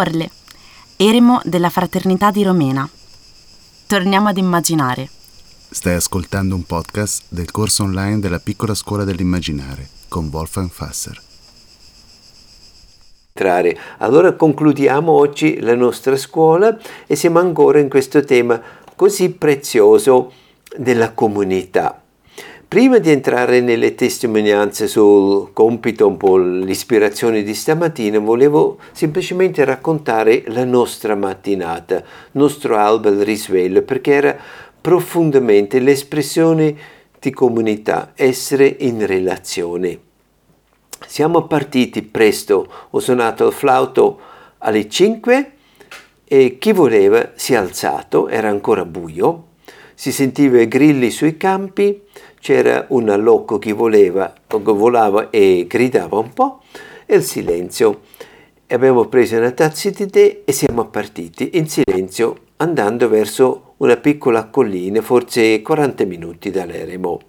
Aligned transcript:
Orle, 0.00 0.30
eremo 0.96 1.42
della 1.44 1.68
fraternità 1.68 2.30
di 2.30 2.42
Romena. 2.42 2.88
Torniamo 3.86 4.28
ad 4.28 4.38
immaginare. 4.38 5.10
Stai 5.68 5.92
ascoltando 5.92 6.54
un 6.54 6.62
podcast 6.62 7.24
del 7.28 7.50
corso 7.50 7.82
online 7.82 8.18
della 8.18 8.38
piccola 8.38 8.74
scuola 8.74 9.04
dell'immaginare 9.04 9.86
con 10.08 10.30
Wolfgang 10.32 10.70
Fasser. 10.70 11.20
Allora 13.98 14.32
concludiamo 14.32 15.12
oggi 15.12 15.60
la 15.60 15.74
nostra 15.74 16.16
scuola 16.16 16.78
e 17.06 17.14
siamo 17.14 17.38
ancora 17.38 17.78
in 17.78 17.90
questo 17.90 18.24
tema 18.24 18.58
così 18.96 19.30
prezioso 19.30 20.32
della 20.78 21.12
comunità. 21.12 22.02
Prima 22.70 22.98
di 22.98 23.10
entrare 23.10 23.60
nelle 23.60 23.96
testimonianze 23.96 24.86
sul 24.86 25.52
compito, 25.52 26.06
un 26.06 26.16
po' 26.16 26.36
l'ispirazione 26.36 27.42
di 27.42 27.52
stamattina, 27.52 28.20
volevo 28.20 28.78
semplicemente 28.92 29.64
raccontare 29.64 30.44
la 30.46 30.62
nostra 30.62 31.16
mattinata, 31.16 31.96
il 31.96 32.04
nostro 32.30 32.76
alba 32.76 33.08
al 33.08 33.16
risveglio, 33.16 33.82
perché 33.82 34.12
era 34.12 34.36
profondamente 34.80 35.80
l'espressione 35.80 36.76
di 37.18 37.32
comunità, 37.32 38.12
essere 38.14 38.76
in 38.78 39.04
relazione. 39.04 39.98
Siamo 41.08 41.48
partiti 41.48 42.02
presto, 42.02 42.68
ho 42.88 43.00
suonato 43.00 43.48
il 43.48 43.52
flauto 43.52 44.20
alle 44.58 44.88
5 44.88 45.52
e 46.22 46.56
chi 46.60 46.70
voleva 46.70 47.32
si 47.34 47.52
è 47.52 47.56
alzato, 47.56 48.28
era 48.28 48.48
ancora 48.48 48.84
buio, 48.84 49.46
si 49.92 50.12
sentiva 50.12 50.60
i 50.60 50.68
grilli 50.68 51.10
sui 51.10 51.36
campi, 51.36 52.02
c'era 52.40 52.86
un 52.88 53.08
allocco 53.08 53.58
che 53.58 53.72
voleva, 53.72 54.32
volava 54.48 55.30
e 55.30 55.66
gridava 55.68 56.18
un 56.18 56.32
po', 56.32 56.62
e 57.06 57.16
il 57.16 57.22
silenzio. 57.22 58.00
Abbiamo 58.68 59.06
preso 59.06 59.36
una 59.36 59.50
tazza 59.50 59.90
di 59.90 60.06
tè 60.08 60.42
e 60.44 60.52
siamo 60.52 60.86
partiti 60.86 61.50
in 61.54 61.68
silenzio 61.68 62.36
andando 62.56 63.08
verso 63.08 63.74
una 63.78 63.96
piccola 63.96 64.46
collina, 64.46 65.00
forse 65.00 65.62
40 65.62 66.04
minuti 66.04 66.50
dall'eremo, 66.50 67.20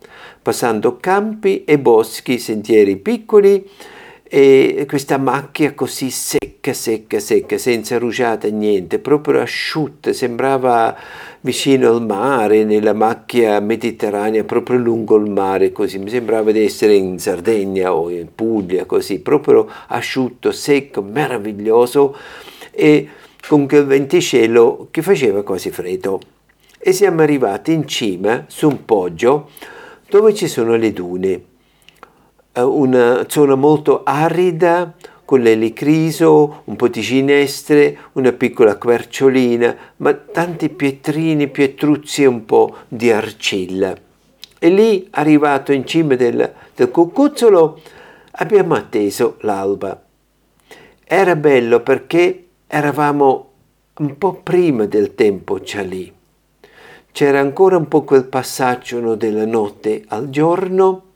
passando 0.42 0.98
campi 0.98 1.64
e 1.64 1.80
boschi, 1.80 2.38
sentieri 2.38 2.98
piccoli 2.98 3.68
e 4.34 4.86
questa 4.88 5.18
macchia 5.18 5.74
così 5.74 6.10
secca, 6.10 6.72
secca, 6.72 7.20
secca, 7.20 7.58
senza 7.58 7.98
rugiada, 7.98 8.48
niente, 8.48 8.98
proprio 8.98 9.42
asciutta, 9.42 10.14
sembrava 10.14 10.96
vicino 11.42 11.90
al 11.90 12.02
mare, 12.02 12.64
nella 12.64 12.94
macchia 12.94 13.59
mediterranea, 13.59 14.46
proprio 14.46 14.78
lungo 14.78 15.18
il 15.18 15.30
mare, 15.30 15.74
così. 15.74 16.00
Mi 16.00 16.09
sembrava 16.09 16.54
di 16.54 16.64
essere 16.64 16.96
in 16.96 17.20
Sardegna 17.20 17.94
o 17.94 18.09
in 18.09 18.30
Puglia, 18.34 18.86
così, 18.86 19.20
proprio 19.20 19.68
asciutto, 19.88 20.54
secco, 20.54 21.02
meraviglioso. 21.02 22.16
E 22.72 23.09
con 23.46 23.68
quel 23.68 23.86
venticello 23.86 24.88
che 24.92 25.02
faceva 25.02 25.44
quasi 25.44 25.72
freddo. 25.72 26.22
E 26.80 26.94
siamo 26.94 27.22
arrivati 27.22 27.74
in 27.74 27.86
cima, 27.86 28.46
su 28.48 28.70
un 28.70 28.86
poggio, 28.86 29.50
dove 30.09 30.34
ci 30.34 30.48
sono 30.48 30.78
le 30.78 30.94
dune 30.94 31.50
una 32.59 33.25
zona 33.27 33.55
molto 33.55 34.03
arida 34.03 34.94
con 35.23 35.39
l'elicriso, 35.39 36.63
un 36.66 36.75
po' 36.75 36.89
di 36.89 36.99
ginestre, 36.99 37.97
una 38.13 38.33
piccola 38.33 38.75
querciolina, 38.75 39.75
ma 39.97 40.13
tanti 40.13 40.67
pietrini, 40.67 41.47
pietruzzi 41.47 42.23
e 42.23 42.25
un 42.25 42.44
po' 42.44 42.75
di 42.89 43.09
arcilla. 43.11 43.95
E 44.59 44.69
lì, 44.69 45.07
arrivato 45.11 45.72
in 45.72 45.85
cima 45.85 46.16
del, 46.16 46.53
del 46.75 46.91
cucuzzolo, 46.91 47.79
abbiamo 48.31 48.75
atteso 48.75 49.38
l'alba. 49.40 50.01
Era 51.06 51.35
bello 51.38 51.79
perché 51.79 52.47
eravamo 52.67 53.51
un 53.95 54.17
po' 54.17 54.34
prima 54.34 54.85
del 54.85 55.16
tempo 55.16 55.59
già 55.61 55.81
lì. 55.81 56.11
C'era 57.11 57.40
ancora 57.40 57.78
un 57.78 57.88
po' 57.88 58.03
quel 58.03 58.25
passaggio 58.25 59.00
no, 59.00 59.16
della 59.16 59.45
notte 59.45 60.03
al 60.07 60.29
giorno, 60.29 61.10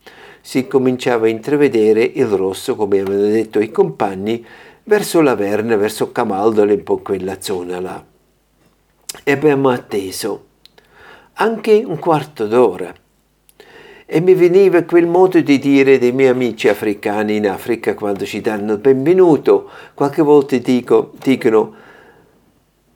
si 0.46 0.68
cominciava 0.68 1.26
a 1.26 1.30
intravedere 1.30 2.04
il 2.04 2.28
rosso, 2.28 2.76
come 2.76 3.00
avevano 3.00 3.26
detto 3.26 3.60
i 3.60 3.72
compagni, 3.72 4.46
verso 4.84 5.22
la 5.22 5.34
Verna, 5.34 5.76
verso 5.76 6.12
Camaldole, 6.12 6.74
un 6.74 6.84
po' 6.84 7.00
quella 7.00 7.42
zona 7.42 7.80
là. 7.80 8.06
E 9.24 9.32
abbiamo 9.32 9.70
atteso 9.70 10.46
anche 11.34 11.82
un 11.84 11.98
quarto 11.98 12.46
d'ora. 12.46 12.94
E 14.06 14.22
mi 14.22 14.36
veniva 14.36 14.84
quel 14.84 15.08
modo 15.08 15.42
di 15.42 15.58
dire 15.58 15.98
dei 15.98 16.12
miei 16.12 16.30
amici 16.30 16.68
africani 16.68 17.38
in 17.38 17.50
Africa 17.50 17.96
quando 17.96 18.24
ci 18.24 18.40
danno 18.40 18.74
il 18.74 18.80
benvenuto. 18.80 19.68
Qualche 19.96 20.22
volta 20.22 20.56
dico, 20.58 21.14
dicono, 21.24 21.74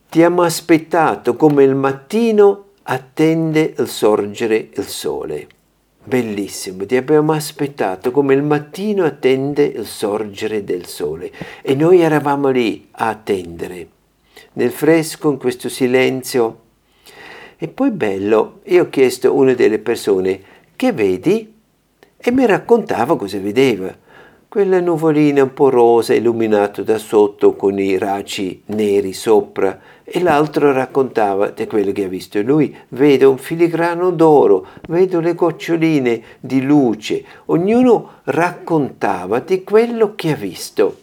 ti 0.08 0.22
abbiamo 0.22 0.44
aspettato 0.44 1.36
come 1.36 1.64
il 1.64 1.74
mattino 1.74 2.66
attende 2.84 3.74
il 3.76 3.88
sorgere 3.88 4.70
il 4.72 4.86
sole. 4.86 5.48
Bellissimo, 6.02 6.86
ti 6.86 6.96
abbiamo 6.96 7.34
aspettato 7.34 8.12
come 8.12 8.34
il 8.34 8.42
mattino 8.42 9.04
attende 9.04 9.64
il 9.66 9.86
sorgere 9.86 10.64
del 10.64 10.86
sole 10.86 11.32
e 11.62 11.76
noi 11.76 12.00
eravamo 12.00 12.50
lì 12.50 12.88
a 12.92 13.10
attendere, 13.10 13.88
nel 14.54 14.72
fresco, 14.72 15.30
in 15.30 15.38
questo 15.38 15.68
silenzio. 15.68 16.62
E 17.58 17.68
poi 17.68 17.92
bello, 17.92 18.62
io 18.66 18.84
ho 18.84 18.90
chiesto 18.90 19.28
a 19.28 19.32
una 19.32 19.54
delle 19.54 19.80
persone, 19.80 20.42
che 20.76 20.94
vedi? 20.94 21.54
E 22.18 22.32
mi 22.32 22.46
raccontava 22.46 23.18
cosa 23.18 23.38
vedeva. 23.38 23.96
Quella 24.50 24.80
nuvolina 24.80 25.44
un 25.44 25.54
po' 25.54 25.70
rosa 25.70 26.16
illuminata 26.16 26.82
da 26.82 26.98
sotto 26.98 27.54
con 27.54 27.78
i 27.78 28.00
raggi 28.00 28.64
neri 28.66 29.14
sopra 29.14 29.80
e 30.04 30.24
l'altro 30.24 30.72
raccontava 30.72 31.50
di 31.50 31.68
quello 31.68 31.92
che 31.92 32.06
ha 32.06 32.08
visto 32.08 32.42
lui. 32.42 32.76
Vedo 32.88 33.30
un 33.30 33.38
filigrano 33.38 34.10
d'oro, 34.10 34.66
vedo 34.88 35.20
le 35.20 35.36
goccioline 35.36 36.24
di 36.40 36.64
luce. 36.64 37.24
Ognuno 37.46 38.22
raccontava 38.24 39.38
di 39.38 39.64
quello 39.64 40.16
che 40.16 40.32
ha 40.32 40.36
visto. 40.36 40.98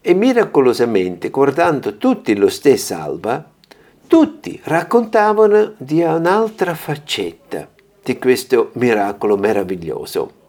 E 0.00 0.12
miracolosamente, 0.12 1.30
guardando 1.30 1.96
tutti 1.96 2.34
lo 2.34 2.48
stesso 2.48 2.94
alba, 2.96 3.48
tutti 4.08 4.60
raccontavano 4.64 5.74
di 5.76 6.02
un'altra 6.02 6.74
faccetta 6.74 7.68
di 8.02 8.18
questo 8.18 8.70
miracolo 8.72 9.36
meraviglioso. 9.36 10.40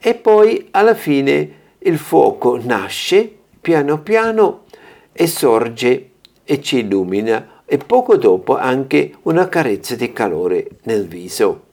E 0.00 0.14
poi 0.14 0.68
alla 0.70 0.94
fine 0.94 1.56
il 1.78 1.98
fuoco 1.98 2.58
nasce 2.62 3.32
piano 3.60 4.00
piano 4.00 4.64
e 5.12 5.26
sorge 5.26 6.10
e 6.44 6.62
ci 6.62 6.78
illumina. 6.78 7.62
E 7.64 7.76
poco 7.78 8.16
dopo 8.16 8.56
anche 8.56 9.14
una 9.22 9.48
carezza 9.48 9.94
di 9.94 10.12
calore 10.12 10.68
nel 10.84 11.06
viso. 11.06 11.64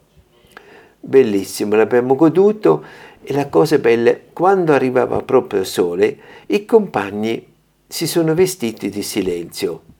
Bellissimo, 0.99 1.75
l'abbiamo 1.75 2.15
goduto. 2.15 2.83
E 3.23 3.33
la 3.33 3.47
cosa 3.47 3.79
bella, 3.79 4.15
quando 4.33 4.73
arrivava 4.73 5.21
proprio 5.21 5.61
il 5.61 5.65
sole, 5.65 6.17
i 6.47 6.65
compagni 6.65 7.53
si 7.87 8.07
sono 8.07 8.33
vestiti 8.33 8.89
di 8.89 9.01
silenzio 9.01 9.93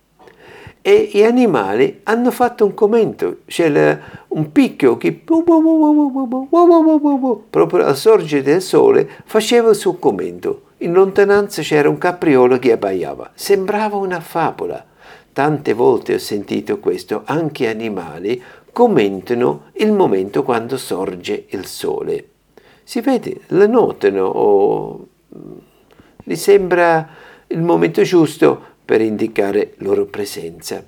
e 0.88 1.10
gli 1.12 1.24
animali 1.24 2.02
hanno 2.04 2.30
fatto 2.30 2.64
un 2.64 2.76
commento, 2.76 3.38
c'è 3.48 4.00
un 4.28 4.52
picchio 4.52 4.98
che 4.98 5.14
proprio 7.50 7.86
al 7.86 7.98
sorgere 7.98 8.44
del 8.44 8.62
sole 8.62 9.10
faceva 9.26 9.72
il 9.72 9.76
suo 9.76 9.96
commento 9.96 10.66
in 10.80 10.92
lontananza 10.92 11.62
c'era 11.62 11.90
un 11.90 11.98
capriolo 11.98 12.60
che 12.60 12.74
abbaiava. 12.74 13.32
Sembrava 13.34 13.96
una 13.96 14.20
favola. 14.20 14.86
Tante 15.32 15.74
volte 15.74 16.16
ho 16.16 16.20
sentito 16.20 16.80
questo, 16.80 17.22
anche 17.26 17.70
animali 17.70 18.42
commentano 18.72 19.72
il 19.74 19.92
momento 19.92 20.44
quando 20.44 20.78
sorge 20.78 21.46
il 21.50 21.66
sole. 21.66 22.30
Si 22.84 23.02
vede, 23.02 23.42
lo 23.48 23.68
notano 23.68 24.26
o 24.26 25.08
gli 26.24 26.36
sembra 26.36 27.08
il 27.48 27.62
momento 27.62 28.04
giusto 28.04 28.74
per 28.86 29.02
indicare 29.02 29.74
loro 29.78 30.06
presenza. 30.06 30.86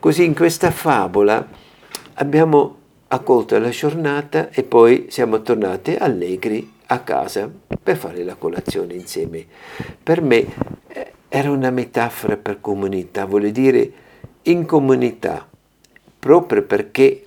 Così 0.00 0.24
in 0.24 0.34
questa 0.34 0.70
favola 0.70 1.46
abbiamo 2.14 2.78
accolto 3.08 3.58
la 3.58 3.68
giornata 3.68 4.50
e 4.50 4.62
poi 4.62 5.06
siamo 5.10 5.42
tornati 5.42 5.94
allegri 5.94 6.72
a 6.86 7.00
casa 7.00 7.50
per 7.82 7.96
fare 7.96 8.24
la 8.24 8.34
colazione 8.34 8.94
insieme. 8.94 9.44
Per 10.02 10.22
me 10.22 10.46
eh, 10.88 11.12
era 11.28 11.50
una 11.50 11.70
metafora 11.70 12.36
per 12.36 12.60
comunità, 12.60 13.24
vuol 13.24 13.50
dire 13.50 13.92
in 14.42 14.64
comunità, 14.66 15.46
proprio 16.18 16.62
perché 16.62 17.26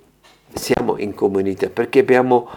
siamo 0.52 0.98
in 0.98 1.14
comunità, 1.14 1.68
perché 1.68 2.00
abbiamo 2.00 2.48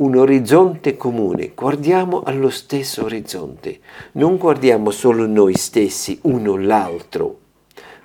un 0.00 0.16
orizzonte 0.16 0.96
comune, 0.96 1.52
guardiamo 1.54 2.22
allo 2.22 2.48
stesso 2.48 3.04
orizzonte, 3.04 3.80
non 4.12 4.38
guardiamo 4.38 4.90
solo 4.90 5.26
noi 5.26 5.54
stessi, 5.56 6.18
uno 6.22 6.56
l'altro, 6.56 7.38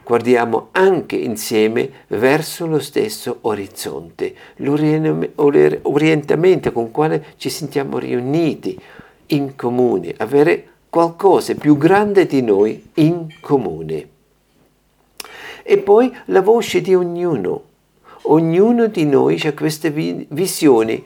guardiamo 0.04 0.68
anche 0.72 1.16
insieme 1.16 1.90
verso 2.08 2.68
lo 2.68 2.80
stesso 2.80 3.38
orizzonte, 3.42 4.36
l'orientamento 4.58 6.74
con 6.74 6.86
il 6.86 6.92
quale 6.92 7.26
ci 7.38 7.50
sentiamo 7.50 7.98
riuniti 7.98 8.78
in 9.28 9.56
comune, 9.56 10.14
avere 10.18 10.68
qualcosa 10.90 11.56
più 11.56 11.78
grande 11.78 12.26
di 12.26 12.42
noi 12.42 12.90
in 12.96 13.28
comune. 13.40 14.10
E 15.64 15.78
poi 15.78 16.14
la 16.26 16.42
voce 16.42 16.82
di 16.82 16.94
ognuno. 16.94 17.64
Ognuno 18.28 18.88
di 18.88 19.06
noi 19.06 19.40
ha 19.46 19.54
questa 19.54 19.90
visione 19.90 21.04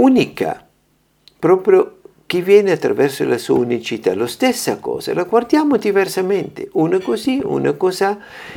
unica, 0.00 0.66
proprio 1.38 1.96
che 2.26 2.42
viene 2.42 2.70
attraverso 2.70 3.24
la 3.24 3.38
sua 3.38 3.58
unicità. 3.58 4.14
La 4.14 4.26
stessa 4.26 4.78
cosa, 4.78 5.12
la 5.14 5.24
guardiamo 5.24 5.76
diversamente, 5.76 6.68
una 6.74 7.00
così, 7.00 7.40
una 7.42 7.72
così. 7.72 8.06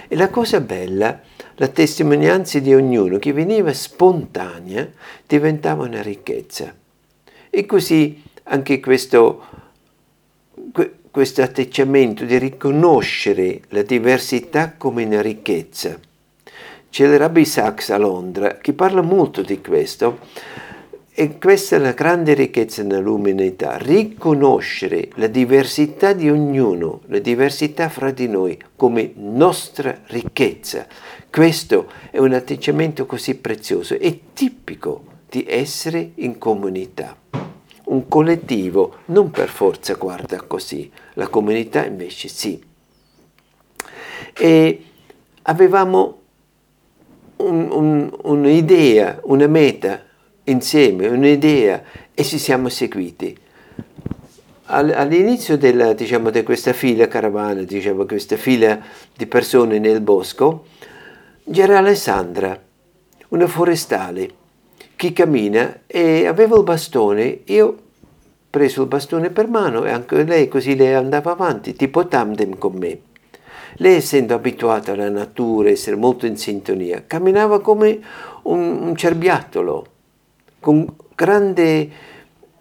E 0.08 0.16
la 0.16 0.30
cosa 0.30 0.60
bella, 0.60 1.20
la 1.56 1.68
testimonianza 1.68 2.60
di 2.60 2.74
ognuno 2.74 3.18
che 3.18 3.34
veniva 3.34 3.74
spontanea 3.74 4.88
diventava 5.26 5.86
una 5.86 6.02
ricchezza. 6.02 6.74
E 7.50 7.66
così 7.66 8.22
anche 8.44 8.80
questo, 8.80 9.44
questo 11.10 11.42
atteggiamento 11.42 12.26
di 12.26 12.38
riconoscere 12.38 13.62
la 13.70 13.82
diversità 13.82 14.74
come 14.78 15.04
una 15.04 15.22
ricchezza. 15.22 15.98
C'è 16.92 17.06
il 17.06 17.18
Rabbi 17.18 17.44
Sachs 17.44 17.90
a 17.90 17.98
Londra 17.98 18.58
che 18.58 18.74
parla 18.74 19.02
molto 19.02 19.42
di 19.42 19.60
questo 19.62 20.20
e 21.16 21.38
questa 21.38 21.76
è 21.76 21.80
la 21.80 21.92
grande 21.92 22.34
ricchezza 22.34 22.82
nell'umanità, 22.82 23.78
riconoscere 23.78 25.10
la 25.16 25.28
diversità 25.28 26.12
di 26.12 26.28
ognuno, 26.28 27.02
la 27.06 27.20
diversità 27.20 27.88
fra 27.88 28.10
di 28.10 28.28
noi 28.28 28.60
come 28.76 29.12
nostra 29.18 29.96
ricchezza. 30.08 30.88
Questo 31.30 31.92
è 32.10 32.18
un 32.18 32.34
atteggiamento 32.34 33.06
così 33.06 33.36
prezioso, 33.36 33.94
è 34.00 34.20
tipico 34.34 35.04
di 35.30 35.46
essere 35.48 36.14
in 36.16 36.40
comunità. 36.40 37.16
Un 37.86 38.08
collettivo 38.08 38.98
non 39.06 39.30
per 39.30 39.50
forza 39.50 39.94
guarda 39.94 40.42
così, 40.42 40.92
la 41.14 41.28
comunità 41.28 41.86
invece 41.86 42.28
sì. 42.28 42.60
E 44.34 44.84
avevamo 45.44 46.22
un, 47.36 47.70
un, 47.72 48.18
un'idea, 48.24 49.20
una 49.26 49.48
meta 49.48 50.06
insieme 50.46 51.08
un'idea 51.08 51.84
e 52.14 52.24
ci 52.24 52.38
siamo 52.38 52.70
seguiti. 52.70 53.38
All'inizio 54.66 55.58
della, 55.58 55.94
diciamo, 55.94 56.30
di 56.30 56.42
questa 56.44 56.74
fila 56.74 57.08
caravana, 57.08 57.62
diciamo, 57.62 58.06
questa 58.06 58.38
fila 58.38 58.80
di 59.16 59.26
persone 59.28 59.78
nel 59.78 60.02
bosco, 60.02 60.66
c'era 61.52 61.78
Alessandra, 61.78 62.60
una 63.30 63.48
forestale, 63.48 64.42
che 64.96 65.12
cammina 65.12 65.82
e 65.86 66.26
aveva 66.26 66.56
il 66.56 66.64
bastone. 66.64 67.42
Io 67.46 67.68
ho 67.68 67.78
preso 68.50 68.82
il 68.84 68.88
bastone 68.88 69.30
per 69.30 69.48
mano 69.48 69.84
e 69.86 69.92
anche 69.92 70.24
lei 70.24 70.48
così 70.48 70.76
lei 70.76 70.94
andava 70.94 71.32
avanti, 71.32 71.74
tipo 71.74 72.08
tandem 72.08 72.58
con 72.58 72.74
me. 72.74 73.00
Lei, 73.78 73.96
essendo 73.96 74.34
abituata 74.34 74.94
alla 74.94 75.10
natura, 75.10 75.70
essere 75.70 75.96
molto 75.96 76.26
in 76.26 76.38
sintonia, 76.38 77.04
camminava 77.06 77.60
come 77.60 78.00
un, 78.44 78.82
un 78.84 78.96
cerbiattolo 78.96 79.88
con 80.64 80.88
grande 81.14 81.90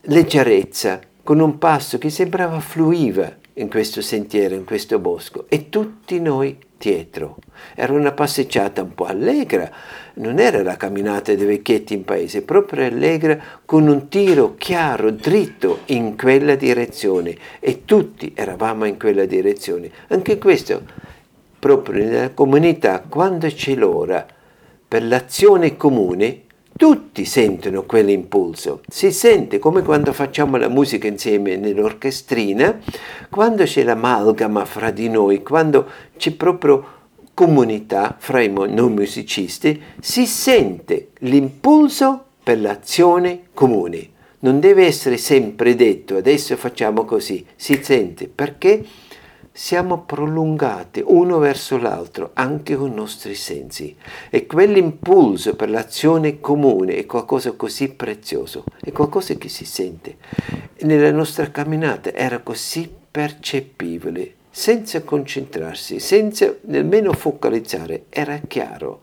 leggerezza, 0.01 0.99
con 1.23 1.39
un 1.39 1.57
passo 1.59 1.99
che 1.99 2.11
sembrava 2.11 2.59
fluiva 2.59 3.33
in 3.55 3.71
questo 3.71 4.03
sentiero, 4.03 4.57
in 4.57 4.65
questo 4.65 4.99
bosco, 4.99 5.45
e 5.49 5.69
tutti 5.69 6.19
noi 6.19 6.59
dietro. 6.77 7.37
Era 7.77 7.93
una 7.93 8.11
passeggiata 8.11 8.83
un 8.83 8.93
po' 8.95 9.05
allegra, 9.05 9.71
non 10.15 10.41
era 10.41 10.65
la 10.65 10.77
camminata 10.77 11.33
dei 11.33 11.47
vecchietti 11.47 11.95
in 11.95 12.03
paese, 12.03 12.43
proprio 12.43 12.85
allegra, 12.85 13.41
con 13.65 13.87
un 13.87 14.09
tiro 14.09 14.57
chiaro, 14.57 15.13
dritto 15.13 15.83
in 15.87 16.17
quella 16.17 16.57
direzione, 16.57 17.37
e 17.61 17.85
tutti 17.85 18.33
eravamo 18.35 18.85
in 18.85 18.99
quella 18.99 19.27
direzione. 19.27 19.93
Anche 20.09 20.39
questo, 20.39 20.83
proprio 21.57 22.03
nella 22.05 22.31
comunità, 22.31 23.05
quando 23.09 23.47
c'è 23.47 23.77
l'ora 23.77 24.27
per 24.89 25.05
l'azione 25.05 25.77
comune, 25.77 26.51
tutti 26.77 27.25
sentono 27.25 27.85
quell'impulso. 27.85 28.81
Si 28.89 29.13
sente 29.13 29.59
come 29.59 29.83
quando 29.83 30.13
facciamo 30.13 30.57
la 30.57 30.69
musica 30.69 31.07
insieme 31.07 31.57
nell'orchestrina, 31.57 32.81
quando 33.31 33.65
c'è 33.65 33.83
l'amalgama 33.83 34.65
fra 34.65 34.91
di 34.91 35.09
noi, 35.09 35.43
quando 35.43 35.87
c'è 36.17 36.33
proprio 36.33 37.01
comunità 37.35 38.17
fra 38.19 38.41
i 38.41 38.49
noi 38.51 38.91
musicisti, 38.91 39.81
si 40.01 40.27
sente 40.27 41.09
l'impulso 41.21 42.25
per 42.43 42.61
l'azione 42.61 43.45
comune. 43.55 44.11
Non 44.41 44.59
deve 44.59 44.87
essere 44.87 45.19
sempre 45.19 45.77
detto 45.77 46.17
adesso 46.17 46.57
facciamo 46.57 47.05
così, 47.05 47.47
si 47.55 47.79
sente 47.81 48.27
perché 48.29 48.85
siamo 49.55 50.05
prolungati 50.05 51.03
uno 51.05 51.39
verso 51.39 51.77
l'altro 51.77 52.31
anche 52.33 52.75
con 52.75 52.91
i 52.91 52.95
nostri 52.95 53.35
sensi 53.35 53.95
e 54.31 54.47
quell'impulso 54.47 55.55
per 55.55 55.69
l'azione 55.69 56.41
comune 56.41 56.97
è 56.97 57.05
qualcosa 57.05 57.53
così 57.53 57.91
prezioso, 57.91 58.65
è 58.81 58.91
qualcosa 58.93 59.35
che 59.35 59.51
si 59.51 59.67
sente. 59.67 60.17
Nella 60.81 61.13
nostra 61.13 61.51
camminata 61.51 62.13
era 62.15 62.39
così 62.39 62.91
percepibile, 63.11 64.35
senza 64.51 65.03
concentrarsi, 65.03 66.01
senza 66.01 66.55
nemmeno 66.63 67.13
focalizzare, 67.13 68.07
era 68.09 68.41
chiaro. 68.49 69.03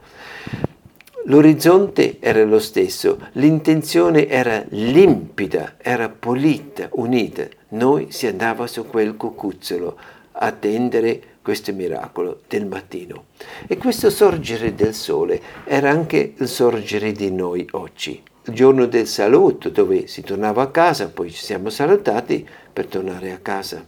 L'orizzonte 1.25 2.17
era 2.19 2.43
lo 2.43 2.59
stesso, 2.59 3.19
l'intenzione 3.33 4.27
era 4.27 4.63
limpida, 4.69 5.75
era 5.77 6.09
pulita, 6.09 6.87
unita. 6.93 7.45
Noi 7.69 8.07
si 8.09 8.25
andava 8.25 8.65
su 8.65 8.87
quel 8.87 9.15
cucuzzolo 9.15 9.97
attendere 10.41 11.37
questo 11.41 11.73
miracolo 11.73 12.41
del 12.47 12.65
mattino. 12.65 13.25
E 13.67 13.77
questo 13.77 14.09
sorgere 14.09 14.75
del 14.75 14.93
sole 14.93 15.41
era 15.65 15.89
anche 15.89 16.33
il 16.37 16.47
sorgere 16.47 17.11
di 17.11 17.31
noi 17.31 17.67
oggi. 17.71 18.21
Il 18.45 18.53
giorno 18.53 18.85
del 18.85 19.07
saluto, 19.07 19.69
dove 19.69 20.07
si 20.07 20.21
tornava 20.21 20.63
a 20.63 20.71
casa, 20.71 21.09
poi 21.09 21.29
ci 21.31 21.43
siamo 21.43 21.69
salutati 21.69 22.47
per 22.71 22.85
tornare 22.87 23.31
a 23.31 23.37
casa. 23.37 23.85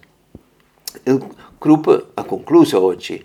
Il 1.03 1.25
gruppo 1.57 2.09
ha 2.13 2.23
concluso 2.23 2.81
oggi. 2.81 3.23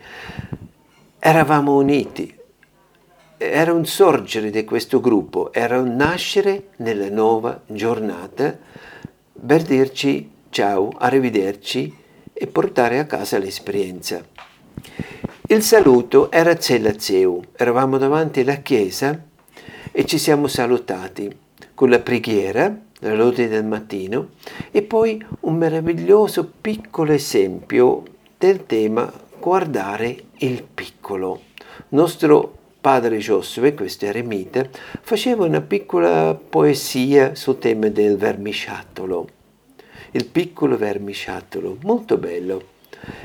Eravamo 1.18 1.76
uniti. 1.76 2.34
Era 3.38 3.72
un 3.72 3.84
sorgere 3.84 4.50
di 4.50 4.64
questo 4.64 5.00
gruppo, 5.00 5.52
era 5.52 5.78
un 5.78 5.94
nascere 5.94 6.68
nella 6.76 7.10
nuova 7.10 7.60
giornata 7.66 8.56
per 9.46 9.62
dirci 9.62 10.30
ciao, 10.48 10.90
arrivederci 10.96 12.04
e 12.38 12.46
portare 12.46 12.98
a 12.98 13.06
casa 13.06 13.38
l'esperienza. 13.38 14.24
Il 15.48 15.62
saluto 15.62 16.30
era 16.30 16.60
Zellazeu, 16.60 17.42
eravamo 17.56 17.98
davanti 17.98 18.40
alla 18.40 18.56
chiesa 18.56 19.18
e 19.92 20.04
ci 20.04 20.18
siamo 20.18 20.48
salutati 20.48 21.34
con 21.72 21.88
la 21.88 22.00
preghiera, 22.00 22.76
la 23.00 23.14
lode 23.14 23.48
del 23.48 23.64
mattino 23.64 24.30
e 24.70 24.82
poi 24.82 25.24
un 25.40 25.56
meraviglioso 25.56 26.50
piccolo 26.60 27.12
esempio 27.12 28.02
del 28.36 28.66
tema 28.66 29.10
guardare 29.38 30.24
il 30.38 30.62
piccolo. 30.62 31.42
Nostro 31.90 32.54
padre 32.80 33.18
Giosuè, 33.18 33.74
questo 33.74 34.06
eremita, 34.06 34.66
faceva 35.00 35.44
una 35.44 35.60
piccola 35.60 36.34
poesia 36.34 37.34
sul 37.34 37.58
tema 37.58 37.88
del 37.88 38.16
vermisciattolo 38.16 39.28
il 40.16 40.26
piccolo 40.26 40.76
vermisciattolo, 40.76 41.76
molto 41.82 42.16
bello. 42.16 42.74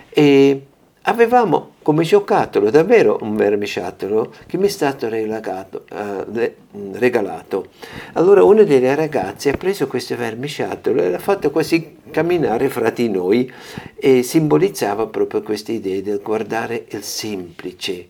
E 0.09 0.65
avevamo 1.03 1.75
come 1.81 2.03
giocattolo 2.03 2.69
davvero 2.69 3.17
un 3.21 3.35
vermisciattolo 3.35 4.33
che 4.45 4.57
mi 4.57 4.65
è 4.67 4.69
stato 4.69 5.09
regalato, 5.09 5.85
uh, 5.89 6.51
regalato. 6.93 7.69
Allora 8.13 8.43
una 8.43 8.63
delle 8.63 8.93
ragazze 8.93 9.49
ha 9.49 9.57
preso 9.57 9.87
questo 9.87 10.15
vermisciattolo 10.15 11.01
e 11.01 11.09
l'ha 11.09 11.19
fatto 11.19 11.49
quasi 11.49 11.97
camminare 12.11 12.69
fra 12.69 12.89
di 12.89 13.09
noi 13.09 13.51
e 13.95 14.21
simbolizzava 14.21 15.07
proprio 15.07 15.41
questa 15.41 15.71
idea 15.71 16.01
del 16.01 16.21
guardare 16.21 16.85
il 16.89 17.03
semplice. 17.03 18.07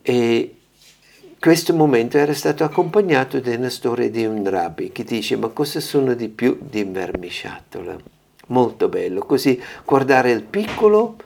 E 0.00 0.56
questo 1.42 1.74
momento 1.74 2.18
era 2.18 2.34
stato 2.34 2.62
accompagnato 2.62 3.40
da 3.40 3.52
una 3.56 3.68
storia 3.68 4.08
di 4.08 4.24
un 4.24 4.48
rabbi 4.48 4.92
che 4.92 5.02
dice 5.02 5.34
ma 5.34 5.48
cosa 5.48 5.80
sono 5.80 6.14
di 6.14 6.28
più 6.28 6.56
di 6.60 6.84
vermisciatola? 6.84 7.96
Molto 8.46 8.88
bello, 8.88 9.22
così 9.22 9.60
guardare 9.84 10.30
il 10.30 10.42
piccolo 10.42 11.16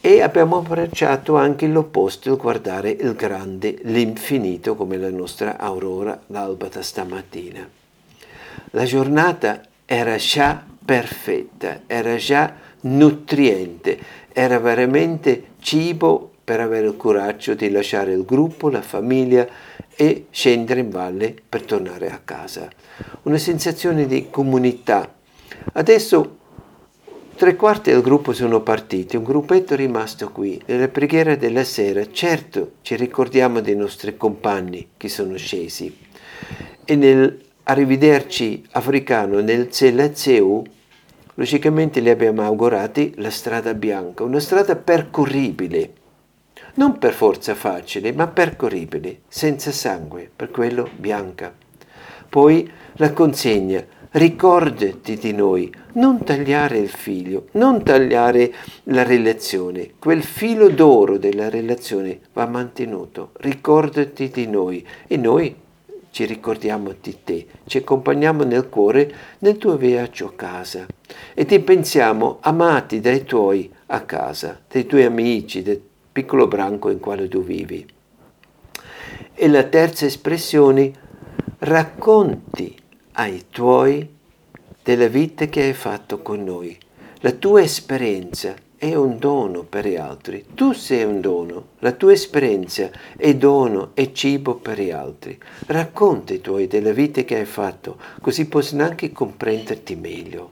e 0.00 0.20
abbiamo 0.20 0.56
abbracciato 0.56 1.36
anche 1.36 1.68
l'opposto, 1.68 2.36
guardare 2.36 2.90
il 2.90 3.14
grande, 3.14 3.78
l'infinito 3.82 4.74
come 4.74 4.96
la 4.96 5.10
nostra 5.10 5.56
aurora, 5.56 6.20
l'alba 6.26 6.66
da 6.66 6.82
stamattina. 6.82 7.64
La 8.70 8.84
giornata 8.84 9.60
era 9.84 10.16
già 10.16 10.60
perfetta, 10.84 11.82
era 11.86 12.16
già 12.16 12.52
nutriente, 12.80 13.96
era 14.32 14.58
veramente 14.58 15.50
cibo 15.60 16.31
per 16.42 16.60
avere 16.60 16.86
il 16.86 16.96
coraggio 16.96 17.54
di 17.54 17.70
lasciare 17.70 18.12
il 18.12 18.24
gruppo, 18.24 18.68
la 18.68 18.82
famiglia 18.82 19.46
e 19.94 20.26
scendere 20.30 20.80
in 20.80 20.90
valle 20.90 21.34
per 21.48 21.62
tornare 21.62 22.10
a 22.10 22.20
casa. 22.24 22.68
Una 23.22 23.38
sensazione 23.38 24.06
di 24.06 24.28
comunità. 24.30 25.12
Adesso 25.74 26.40
Tre 27.34 27.56
quarti 27.56 27.90
del 27.90 28.02
gruppo 28.02 28.32
sono 28.34 28.60
partiti, 28.60 29.16
un 29.16 29.24
gruppetto 29.24 29.72
è 29.72 29.76
rimasto 29.76 30.30
qui. 30.30 30.62
Nella 30.66 30.86
preghiera 30.86 31.34
della 31.34 31.64
sera, 31.64 32.08
certo, 32.08 32.74
ci 32.82 32.94
ricordiamo 32.94 33.60
dei 33.60 33.74
nostri 33.74 34.16
compagni 34.16 34.90
che 34.96 35.08
sono 35.08 35.36
scesi. 35.38 35.96
E 36.84 36.94
nel 36.94 37.40
arrivederci 37.64 38.64
africano 38.72 39.40
nel 39.40 39.72
Zelazeu, 39.72 40.62
logicamente 41.34 42.00
li 42.00 42.10
abbiamo 42.10 42.42
augurati 42.42 43.14
la 43.16 43.30
strada 43.30 43.74
bianca, 43.74 44.24
una 44.24 44.38
strada 44.38 44.76
percorribile, 44.76 45.92
non 46.74 46.98
per 46.98 47.12
forza 47.12 47.54
facile, 47.54 48.12
ma 48.12 48.26
percorribile, 48.26 49.20
senza 49.28 49.70
sangue, 49.70 50.30
per 50.34 50.50
quello 50.50 50.88
bianca. 50.96 51.52
Poi 52.28 52.70
la 52.94 53.12
consegna, 53.12 53.84
ricordati 54.12 55.16
di 55.16 55.32
noi, 55.32 55.72
non 55.94 56.24
tagliare 56.24 56.78
il 56.78 56.88
figlio, 56.88 57.46
non 57.52 57.82
tagliare 57.82 58.52
la 58.84 59.02
relazione, 59.02 59.92
quel 59.98 60.22
filo 60.22 60.68
d'oro 60.68 61.18
della 61.18 61.48
relazione 61.48 62.20
va 62.32 62.46
mantenuto, 62.46 63.32
ricordati 63.34 64.30
di 64.30 64.46
noi. 64.46 64.86
E 65.06 65.16
noi 65.16 65.54
ci 66.10 66.24
ricordiamo 66.26 66.94
di 67.00 67.18
te, 67.24 67.46
ci 67.66 67.78
accompagniamo 67.78 68.44
nel 68.44 68.68
cuore 68.68 69.12
nel 69.38 69.56
tuo 69.56 69.76
viaggio 69.76 70.26
a 70.26 70.32
casa. 70.34 70.86
E 71.34 71.44
ti 71.44 71.58
pensiamo 71.60 72.38
amati 72.40 73.00
dai 73.00 73.24
tuoi 73.24 73.70
a 73.86 74.00
casa, 74.02 74.60
dai 74.68 74.86
tuoi 74.86 75.04
amici, 75.04 75.62
del 75.62 75.80
piccolo 76.12 76.46
branco 76.46 76.90
in 76.90 77.00
quale 77.00 77.26
tu 77.26 77.42
vivi. 77.42 77.84
E 79.34 79.48
la 79.48 79.64
terza 79.64 80.04
espressione, 80.04 80.92
racconti 81.60 82.76
ai 83.12 83.46
tuoi 83.50 84.08
della 84.82 85.08
vita 85.08 85.46
che 85.46 85.62
hai 85.62 85.72
fatto 85.72 86.20
con 86.20 86.44
noi. 86.44 86.78
La 87.20 87.32
tua 87.32 87.62
esperienza 87.62 88.54
è 88.76 88.94
un 88.96 89.18
dono 89.18 89.62
per 89.62 89.86
gli 89.86 89.94
altri. 89.94 90.44
Tu 90.54 90.72
sei 90.72 91.04
un 91.04 91.20
dono. 91.20 91.68
La 91.78 91.92
tua 91.92 92.12
esperienza 92.12 92.90
è 93.16 93.32
dono 93.36 93.92
e 93.94 94.12
cibo 94.12 94.56
per 94.56 94.80
gli 94.80 94.90
altri. 94.90 95.38
Racconta 95.66 96.34
i 96.34 96.40
tuoi 96.40 96.66
della 96.66 96.92
vita 96.92 97.22
che 97.22 97.36
hai 97.36 97.44
fatto, 97.44 97.96
così 98.20 98.46
possono 98.46 98.82
anche 98.82 99.12
comprenderti 99.12 99.94
meglio. 99.94 100.50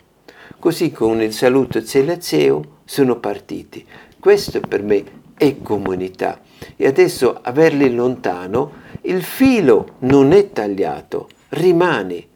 Così 0.60 0.92
con 0.92 1.20
il 1.20 1.32
saluto 1.32 1.84
zelazeo 1.84 2.78
sono 2.84 3.18
partiti. 3.18 3.84
Questo 4.20 4.60
per 4.60 4.82
me 4.84 5.19
è 5.40 5.62
comunità. 5.62 6.38
E 6.76 6.86
adesso 6.86 7.38
averli 7.40 7.94
lontano, 7.94 8.72
il 9.02 9.22
filo 9.22 9.94
non 10.00 10.32
è 10.32 10.52
tagliato, 10.52 11.28
rimane 11.50 12.28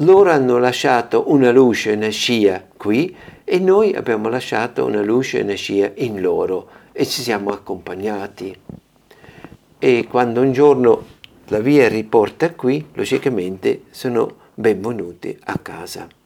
loro 0.00 0.30
hanno 0.30 0.58
lasciato 0.58 1.30
una 1.30 1.50
luce, 1.50 1.92
una 1.92 2.08
scia 2.08 2.66
qui 2.76 3.14
e 3.44 3.58
noi 3.58 3.94
abbiamo 3.94 4.28
lasciato 4.28 4.84
una 4.84 5.02
luce, 5.02 5.40
una 5.40 5.54
scia 5.54 5.92
in 5.96 6.20
loro 6.20 6.68
e 6.92 7.06
ci 7.06 7.22
siamo 7.22 7.50
accompagnati. 7.50 8.58
E 9.78 10.06
quando 10.08 10.40
un 10.40 10.52
giorno 10.52 11.04
la 11.48 11.60
via 11.60 11.88
riporta 11.88 12.52
qui, 12.54 12.86
logicamente 12.94 13.84
sono 13.90 14.36
benvenuti 14.54 15.36
a 15.44 15.58
casa. 15.58 16.19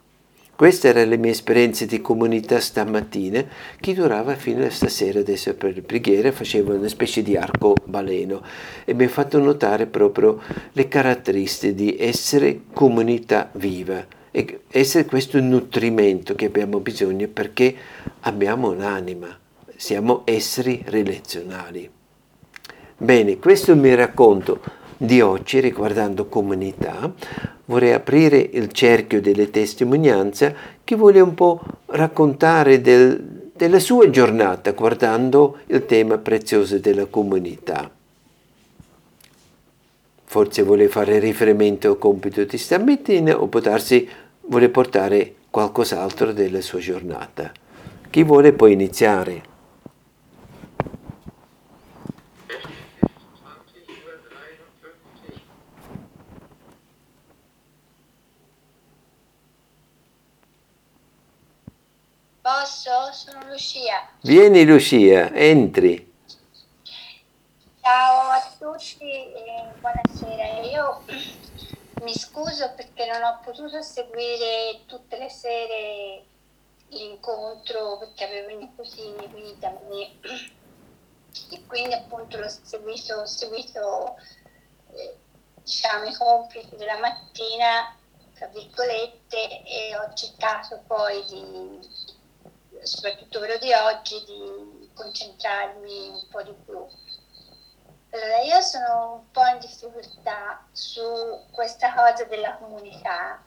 Queste 0.56 0.88
erano 0.88 1.10
le 1.10 1.16
mie 1.16 1.32
esperienze 1.32 1.84
di 1.84 2.00
comunità 2.00 2.60
stamattina, 2.60 3.44
che 3.80 3.92
durava 3.92 4.36
fino 4.36 4.64
a 4.64 4.70
stasera 4.70 5.18
adesso 5.18 5.52
per 5.54 5.74
le 5.74 5.82
preghiere, 5.82 6.30
facevo 6.30 6.74
una 6.74 6.86
specie 6.86 7.22
di 7.24 7.36
arco 7.36 7.74
baleno 7.84 8.40
e 8.84 8.94
mi 8.94 9.04
ha 9.04 9.08
fatto 9.08 9.40
notare 9.40 9.86
proprio 9.86 10.40
le 10.72 10.86
caratteristiche 10.86 11.74
di 11.74 11.96
essere 11.98 12.60
comunità 12.72 13.50
viva 13.54 14.06
e 14.30 14.60
essere 14.70 15.06
questo 15.06 15.40
nutrimento 15.40 16.36
che 16.36 16.44
abbiamo 16.44 16.78
bisogno 16.78 17.26
perché 17.26 17.74
abbiamo 18.20 18.70
un'anima, 18.70 19.36
siamo 19.74 20.22
esseri 20.24 20.84
relazionali. 20.86 21.90
Bene, 22.96 23.38
questo 23.38 23.74
mio 23.74 23.96
racconto 23.96 24.60
di 24.96 25.20
oggi 25.20 25.60
riguardando 25.60 26.26
comunità 26.26 27.12
vorrei 27.66 27.92
aprire 27.92 28.38
il 28.38 28.72
cerchio 28.72 29.20
delle 29.20 29.50
testimonianze 29.50 30.56
che 30.84 30.96
vuole 30.96 31.20
un 31.20 31.34
po' 31.34 31.60
raccontare 31.86 32.80
del, 32.80 33.50
della 33.54 33.78
sua 33.78 34.10
giornata 34.10 34.72
guardando 34.72 35.58
il 35.66 35.86
tema 35.86 36.18
prezioso 36.18 36.78
della 36.78 37.06
comunità. 37.06 37.90
Forse 40.24 40.62
vuole 40.62 40.88
fare 40.88 41.18
riferimento 41.20 41.88
al 41.88 41.98
compito 41.98 42.42
di 42.44 42.58
stamattina 42.58 43.40
o 43.40 43.46
può 43.46 43.60
darsi 43.60 44.08
vuole 44.46 44.68
portare 44.68 45.34
qualcos'altro 45.48 46.32
della 46.32 46.60
sua 46.60 46.80
giornata. 46.80 47.52
Chi 48.10 48.24
vuole 48.24 48.52
può 48.52 48.66
iniziare. 48.66 49.52
Posso? 62.44 63.10
Sono 63.12 63.44
Lucia. 63.64 64.10
Vieni 64.20 64.66
Lucia, 64.66 65.32
entri. 65.32 66.12
Ciao 67.80 68.28
a 68.28 68.54
tutti 68.58 69.08
e 69.08 69.64
buonasera. 69.80 70.60
Io 70.66 71.02
mi 72.02 72.14
scuso 72.14 72.74
perché 72.76 73.06
non 73.06 73.22
ho 73.22 73.40
potuto 73.42 73.80
seguire 73.80 74.82
tutte 74.84 75.16
le 75.16 75.30
sere 75.30 76.24
l'incontro 76.88 77.96
perché 77.96 78.24
avevo 78.24 78.50
i 78.50 78.56
nipotini 78.56 79.30
qui 79.30 79.56
da 79.58 79.70
me 79.88 80.10
e 81.50 81.66
quindi 81.66 81.94
appunto 81.94 82.36
l'ho 82.36 82.48
seguito, 82.48 83.14
ho 83.14 83.26
seguito 83.26 84.16
eh, 84.92 85.16
diciamo 85.62 86.04
i 86.04 86.14
compiti 86.14 86.76
della 86.76 86.98
mattina 86.98 87.96
tra 88.34 88.46
virgolette 88.48 89.62
e 89.64 89.96
ho 89.96 90.12
cercato 90.12 90.82
poi 90.86 91.24
di 91.24 92.03
soprattutto 92.84 93.38
quello 93.38 93.56
di 93.58 93.72
oggi, 93.72 94.22
di 94.24 94.90
concentrarmi 94.94 96.08
un 96.08 96.26
po' 96.30 96.42
di 96.42 96.54
più. 96.64 96.86
Allora, 98.10 98.42
io 98.42 98.60
sono 98.60 99.12
un 99.14 99.30
po' 99.32 99.44
in 99.46 99.58
difficoltà 99.58 100.66
su 100.72 101.02
questa 101.50 101.92
cosa 101.92 102.24
della 102.24 102.56
comunità, 102.58 103.42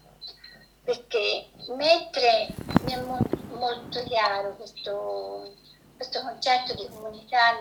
perché 0.83 1.49
mentre 1.69 2.53
mi 2.83 2.91
è 2.91 2.99
mo- 3.01 3.25
molto 3.53 4.03
chiaro 4.03 4.55
questo, 4.55 5.53
questo, 5.95 6.21
concetto 6.21 6.73
di 6.73 6.87
comunità, 6.89 7.59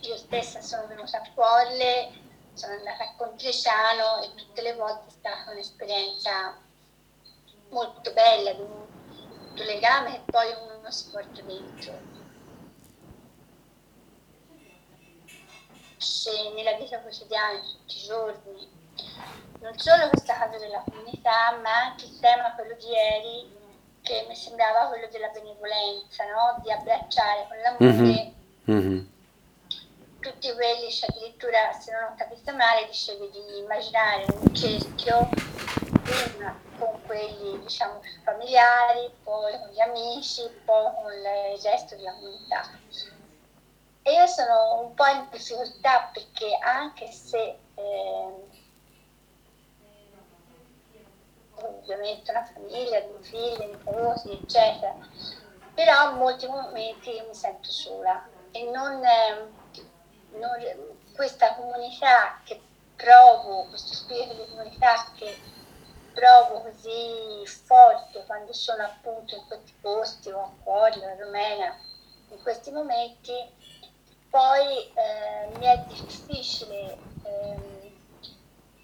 io 0.00 0.16
stessa 0.16 0.60
sono 0.60 0.86
venuta 0.88 1.18
a 1.18 1.30
Folle, 1.32 2.10
sono 2.54 2.74
andata 2.74 3.04
a 3.04 3.14
Contresciano 3.16 4.22
e 4.22 4.34
tutte 4.34 4.62
le 4.62 4.74
volte 4.74 5.06
è 5.06 5.10
stata 5.10 5.50
un'esperienza 5.52 6.58
molto 7.68 8.12
bella, 8.12 8.52
di 8.52 8.64
legame 9.64 10.16
e 10.16 10.20
poi 10.24 10.48
uno 10.78 10.90
sfortunamento. 10.90 12.18
Se 15.96 16.52
nella 16.54 16.74
vita 16.74 17.00
quotidiana, 17.00 17.60
tutti 17.60 17.96
i 17.96 18.06
giorni, 18.06 18.68
non 19.60 19.78
solo 19.78 20.08
questa 20.08 20.38
cosa 20.38 20.58
della 20.58 20.82
comunità, 20.88 21.58
ma 21.62 21.84
anche 21.84 22.06
il 22.06 22.18
tema, 22.20 22.54
quello 22.54 22.74
di 22.74 22.86
ieri, 22.86 23.58
che 24.02 24.24
mi 24.28 24.34
sembrava 24.34 24.88
quello 24.88 25.08
della 25.10 25.28
benevolenza, 25.28 26.24
no? 26.24 26.60
di 26.62 26.72
abbracciare 26.72 27.46
con 27.48 27.58
l'amore 27.58 28.32
mm-hmm. 28.64 28.88
Mm-hmm. 28.88 29.06
tutti 30.20 30.52
quelli, 30.54 30.90
cioè 30.90 31.10
addirittura 31.10 31.72
se 31.72 31.92
non 31.92 32.04
ho 32.04 32.14
capito 32.16 32.54
male, 32.54 32.86
dicevi 32.86 33.30
di 33.30 33.58
immaginare 33.58 34.24
un 34.28 34.54
cerchio 34.54 35.28
prima 36.02 36.68
con 36.80 37.00
quelli 37.04 37.60
diciamo 37.60 38.00
familiari, 38.24 39.12
poi 39.22 39.52
con 39.58 39.68
gli 39.68 39.80
amici, 39.80 40.42
poi 40.64 40.92
con 40.94 41.12
il 41.12 41.62
resto 41.62 41.94
della 41.94 42.14
comunità. 42.14 42.62
E 44.02 44.12
io 44.14 44.26
sono 44.26 44.80
un 44.80 44.94
po' 44.94 45.06
in 45.06 45.28
difficoltà 45.30 46.10
perché 46.12 46.56
anche 46.58 47.12
se 47.12 47.58
eh, 47.74 48.34
ovviamente 51.56 52.30
una 52.30 52.44
famiglia, 52.44 53.02
due 53.02 53.22
figli, 53.22 53.66
nipoti, 53.66 54.32
eccetera, 54.32 54.96
però 55.74 56.12
in 56.12 56.16
molti 56.16 56.46
momenti 56.46 57.22
mi 57.28 57.34
sento 57.34 57.70
sola 57.70 58.26
e 58.52 58.64
non, 58.70 59.04
eh, 59.04 59.50
non 60.32 60.98
questa 61.14 61.54
comunità 61.54 62.40
che 62.44 62.58
provo, 62.96 63.66
questo 63.68 63.94
spirito 63.94 64.32
di 64.32 64.48
comunità 64.48 65.12
che 65.14 65.36
trovo 66.14 66.62
così 66.62 67.46
forte 67.46 68.24
quando 68.26 68.52
sono 68.52 68.82
appunto 68.82 69.34
in 69.36 69.46
questi 69.46 69.74
posti 69.80 70.30
o 70.30 70.40
a 70.40 70.52
Cuori, 70.62 71.04
a 71.04 71.14
Romena, 71.16 71.76
in 72.30 72.42
questi 72.42 72.70
momenti, 72.70 73.32
poi 74.28 74.92
eh, 74.94 75.58
mi 75.58 75.66
è 75.66 75.84
difficile 75.88 76.96
eh, 77.24 77.98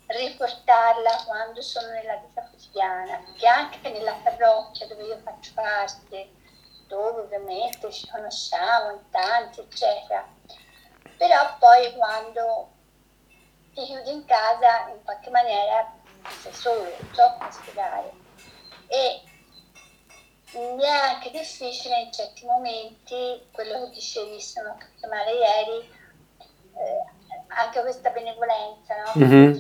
riportarla 0.07 1.25
quando 1.27 1.61
sono 1.63 1.89
nella 1.89 2.17
vita 2.17 2.43
quotidiana, 2.43 3.23
che 3.37 3.47
anche 3.47 3.91
nella 3.91 4.19
parrocchia 4.23 4.87
dove 4.87 5.05
io 5.05 5.19
faccio 5.19 5.53
parte, 5.55 6.31
dove 6.87 7.23
ovviamente 7.23 7.91
ci 7.91 8.09
conosciamo 8.09 8.93
in 8.93 9.11
tanti, 9.11 9.61
eccetera, 9.61 10.27
però 11.17 11.57
poi 11.59 11.93
quando 11.95 12.71
ti 13.75 13.85
chiudi 13.85 14.11
in 14.11 14.25
casa 14.25 14.89
in 14.89 15.03
qualche 15.05 15.31
maniera 15.31 15.93
sei 16.41 16.53
solo, 16.53 16.91
so 17.13 17.37
come 17.39 17.51
spiegare. 17.51 18.13
E 18.89 19.23
mi 20.53 20.83
è 20.83 20.89
anche 20.89 21.31
difficile 21.31 22.01
in 22.01 22.13
certi 22.13 22.45
momenti, 22.47 23.47
quello 23.53 23.85
che 23.85 23.91
dicevi, 23.91 24.39
capito 24.55 25.09
male 25.09 25.33
ieri, 25.33 25.91
eh, 26.77 27.05
anche 27.49 27.81
questa 27.81 28.11
benevolenza, 28.11 28.95
no? 29.05 29.25
Mm-hmm. 29.25 29.59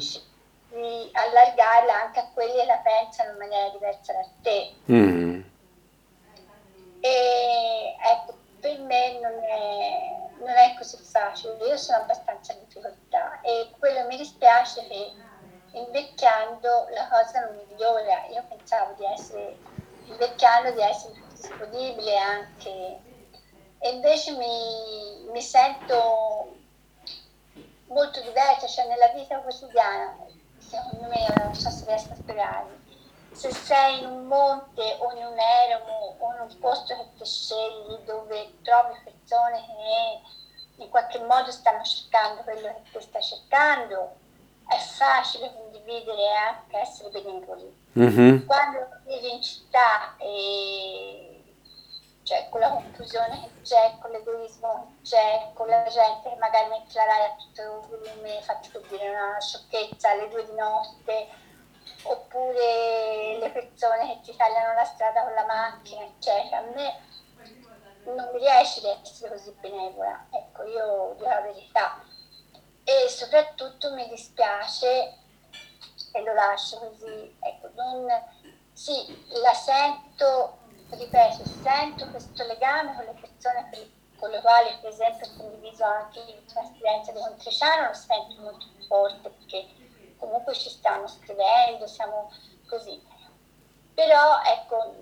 di 0.68 1.10
allargarla 1.12 2.02
anche 2.02 2.20
a 2.20 2.28
quelli 2.32 2.54
che 2.54 2.66
la 2.66 2.82
pensano 2.82 3.32
in 3.32 3.38
maniera 3.38 3.70
diversa 3.70 4.12
da 4.12 4.26
te. 4.42 4.74
Mm-hmm. 4.90 5.40
E 7.00 7.96
ecco, 8.02 8.36
per 8.60 8.78
me 8.80 9.18
non 9.20 9.32
è, 9.42 10.28
non 10.38 10.48
è 10.48 10.74
così 10.76 10.96
facile, 10.98 11.56
io 11.66 11.76
sono 11.76 11.98
abbastanza 11.98 12.52
in 12.52 12.60
difficoltà 12.64 13.40
e 13.42 13.70
quello 13.78 14.06
mi 14.06 14.16
dispiace 14.16 14.86
che 14.86 15.12
invecchiando 15.78 16.88
la 16.90 17.08
cosa 17.08 17.40
non 17.40 17.56
migliora, 17.56 18.26
io 18.26 18.44
pensavo 18.48 18.94
di 18.94 19.04
essere 19.04 19.56
invecchiando 20.06 20.70
di 20.72 20.80
essere 20.80 21.14
disponibile 21.30 22.16
anche. 22.16 23.00
E 23.78 23.90
invece 23.90 24.32
mi, 24.32 25.28
mi 25.30 25.42
sento 25.42 26.56
molto 27.88 28.20
diversa, 28.22 28.66
cioè 28.66 28.86
nella 28.86 29.08
vita 29.08 29.38
quotidiana, 29.40 30.16
secondo 30.58 31.08
me, 31.08 31.34
non 31.38 31.54
so 31.54 31.70
se 31.70 31.84
riesco 31.84 32.12
a 32.12 32.16
spiegarmi, 32.16 32.84
se 33.32 33.52
sei 33.52 34.02
in 34.02 34.08
un 34.08 34.26
monte 34.26 34.96
o 34.98 35.12
in 35.12 35.26
un 35.26 35.38
eremo 35.38 36.16
o 36.18 36.34
in 36.34 36.40
un 36.40 36.58
posto 36.58 36.96
che 36.96 37.08
ti 37.18 37.24
scegli 37.24 37.96
dove 38.04 38.54
trovi 38.62 38.98
persone 39.04 39.62
che 39.66 40.82
in 40.82 40.88
qualche 40.88 41.18
modo 41.20 41.50
stanno 41.50 41.82
cercando 41.84 42.42
quello 42.42 42.68
che 42.68 42.90
tu 42.90 43.00
stai 43.00 43.22
cercando, 43.22 44.16
è 44.68 44.78
facile 44.78 45.52
condividere 45.54 46.34
anche 46.34 46.78
essere 46.78 47.10
benevoli. 47.10 47.84
Mm-hmm. 47.98 48.46
Quando 48.46 48.88
vivi 49.04 49.34
in 49.34 49.42
città 49.42 50.16
e 50.18 51.36
cioè 52.26 52.48
con 52.50 52.58
la 52.58 52.70
confusione 52.70 53.40
che 53.40 53.62
c'è, 53.62 53.96
con 54.00 54.10
l'egoismo 54.10 54.96
che 54.96 55.10
c'è, 55.10 55.50
con 55.54 55.68
la 55.68 55.84
gente 55.84 56.28
che 56.28 56.36
magari 56.36 56.68
mette 56.70 56.92
la 56.94 57.04
rai 57.04 57.24
a 57.24 57.36
tutto 57.36 57.86
volume, 57.88 58.42
faccio 58.42 58.70
per 58.72 58.80
dire 58.88 59.10
una 59.10 59.40
sciocchezza 59.40 60.10
alle 60.10 60.28
due 60.28 60.44
di 60.44 60.54
notte, 60.54 61.28
oppure 62.02 63.38
le 63.38 63.50
persone 63.50 64.08
che 64.08 64.20
ti 64.22 64.36
tagliano 64.36 64.74
la 64.74 64.84
strada 64.84 65.22
con 65.22 65.34
la 65.34 65.44
macchina, 65.44 66.02
eccetera. 66.02 66.58
A 66.58 66.62
me 66.74 67.00
non 68.06 68.30
mi 68.32 68.38
riesce 68.40 68.80
di 68.80 68.88
essere 68.88 69.30
così 69.30 69.54
benevola, 69.60 70.26
ecco, 70.30 70.64
io 70.64 71.14
dico 71.16 71.28
la 71.28 71.40
verità. 71.42 72.02
E 72.88 73.08
soprattutto 73.08 73.92
mi 73.94 74.08
dispiace, 74.08 75.18
e 76.12 76.22
lo 76.22 76.32
lascio 76.34 76.78
così, 76.78 77.36
ecco, 77.40 77.70
non, 77.74 78.06
sì, 78.72 79.26
la 79.42 79.52
sento 79.52 80.58
ripeto, 80.90 81.42
sento 81.62 82.08
questo 82.10 82.44
legame 82.44 82.94
con 82.94 83.04
le 83.06 83.14
persone 83.20 83.66
per, 83.70 83.90
con 84.18 84.30
le 84.30 84.40
quali 84.40 84.70
per 84.80 84.90
esempio 84.90 85.26
ho 85.26 85.36
condiviso 85.36 85.82
anche 85.82 86.20
l'ultima 86.20 86.62
esperienza 86.62 87.10
di 87.10 87.18
Contriciano, 87.18 87.88
lo 87.88 87.94
sento 87.94 88.40
molto 88.40 88.66
forte 88.86 89.30
perché 89.30 89.66
comunque 90.16 90.54
ci 90.54 90.70
stiamo 90.70 91.08
scrivendo, 91.08 91.88
siamo 91.88 92.30
così. 92.68 93.04
Però 93.94 94.42
ecco, 94.44 94.94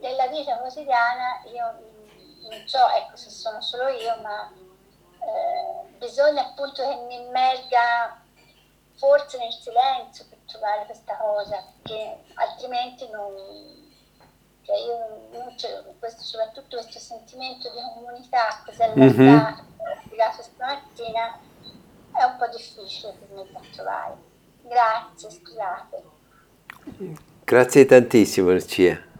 nella 0.00 0.28
vita 0.28 0.58
quotidiana 0.58 1.42
io 1.46 1.90
non 2.48 2.68
so 2.68 2.88
ecco, 2.88 3.16
se 3.16 3.30
sono 3.30 3.60
solo 3.60 3.88
io, 3.88 4.16
ma 4.20 4.52
eh, 5.22 5.96
bisogna 5.98 6.42
appunto 6.42 6.82
che 6.82 6.96
mi 7.06 7.26
immerga 7.26 8.20
forse 8.96 9.38
nel 9.38 9.52
silenzio 9.52 10.24
per 10.28 10.38
trovare 10.46 10.84
questa 10.86 11.16
cosa, 11.16 11.64
perché 11.82 12.18
altrimenti 12.34 13.08
non, 13.10 13.32
cioè 14.62 14.76
io 14.76 15.30
non 15.32 15.54
questo, 15.98 16.22
soprattutto 16.22 16.76
questo 16.76 16.98
sentimento 16.98 17.68
di 17.70 17.78
comunità 17.94 18.62
così 18.64 18.82
allargato, 18.82 19.62
mm-hmm. 19.62 20.04
spiegato 20.04 20.42
stamattina, 20.42 21.38
è 22.14 22.22
un 22.24 22.36
po' 22.36 22.46
difficile 22.48 23.12
per 23.12 23.28
me 23.36 23.46
da 23.50 23.60
trovare. 23.72 24.16
Grazie, 24.62 25.30
scusate. 25.30 26.02
Grazie 27.44 27.84
tantissimo 27.86 28.50
Lucia. 28.50 29.10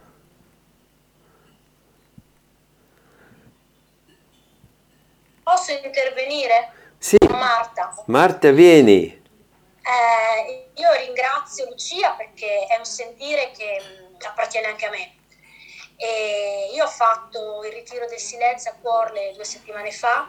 Posso 5.43 5.71
intervenire? 5.71 6.71
Sì. 6.97 7.17
Marta. 7.29 7.93
Marta, 8.05 8.51
vieni. 8.51 9.21
Eh, 9.81 10.69
io 10.75 10.91
ringrazio 10.93 11.65
Lucia 11.69 12.11
perché 12.11 12.65
è 12.67 12.77
un 12.77 12.85
sentire 12.85 13.51
che 13.51 13.81
appartiene 14.25 14.67
anche 14.67 14.85
a 14.85 14.89
me 14.89 15.15
e 15.97 16.71
io 16.73 16.85
ho 16.85 16.89
fatto 16.89 17.63
il 17.65 17.71
ritiro 17.73 18.07
del 18.07 18.19
silenzio 18.19 18.71
a 18.71 18.75
Cuorle 18.75 19.33
due 19.33 19.43
settimane 19.43 19.91
fa 19.91 20.27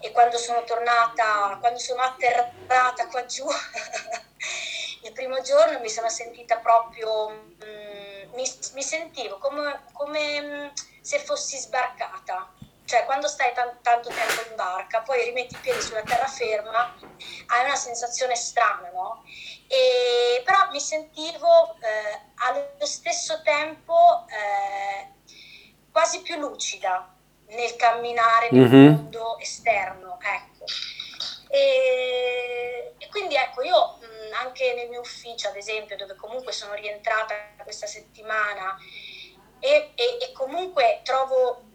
e 0.00 0.12
quando 0.12 0.38
sono 0.38 0.64
tornata, 0.64 1.58
quando 1.60 1.78
sono 1.78 2.02
atterrata 2.02 3.06
qua 3.08 3.26
giù, 3.26 3.44
il 5.02 5.12
primo 5.12 5.40
giorno 5.42 5.78
mi 5.80 5.90
sono 5.90 6.08
sentita 6.08 6.56
proprio, 6.58 7.28
mm, 7.28 8.32
mi, 8.34 8.44
mi, 8.74 8.82
sentivo 8.82 9.38
come, 9.38 9.84
come 9.92 10.40
mm, 10.40 10.66
se 11.02 11.18
fossi 11.18 11.58
sbarcata 11.58 12.50
cioè 12.90 13.04
quando 13.04 13.28
stai 13.28 13.52
t- 13.52 13.80
tanto 13.82 14.08
tempo 14.08 14.50
in 14.50 14.56
barca, 14.56 15.02
poi 15.02 15.22
rimetti 15.22 15.54
i 15.54 15.58
piedi 15.58 15.80
sulla 15.80 16.02
terraferma, 16.02 16.96
hai 17.46 17.64
una 17.64 17.76
sensazione 17.76 18.34
strana, 18.34 18.90
no? 18.92 19.22
E, 19.68 20.42
però 20.44 20.68
mi 20.72 20.80
sentivo 20.80 21.76
eh, 21.80 22.20
allo 22.34 22.84
stesso 22.84 23.42
tempo 23.42 24.26
eh, 24.26 25.12
quasi 25.92 26.22
più 26.22 26.36
lucida 26.36 27.14
nel 27.50 27.76
camminare 27.76 28.48
nel 28.50 28.68
mm-hmm. 28.68 28.92
mondo 28.92 29.38
esterno, 29.38 30.18
ecco. 30.20 30.64
E, 31.48 32.94
e 32.98 33.08
quindi 33.08 33.36
ecco, 33.36 33.62
io 33.62 33.98
mh, 34.00 34.34
anche 34.34 34.74
nel 34.74 34.88
mio 34.88 34.98
ufficio, 34.98 35.46
ad 35.46 35.56
esempio, 35.56 35.96
dove 35.96 36.16
comunque 36.16 36.50
sono 36.50 36.74
rientrata 36.74 37.36
questa 37.62 37.86
settimana 37.86 38.76
e, 39.60 39.92
e, 39.94 40.18
e 40.20 40.32
comunque 40.32 41.02
trovo 41.04 41.69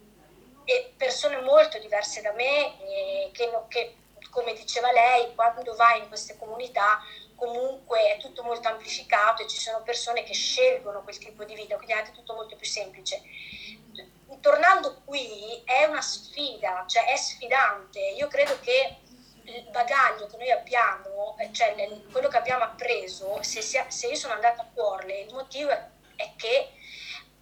e 0.66 0.92
persone 0.96 1.40
molto 1.40 1.78
diverse 1.78 2.20
da 2.20 2.32
me 2.32 2.78
eh, 2.80 3.30
che, 3.32 3.48
che, 3.68 3.96
come 4.30 4.52
diceva 4.52 4.90
lei, 4.92 5.34
quando 5.34 5.74
vai 5.74 6.00
in 6.00 6.08
queste 6.08 6.36
comunità 6.36 7.00
comunque 7.36 8.14
è 8.14 8.18
tutto 8.18 8.42
molto 8.42 8.68
amplificato 8.68 9.42
e 9.42 9.46
ci 9.46 9.58
sono 9.58 9.82
persone 9.82 10.24
che 10.24 10.34
scelgono 10.34 11.02
quel 11.02 11.18
tipo 11.18 11.44
di 11.44 11.54
vita, 11.54 11.76
quindi 11.76 11.92
è 11.92 11.98
anche 11.98 12.12
tutto 12.12 12.34
molto 12.34 12.56
più 12.56 12.66
semplice. 12.66 13.22
Tornando 14.40 15.02
qui 15.04 15.62
è 15.64 15.84
una 15.84 16.02
sfida, 16.02 16.84
cioè 16.86 17.06
è 17.06 17.16
sfidante. 17.16 18.00
Io 18.00 18.26
credo 18.28 18.58
che 18.60 18.96
il 19.44 19.68
bagaglio 19.70 20.26
che 20.26 20.36
noi 20.36 20.50
abbiamo, 20.50 21.36
cioè 21.52 21.74
quello 22.10 22.28
che 22.28 22.36
abbiamo 22.36 22.64
appreso, 22.64 23.40
se, 23.42 23.62
se 23.62 24.06
io 24.06 24.14
sono 24.14 24.34
andata 24.34 24.62
a 24.62 24.70
cuore, 24.72 25.20
il 25.20 25.32
motivo 25.32 25.70
è 25.70 26.32
che 26.36 26.70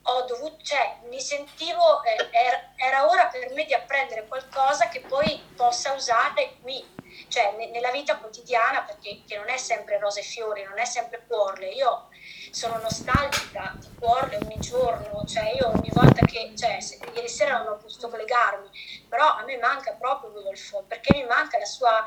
ho 0.06 0.22
dovuto, 0.22 0.62
cioè 0.62 0.98
mi 1.08 1.20
sentivo, 1.20 2.02
eh, 2.02 2.28
er, 2.30 2.72
era 2.76 3.08
ora 3.08 3.26
per 3.26 3.50
me 3.52 3.64
di 3.64 3.72
apprendere 3.72 4.26
qualcosa 4.26 4.88
che 4.88 5.00
poi 5.00 5.40
possa 5.56 5.92
usare 5.92 6.56
qui, 6.60 6.84
cioè 7.28 7.54
ne, 7.56 7.70
nella 7.70 7.90
vita 7.90 8.18
quotidiana, 8.18 8.82
perché 8.82 9.22
non 9.36 9.48
è 9.48 9.56
sempre 9.56 9.98
rose 9.98 10.20
e 10.20 10.24
fiori, 10.24 10.62
non 10.64 10.78
è 10.78 10.84
sempre 10.84 11.24
cuorle. 11.26 11.68
Io 11.68 12.08
sono 12.50 12.78
nostalgica 12.78 13.74
di 13.78 13.88
cuorle 13.98 14.36
ogni 14.36 14.58
giorno, 14.58 15.24
cioè 15.26 15.54
io 15.54 15.68
ogni 15.68 15.90
volta 15.92 16.24
che, 16.26 16.52
cioè 16.56 16.80
se, 16.80 16.98
ieri 17.14 17.28
sera 17.28 17.58
non 17.58 17.72
ho 17.72 17.76
potuto 17.76 18.08
collegarmi, 18.08 18.68
però 19.08 19.36
a 19.36 19.44
me 19.44 19.56
manca 19.56 19.92
proprio 19.92 20.32
Rudolfo, 20.32 20.84
perché 20.86 21.16
mi 21.16 21.24
manca 21.24 21.58
la 21.58 21.64
sua 21.64 22.04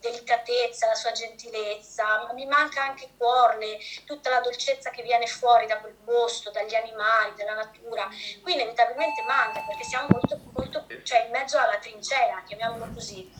delicatezza, 0.00 0.86
la 0.86 0.94
sua 0.94 1.12
gentilezza, 1.12 2.24
ma 2.24 2.32
mi 2.32 2.46
manca 2.46 2.82
anche 2.82 3.12
cuore, 3.16 3.78
tutta 4.04 4.30
la 4.30 4.40
dolcezza 4.40 4.90
che 4.90 5.02
viene 5.02 5.26
fuori 5.26 5.66
da 5.66 5.78
quel 5.80 5.94
posto, 6.04 6.50
dagli 6.50 6.74
animali, 6.74 7.34
dalla 7.36 7.54
natura. 7.54 8.08
Qui 8.42 8.52
inevitabilmente 8.54 9.22
manca 9.22 9.62
perché 9.62 9.84
siamo 9.84 10.08
molto, 10.08 10.42
molto 10.52 10.86
cioè 11.04 11.24
in 11.24 11.30
mezzo 11.30 11.58
alla 11.58 11.78
trincea, 11.78 12.42
chiamiamolo 12.44 12.90
così. 12.92 13.30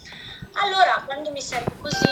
Allora, 0.52 1.02
quando 1.04 1.30
mi 1.30 1.42
sento 1.42 1.76
così, 1.78 2.06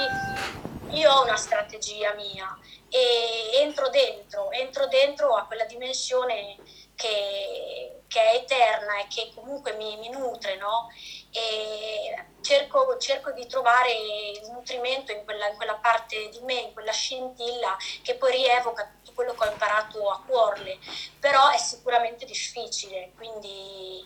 io 0.90 1.10
ho 1.12 1.22
una 1.24 1.36
strategia 1.36 2.14
mia 2.14 2.58
e 2.88 3.58
entro 3.60 3.90
dentro, 3.90 4.50
entro 4.50 4.86
dentro 4.86 5.34
a 5.34 5.46
quella 5.46 5.64
dimensione 5.64 6.60
che, 6.98 8.00
che 8.08 8.20
è 8.20 8.34
eterna 8.34 8.98
e 8.98 9.06
che 9.08 9.30
comunque 9.32 9.72
mi, 9.74 9.96
mi 9.98 10.10
nutre, 10.10 10.56
no? 10.56 10.88
E 11.30 12.26
cerco, 12.40 12.96
cerco, 12.98 13.30
di 13.30 13.46
trovare 13.46 13.92
il 13.92 14.50
nutrimento 14.50 15.12
in 15.12 15.24
quella, 15.24 15.48
in 15.48 15.56
quella, 15.56 15.76
parte 15.76 16.28
di 16.28 16.40
me, 16.40 16.54
in 16.54 16.72
quella 16.72 16.90
scintilla 16.90 17.76
che 18.02 18.16
poi 18.16 18.32
rievoca 18.32 18.90
tutto 18.96 19.12
quello 19.14 19.34
che 19.34 19.46
ho 19.46 19.52
imparato 19.52 20.10
a 20.10 20.20
cuorle, 20.26 20.78
però 21.20 21.50
è 21.50 21.58
sicuramente 21.58 22.24
difficile, 22.24 23.12
quindi 23.16 24.04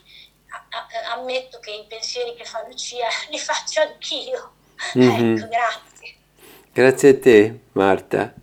a, 0.49 0.67
a, 0.69 1.13
ammetto 1.13 1.59
che 1.59 1.71
i 1.71 1.85
pensieri 1.87 2.35
che 2.35 2.45
fa 2.45 2.63
Lucia 2.67 3.07
li 3.29 3.39
faccio 3.39 3.81
anch'io. 3.81 4.53
Mm-hmm. 4.97 5.35
Ecco, 5.35 5.47
grazie. 5.47 6.15
Grazie 6.71 7.09
a 7.09 7.19
te, 7.19 7.59
Marta. 7.71 8.33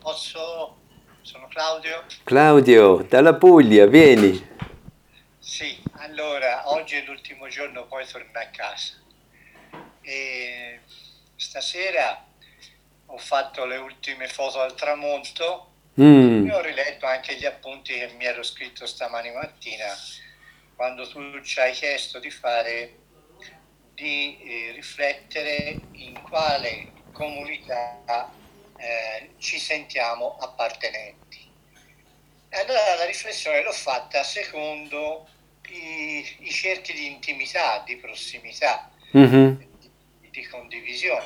Posso? 0.00 0.80
Claudio. 1.52 2.04
Claudio, 2.24 3.06
dalla 3.06 3.34
Puglia, 3.34 3.84
vieni. 3.84 4.42
Sì, 5.38 5.78
allora, 5.98 6.70
oggi 6.72 6.96
è 6.96 7.04
l'ultimo 7.04 7.46
giorno, 7.48 7.84
poi 7.84 8.06
torno 8.06 8.30
a 8.32 8.46
casa. 8.46 8.94
E 10.00 10.80
stasera 11.36 12.24
ho 13.04 13.18
fatto 13.18 13.66
le 13.66 13.76
ultime 13.76 14.28
foto 14.28 14.62
al 14.62 14.74
tramonto 14.74 15.72
mm. 16.00 16.48
e 16.48 16.54
ho 16.54 16.62
riletto 16.62 17.04
anche 17.04 17.36
gli 17.36 17.44
appunti 17.44 17.92
che 17.92 18.14
mi 18.16 18.24
ero 18.24 18.42
scritto 18.42 18.86
stamani 18.86 19.30
mattina 19.32 19.94
quando 20.74 21.06
tu 21.06 21.38
ci 21.42 21.60
hai 21.60 21.72
chiesto 21.72 22.18
di 22.18 22.30
fare 22.30 22.94
di 23.92 24.38
eh, 24.42 24.72
riflettere 24.72 25.78
in 25.92 26.18
quale 26.22 26.92
comunità 27.12 28.32
eh, 28.78 29.32
ci 29.36 29.58
sentiamo 29.58 30.38
appartenenti. 30.40 31.21
E 32.54 32.58
allora 32.58 32.96
la 32.96 33.06
riflessione 33.06 33.62
l'ho 33.62 33.72
fatta 33.72 34.22
secondo 34.22 35.26
i, 35.68 36.36
i 36.40 36.50
cerchi 36.50 36.92
di 36.92 37.06
intimità, 37.06 37.78
di 37.78 37.96
prossimità, 37.96 38.90
mm-hmm. 39.16 39.54
di, 40.20 40.28
di 40.28 40.46
condivisione, 40.46 41.24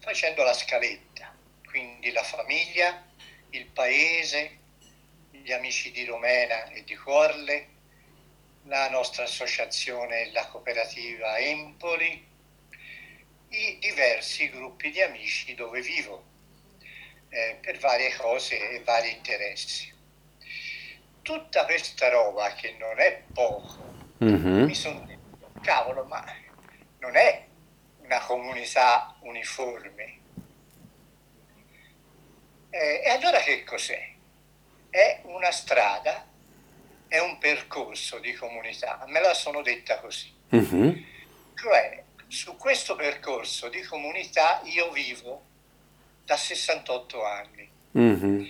facendo 0.00 0.42
la 0.42 0.52
scaletta, 0.52 1.32
quindi 1.64 2.10
la 2.10 2.24
famiglia, 2.24 3.06
il 3.50 3.66
paese, 3.66 4.58
gli 5.30 5.52
amici 5.52 5.92
di 5.92 6.04
Romena 6.04 6.70
e 6.70 6.82
di 6.82 6.96
Cuorle, 6.96 7.68
la 8.64 8.90
nostra 8.90 9.22
associazione, 9.22 10.32
la 10.32 10.48
cooperativa 10.48 11.38
Empoli, 11.38 12.26
i 13.50 13.78
diversi 13.78 14.50
gruppi 14.50 14.90
di 14.90 15.00
amici 15.00 15.54
dove 15.54 15.80
vivo 15.82 16.24
eh, 17.28 17.58
per 17.60 17.78
varie 17.78 18.12
cose 18.16 18.70
e 18.70 18.80
vari 18.80 19.12
interessi. 19.12 19.94
Tutta 21.26 21.64
questa 21.64 22.08
roba 22.08 22.52
che 22.52 22.76
non 22.78 23.00
è 23.00 23.20
poco, 23.34 23.78
mm-hmm. 24.22 24.62
mi 24.62 24.74
sono 24.76 25.00
detto, 25.00 25.50
cavolo, 25.60 26.04
ma 26.04 26.24
non 27.00 27.16
è 27.16 27.44
una 28.02 28.20
comunità 28.20 29.16
uniforme. 29.22 30.18
Eh, 32.70 33.02
e 33.04 33.08
allora 33.10 33.40
che 33.40 33.64
cos'è? 33.64 34.08
È 34.88 35.22
una 35.24 35.50
strada, 35.50 36.28
è 37.08 37.18
un 37.18 37.38
percorso 37.38 38.20
di 38.20 38.32
comunità, 38.34 39.02
me 39.08 39.20
la 39.20 39.34
sono 39.34 39.62
detta 39.62 39.98
così. 39.98 40.32
Mm-hmm. 40.54 41.02
Cioè, 41.56 42.04
su 42.28 42.56
questo 42.56 42.94
percorso 42.94 43.68
di 43.68 43.82
comunità 43.82 44.60
io 44.62 44.92
vivo 44.92 45.42
da 46.24 46.36
68 46.36 47.24
anni. 47.24 47.68
Mm-hmm. 47.98 48.44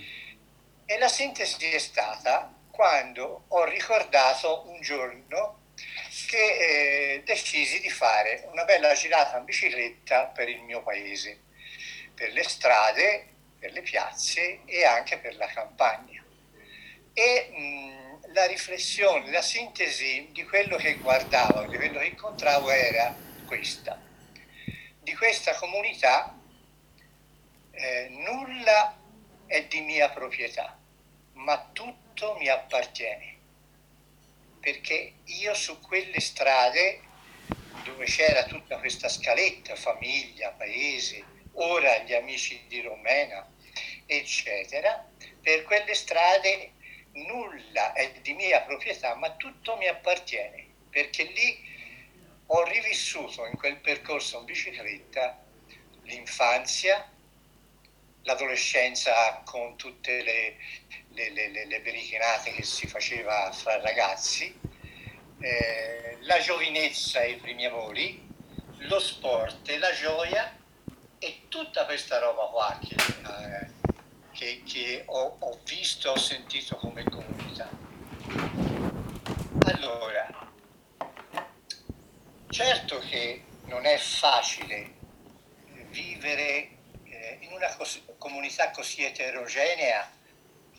E 0.85 0.97
la 0.99 1.07
sintesi 1.07 1.65
è 1.65 1.79
stata 1.79 2.53
quando 2.77 3.45
ho 3.47 3.63
ricordato 3.63 4.69
un 4.69 4.79
giorno 4.81 5.71
che 6.27 7.15
eh, 7.15 7.23
decisi 7.25 7.81
di 7.81 7.89
fare 7.89 8.47
una 8.51 8.65
bella 8.65 8.93
girata 8.93 9.39
in 9.39 9.45
bicicletta 9.45 10.25
per 10.25 10.47
il 10.47 10.61
mio 10.61 10.83
paese, 10.83 11.39
per 12.13 12.31
le 12.33 12.43
strade, 12.43 13.29
per 13.57 13.71
le 13.71 13.81
piazze 13.81 14.59
e 14.65 14.85
anche 14.85 15.17
per 15.17 15.37
la 15.37 15.47
campagna. 15.47 16.23
E 17.13 17.49
mh, 17.49 18.33
la 18.33 18.45
riflessione, 18.45 19.31
la 19.31 19.41
sintesi 19.41 20.29
di 20.31 20.43
quello 20.43 20.77
che 20.77 20.97
guardavo, 20.97 21.65
di 21.65 21.77
quello 21.77 21.97
che 21.97 22.05
incontravo 22.05 22.69
era 22.69 23.15
questa. 23.47 23.99
Di 24.99 25.15
questa 25.15 25.55
comunità 25.55 26.37
eh, 27.71 28.07
nulla 28.11 28.95
è 29.47 29.65
di 29.65 29.81
mia 29.81 30.09
proprietà, 30.09 30.77
ma 31.33 31.69
tutto 31.73 32.05
mi 32.39 32.47
appartiene. 32.47 33.35
Perché 34.59 35.13
io 35.23 35.53
su 35.53 35.79
quelle 35.79 36.19
strade 36.19 37.01
dove 37.83 38.05
c'era 38.05 38.43
tutta 38.45 38.77
questa 38.79 39.07
scaletta, 39.07 39.75
famiglia, 39.75 40.51
paese, 40.51 41.23
ora 41.53 41.99
gli 41.99 42.13
amici 42.13 42.61
di 42.67 42.81
Romena, 42.81 43.49
eccetera, 44.05 45.07
per 45.41 45.63
quelle 45.63 45.93
strade 45.93 46.73
nulla 47.13 47.93
è 47.93 48.11
di 48.21 48.33
mia 48.33 48.61
proprietà, 48.61 49.15
ma 49.15 49.35
tutto 49.35 49.77
mi 49.77 49.87
appartiene, 49.87 50.65
perché 50.89 51.23
lì 51.23 51.65
ho 52.47 52.63
rivissuto 52.63 53.45
in 53.45 53.57
quel 53.57 53.77
percorso 53.77 54.39
in 54.39 54.45
bicicletta 54.45 55.43
l'infanzia, 56.03 57.09
l'adolescenza 58.23 59.41
con 59.45 59.77
tutte 59.77 60.21
le, 60.21 60.57
le, 61.17 61.49
le, 61.49 61.65
le 61.65 61.81
berichinate 61.81 62.51
che 62.51 62.63
si 62.63 62.85
faceva 62.85 63.51
fra 63.51 63.81
ragazzi, 63.81 64.53
eh, 65.39 66.17
la 66.21 66.39
giovinezza 66.39 67.21
e 67.21 67.31
i 67.31 67.35
primi 67.37 67.65
amori, 67.65 68.23
lo 68.81 68.99
sport 68.99 69.67
e 69.67 69.79
la 69.79 69.91
gioia 69.93 70.55
e 71.17 71.41
tutta 71.47 71.85
questa 71.85 72.19
roba 72.19 72.43
qua 72.45 72.79
che, 72.79 72.95
eh, 72.95 73.67
che, 74.31 74.61
che 74.63 75.03
ho, 75.07 75.37
ho 75.39 75.59
visto, 75.65 76.11
ho 76.11 76.17
sentito 76.17 76.75
come 76.75 77.03
comunità. 77.03 77.67
Allora, 79.65 80.51
certo 82.49 82.99
che 82.99 83.43
non 83.65 83.85
è 83.85 83.97
facile 83.97 84.93
vivere 85.89 86.69
eh, 87.05 87.37
in 87.39 87.51
una 87.53 87.75
cos- 87.75 88.03
comunità 88.19 88.69
così 88.69 89.03
eterogenea 89.03 90.16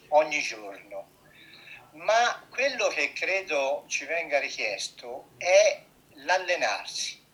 ogni 0.09 0.41
giorno. 0.41 1.17
Ma 1.93 2.47
quello 2.51 2.89
che 2.89 3.13
credo 3.13 3.85
ci 3.89 4.05
venga 4.05 4.39
richiesto 4.39 5.31
è 5.37 5.83
l'allenarsi, 6.25 7.25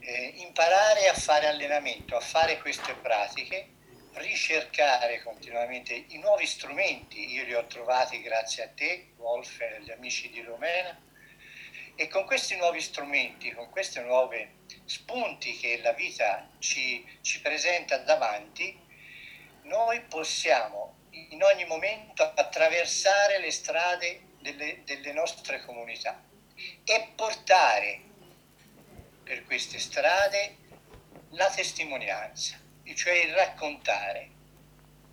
eh, 0.00 0.32
imparare 0.36 1.08
a 1.08 1.14
fare 1.14 1.46
allenamento, 1.46 2.16
a 2.16 2.20
fare 2.20 2.58
queste 2.60 2.94
pratiche, 2.94 3.78
ricercare 4.14 5.22
continuamente 5.22 5.94
i 5.94 6.18
nuovi 6.18 6.46
strumenti. 6.46 7.32
Io 7.32 7.44
li 7.44 7.54
ho 7.54 7.66
trovati 7.66 8.20
grazie 8.20 8.64
a 8.64 8.68
te, 8.68 9.12
Wolf 9.16 9.60
e 9.60 9.76
agli 9.76 9.90
amici 9.90 10.30
di 10.30 10.42
Romena. 10.42 11.08
E 11.94 12.08
con 12.08 12.24
questi 12.24 12.56
nuovi 12.56 12.80
strumenti, 12.80 13.52
con 13.52 13.68
queste 13.70 14.00
nuove 14.00 14.58
spunti 14.84 15.56
che 15.56 15.80
la 15.82 15.92
vita 15.92 16.48
ci, 16.58 17.06
ci 17.20 17.40
presenta 17.40 17.98
davanti, 17.98 18.78
noi 19.62 20.00
possiamo 20.02 20.99
in 21.10 21.42
ogni 21.42 21.64
momento 21.64 22.22
attraversare 22.22 23.38
le 23.38 23.50
strade 23.50 24.22
delle, 24.40 24.82
delle 24.84 25.12
nostre 25.12 25.64
comunità 25.64 26.22
e 26.84 27.12
portare 27.14 28.00
per 29.22 29.44
queste 29.44 29.78
strade 29.78 30.56
la 31.30 31.48
testimonianza, 31.50 32.58
cioè 32.94 33.12
il 33.12 33.32
raccontare, 33.32 34.30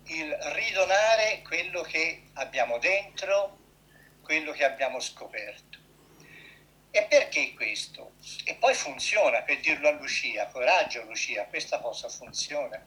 il 0.06 0.32
ridonare 0.54 1.42
quello 1.42 1.82
che 1.82 2.24
abbiamo 2.34 2.78
dentro, 2.78 3.56
quello 4.22 4.52
che 4.52 4.64
abbiamo 4.64 5.00
scoperto. 5.00 5.78
E 6.90 7.04
perché 7.04 7.54
questo? 7.54 8.12
E 8.44 8.54
poi 8.54 8.74
funziona, 8.74 9.42
per 9.42 9.60
dirlo 9.60 9.88
a 9.88 9.92
Lucia, 9.92 10.46
coraggio 10.46 11.04
Lucia, 11.04 11.44
questa 11.44 11.78
cosa 11.78 12.08
funziona. 12.08 12.84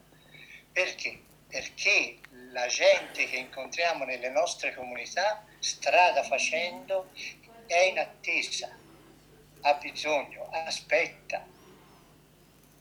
Perché? 0.71 1.21
Perché 1.51 2.19
la 2.53 2.65
gente 2.67 3.25
che 3.25 3.35
incontriamo 3.35 4.05
nelle 4.05 4.29
nostre 4.29 4.73
comunità, 4.73 5.43
strada 5.59 6.23
facendo, 6.23 7.11
è 7.67 7.81
in 7.81 7.99
attesa, 7.99 8.69
ha 9.61 9.73
bisogno, 9.73 10.49
aspetta, 10.49 11.45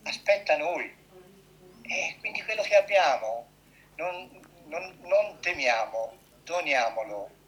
aspetta 0.04 0.56
noi. 0.56 0.96
E 1.82 2.16
quindi 2.20 2.42
quello 2.44 2.62
che 2.62 2.76
abbiamo 2.76 3.48
non, 3.96 4.40
non, 4.66 4.98
non 5.02 5.38
temiamo, 5.40 6.16
doniamolo. 6.44 7.38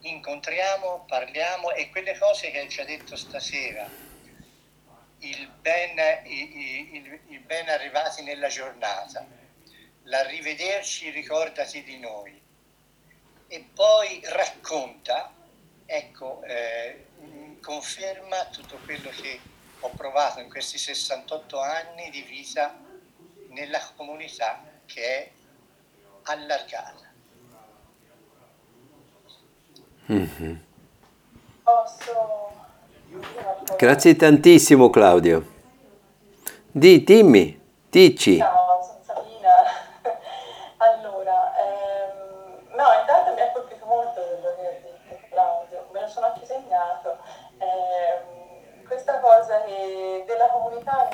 Incontriamo, 0.00 1.04
parliamo 1.06 1.72
e 1.72 1.90
quelle 1.90 2.16
cose 2.16 2.50
che 2.50 2.66
ci 2.70 2.80
ha 2.80 2.84
detto 2.84 3.14
stasera, 3.14 3.88
il 5.18 5.48
ben, 5.60 6.26
il, 6.26 6.94
il, 6.94 7.20
il 7.28 7.40
ben 7.40 7.68
arrivati 7.68 8.22
nella 8.22 8.48
giornata, 8.48 9.24
l'arrivederci, 10.04 11.10
ricordati 11.10 11.82
di 11.82 11.98
noi 11.98 12.40
e 13.46 13.68
poi 13.74 14.20
racconta, 14.24 15.32
ecco, 15.84 16.42
eh, 16.44 17.06
conferma 17.60 18.46
tutto 18.46 18.78
quello 18.84 19.10
che 19.10 19.38
ho 19.80 19.90
provato 19.90 20.40
in 20.40 20.48
questi 20.48 20.78
68 20.78 21.60
anni 21.60 22.10
di 22.10 22.22
vita 22.22 22.78
nella 23.48 23.80
comunità 23.96 24.62
che 24.86 25.02
è 25.02 25.30
allargata. 26.22 27.10
Mm-hmm. 30.10 30.54
Grazie 33.76 34.16
tantissimo 34.16 34.90
Claudio. 34.90 35.50
Di, 36.70 37.04
dimmi, 37.04 37.60
dici. 37.90 38.38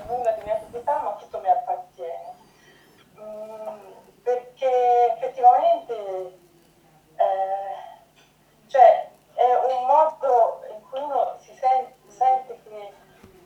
Nulla 0.09 0.33
di 0.33 0.45
mia 0.45 0.57
proprietà, 0.57 1.01
ma 1.03 1.13
tutto 1.17 1.41
mi 1.41 1.49
appartiene. 1.49 2.35
Mm, 3.21 3.79
perché 4.23 5.15
effettivamente 5.15 5.95
eh, 7.17 7.79
cioè, 8.67 9.11
è 9.35 9.55
un 9.55 9.87
modo 9.87 10.65
in 10.71 10.83
cui 10.89 11.01
uno 11.01 11.37
si 11.39 11.55
sente, 11.55 11.95
sente 12.09 12.61
che 12.63 12.93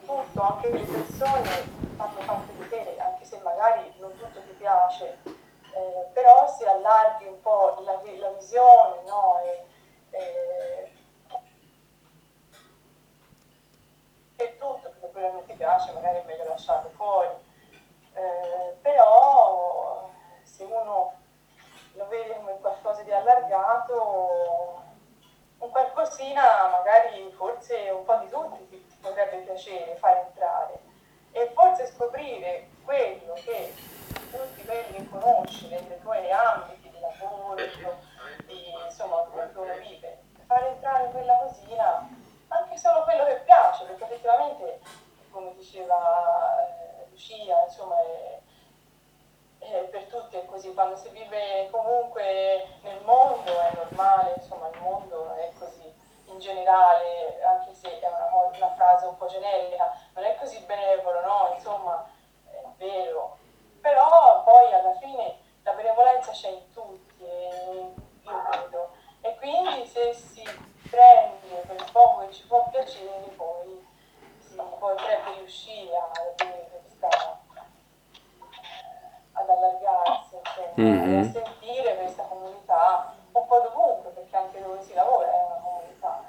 tutto, 0.05 0.42
anche 0.42 0.70
le 0.70 0.81
persone 0.81 1.51
fanno 1.96 2.20
parte 2.25 2.53
di 2.57 2.68
te, 2.68 2.96
anche 2.98 3.25
se 3.25 3.38
magari 3.38 3.92
non 3.98 4.16
tutto 4.16 4.40
ti 4.40 4.53
piace, 4.59 5.18
eh, 5.25 6.07
però 6.12 6.48
si 6.48 6.64
allarghi 6.64 7.27
un 7.27 7.40
po' 7.40 7.83
la, 7.85 8.01
la 8.18 8.31
visione, 8.31 9.03
no? 9.07 9.40
E, 9.40 9.66
e 10.11 10.91
quello 15.22 15.28
che 15.28 15.32
non 15.32 15.46
ti 15.46 15.54
piace 15.54 15.92
magari 15.92 16.18
è 16.18 16.24
meglio 16.24 16.48
lasciarlo 16.48 16.90
fuori. 16.90 17.28
Eh, 18.14 18.76
però 18.82 20.11
se 20.42 20.64
uno 20.64 21.12
lo 21.94 22.06
vede 22.08 22.35
come 22.37 22.58
qualcosa 22.61 23.02
di 23.02 23.12
allargato, 23.12 24.82
un 25.58 25.70
qualcosina 25.70 26.68
magari 26.68 27.30
forse 27.37 27.90
un 27.90 28.04
po' 28.04 28.16
di 28.16 28.28
tutti 28.28 28.68
ti 28.68 28.96
potrebbe 29.00 29.38
piacere 29.38 29.94
fare 29.96 30.26
entrare 30.26 30.80
e 31.30 31.50
forse 31.54 31.87
scoprire 31.87 32.68
quello 32.85 33.35
che 33.35 33.72
tutti 34.30 34.64
quelli 34.64 34.92
che 34.92 35.08
conosci 35.08 35.68
nei 35.68 36.00
tuoi 36.00 36.30
ambiti 36.30 36.90
di 36.90 36.98
lavoro, 37.00 37.54
di, 37.54 38.72
insomma, 38.85 39.22
dove 39.22 39.50
uno 39.54 39.74
vive, 39.78 40.22
fare 40.46 40.68
entrare 40.68 41.11
quella 41.11 41.37
cosina, 41.37 42.08
anche 42.48 42.76
solo 42.76 43.04
quello 43.04 43.24
che 43.24 43.40
piace, 43.44 43.85
perché 43.85 44.04
effettivamente, 44.04 44.80
come 45.33 45.55
diceva 45.55 46.68
eh, 46.68 47.07
Lucia, 47.11 47.64
insomma, 47.64 47.97
è, 48.01 48.40
è 49.59 49.85
per 49.85 50.05
tutti 50.05 50.37
è 50.37 50.45
così, 50.45 50.73
quando 50.75 50.97
si 50.97 51.09
vive 51.09 51.68
comunque 51.71 52.68
nel 52.83 53.01
mondo 53.03 53.51
è 53.61 53.73
normale, 53.75 54.35
insomma, 54.37 54.68
il 54.68 54.79
mondo 54.81 55.35
è 55.35 55.51
così 55.59 55.92
in 56.27 56.38
generale, 56.38 57.42
anche 57.42 57.75
se 57.75 58.01
è 58.01 58.07
una, 58.07 58.29
una 58.55 58.75
frase 58.75 59.07
un 59.07 59.16
po' 59.16 59.27
generica, 59.27 59.92
non 60.14 60.25
è 60.25 60.37
così 60.37 60.59
benevolo, 60.61 61.21
no? 61.21 61.53
Insomma, 61.55 62.09
è 62.45 62.62
vero. 62.77 63.38
Però 63.81 64.42
poi 64.45 64.73
alla 64.73 64.95
fine 64.95 65.38
la 65.62 65.73
benevolenza 65.73 66.31
c'è 66.33 66.51
in 66.51 66.73
tutti, 66.73 67.25
io 67.25 68.42
credo. 68.51 68.90
E 69.21 69.37
quindi 69.37 69.87
se 69.87 70.12
si 70.14 70.42
prende 70.90 71.62
quel 71.66 71.85
poco 71.92 72.27
che 72.27 72.33
ci 72.33 72.47
può 72.47 72.68
piacere, 72.71 73.29
poi 73.37 73.71
potrebbe 74.83 75.38
riuscire 75.38 75.97
a 75.97 76.11
questa 76.11 77.38
ad 79.35 79.49
allargarsi, 79.49 80.35
insomma, 80.35 80.73
mm-hmm. 80.77 81.21
a 81.21 81.33
sentire 81.33 81.97
questa 81.99 82.25
comunità 82.25 83.14
un 83.31 83.47
po' 83.47 83.61
dovunque, 83.61 84.11
perché 84.11 84.37
anche 84.37 84.61
dove 84.61 84.83
si 84.83 84.92
lavora 84.92 85.31
è 85.31 85.45
una 85.45 85.61
comunità. 85.62 86.25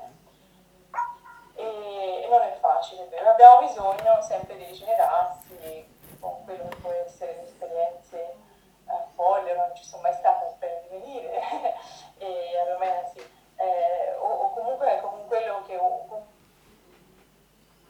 Eh. 1.56 1.62
E, 1.62 2.24
e, 2.24 2.28
non 2.30 2.42
è 2.42 2.56
facile, 2.60 3.06
però 3.06 3.32
abbiamo 3.32 3.60
bisogno 3.60 4.22
sempre 4.22 4.56
di 4.58 4.66
rigenerarsi 4.66 5.92
con 6.20 6.44
quello 6.46 6.68
che 6.70 6.76
può 6.76 6.92
essere 6.92 7.34
le 7.34 7.44
esperienze 7.44 8.18
eh, 8.20 9.06
folle, 9.16 9.56
non 9.56 9.76
ci 9.76 9.84
sono 9.84 10.04
mai 10.04 10.13
stata 10.13 10.46
per 10.60 10.86
venire, 10.92 11.42
e 12.20 12.58
a 12.60 12.72
Romena 12.72 13.04
sì, 13.12 13.20
eh, 13.58 14.16
o, 14.20 14.28
o, 14.28 14.50
comunque 14.52 15.00
con 15.02 15.26
quello 15.28 15.63
che 15.66 15.76
ho 15.78 16.04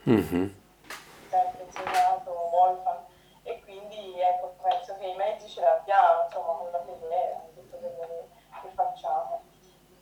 mm-hmm. 0.09 0.47
sempre 1.29 1.63
insegnato 1.65 2.49
Wolfgang 2.51 2.99
e 3.43 3.61
quindi 3.61 4.19
ecco, 4.19 4.55
penso 4.61 4.95
che 5.63 5.69
i 5.69 5.69
mezzi 5.69 5.69
ce 5.69 5.69
l'abbiamo, 5.69 6.23
insomma, 6.25 6.53
con 6.53 6.71
la 6.71 6.83
fede 6.83 7.39
tutto 7.55 7.77
quello 7.77 7.99
che, 7.99 8.61
che 8.61 8.69
facciamo. 8.75 9.43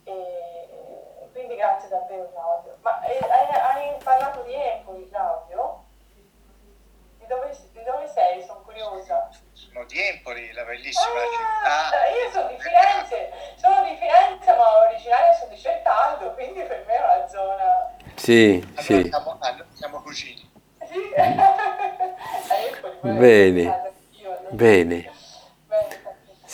E, 0.04 0.12
e, 0.12 1.28
quindi 1.32 1.56
grazie 1.56 1.88
davvero 1.88 2.30
Claudio. 2.32 2.76
Ma 2.80 3.00
eh, 3.02 3.18
hai, 3.18 3.90
hai, 3.90 4.02
parlato 4.02 4.42
di 4.42 4.54
Empoli, 4.54 5.08
Claudio? 5.08 5.84
Di 7.18 7.26
dove, 7.26 7.56
di 7.72 7.82
dove, 7.84 8.08
sei? 8.08 8.42
Sono 8.42 8.62
curiosa. 8.62 9.28
Sono 9.52 9.84
di 9.84 10.00
Empoli, 10.00 10.52
la 10.52 10.64
bellissima 10.64 11.20
ah, 11.62 11.90
città. 11.90 12.08
Io 12.08 12.30
sono 12.30 12.48
di 12.48 12.58
Firenze, 12.58 13.32
sono 13.56 13.84
di 13.84 13.96
Firenze, 13.96 14.56
ma 14.56 14.86
originaria 14.88 15.32
sono 15.34 15.50
di 15.50 15.58
Certaldo, 15.58 16.34
quindi 16.34 16.62
per 16.62 16.84
me 16.86 16.96
è 16.96 17.02
una 17.02 17.28
zona... 17.28 17.94
Sì, 18.16 18.60
allora 18.60 18.82
sì. 18.82 19.08
Siamo, 19.08 19.38
siamo 19.72 20.02
cugini. 20.02 20.50
Sì. 20.84 21.14
Bene, 23.02 23.92
bene. 24.50 25.10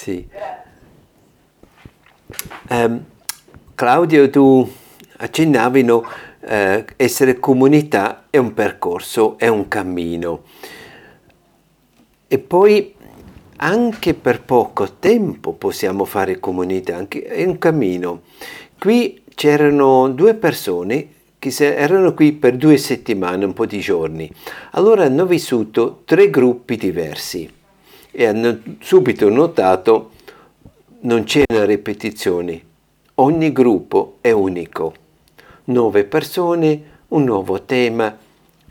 Sì. 0.08 0.26
Um, 2.70 3.04
Claudio, 3.74 4.30
tu 4.30 4.66
accennavi 5.18 5.82
no, 5.82 6.02
eh, 6.40 6.86
essere 6.96 7.38
comunità 7.38 8.24
è 8.30 8.38
un 8.38 8.54
percorso, 8.54 9.36
è 9.36 9.48
un 9.48 9.68
cammino. 9.68 10.44
E 12.26 12.38
poi 12.38 12.94
anche 13.56 14.14
per 14.14 14.40
poco 14.44 14.94
tempo 14.98 15.52
possiamo 15.52 16.06
fare 16.06 16.40
comunità, 16.40 16.96
anche, 16.96 17.24
è 17.24 17.44
un 17.44 17.58
cammino. 17.58 18.22
Qui 18.78 19.24
c'erano 19.34 20.08
due 20.08 20.32
persone 20.32 21.08
che 21.38 21.52
erano 21.76 22.14
qui 22.14 22.32
per 22.32 22.56
due 22.56 22.78
settimane, 22.78 23.44
un 23.44 23.52
po' 23.52 23.66
di 23.66 23.80
giorni. 23.80 24.32
Allora 24.70 25.04
hanno 25.04 25.26
vissuto 25.26 26.00
tre 26.06 26.30
gruppi 26.30 26.76
diversi 26.76 27.56
e 28.18 28.26
hanno 28.26 28.58
subito 28.80 29.28
notato 29.28 30.10
non 31.02 31.22
c'è 31.22 31.44
una 31.52 31.64
ripetizione, 31.64 32.60
ogni 33.14 33.52
gruppo 33.52 34.16
è 34.20 34.32
unico. 34.32 34.92
Nuove 35.66 36.02
persone, 36.02 36.82
un 37.08 37.22
nuovo 37.22 37.62
tema, 37.62 38.18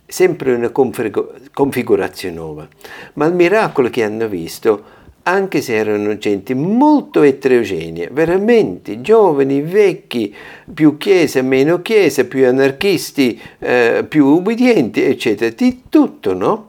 sempre 0.06 0.54
una 0.54 0.70
configurazione 0.70 2.36
nuova. 2.36 2.68
Ma 3.14 3.26
il 3.26 3.36
miracolo 3.36 3.90
che 3.90 4.04
hanno 4.04 4.28
visto 4.28 4.84
anche 5.24 5.62
se 5.62 5.76
erano 5.76 6.18
gente 6.18 6.54
molto 6.54 7.22
eterogenea, 7.22 8.10
veramente 8.12 9.00
giovani, 9.00 9.62
vecchi, 9.62 10.36
più 10.74 10.98
chiesa, 10.98 11.42
meno 11.42 11.82
chiesa, 11.82 12.26
più 12.26 12.46
anarchisti, 12.46 13.40
eh, 13.60 14.06
più 14.06 14.26
ubbidienti, 14.26 15.04
eccetera, 15.04 15.56
di 15.56 15.84
tutto, 15.88 16.34
no? 16.34 16.67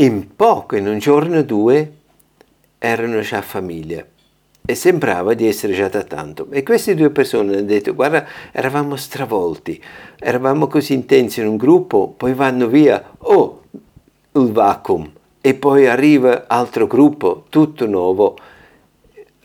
In 0.00 0.36
poco, 0.36 0.76
in 0.76 0.86
un 0.86 0.98
giorno 0.98 1.38
o 1.38 1.42
due, 1.42 1.92
erano 2.78 3.20
già 3.20 3.42
famiglia 3.42 4.06
e 4.64 4.74
sembrava 4.76 5.34
di 5.34 5.48
essere 5.48 5.72
già 5.72 5.88
da 5.88 6.04
tanto. 6.04 6.46
E 6.52 6.62
queste 6.62 6.94
due 6.94 7.10
persone 7.10 7.56
hanno 7.56 7.66
detto, 7.66 7.96
guarda, 7.96 8.24
eravamo 8.52 8.94
stravolti, 8.94 9.82
eravamo 10.20 10.68
così 10.68 10.92
intensi 10.92 11.40
in 11.40 11.48
un 11.48 11.56
gruppo, 11.56 12.14
poi 12.16 12.32
vanno 12.32 12.68
via, 12.68 13.10
oh, 13.18 13.62
il 14.34 14.52
vacuum 14.52 15.10
e 15.40 15.54
poi 15.54 15.88
arriva 15.88 16.44
altro 16.46 16.86
gruppo, 16.86 17.46
tutto 17.48 17.86
nuovo, 17.86 18.38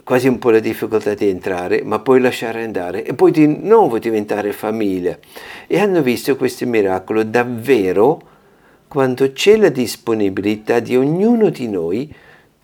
quasi 0.03 0.27
un 0.27 0.37
po' 0.37 0.51
la 0.51 0.59
difficoltà 0.59 1.15
di 1.15 1.29
entrare, 1.29 1.81
ma 1.81 1.97
poi 1.97 2.19
lasciare 2.19 2.63
andare 2.63 3.03
e 3.03 3.15
poi 3.15 3.31
di 3.31 3.47
nuovo 3.47 3.97
diventare 3.97 4.51
famiglia. 4.51 5.17
E 5.65 5.79
hanno 5.79 6.03
visto 6.03 6.35
questo 6.35 6.67
miracolo 6.67 7.23
davvero 7.23 8.32
quando 8.93 9.31
c'è 9.31 9.57
la 9.57 9.69
disponibilità 9.69 10.79
di 10.79 10.95
ognuno 10.95 11.49
di 11.49 11.67
noi, 11.67 12.13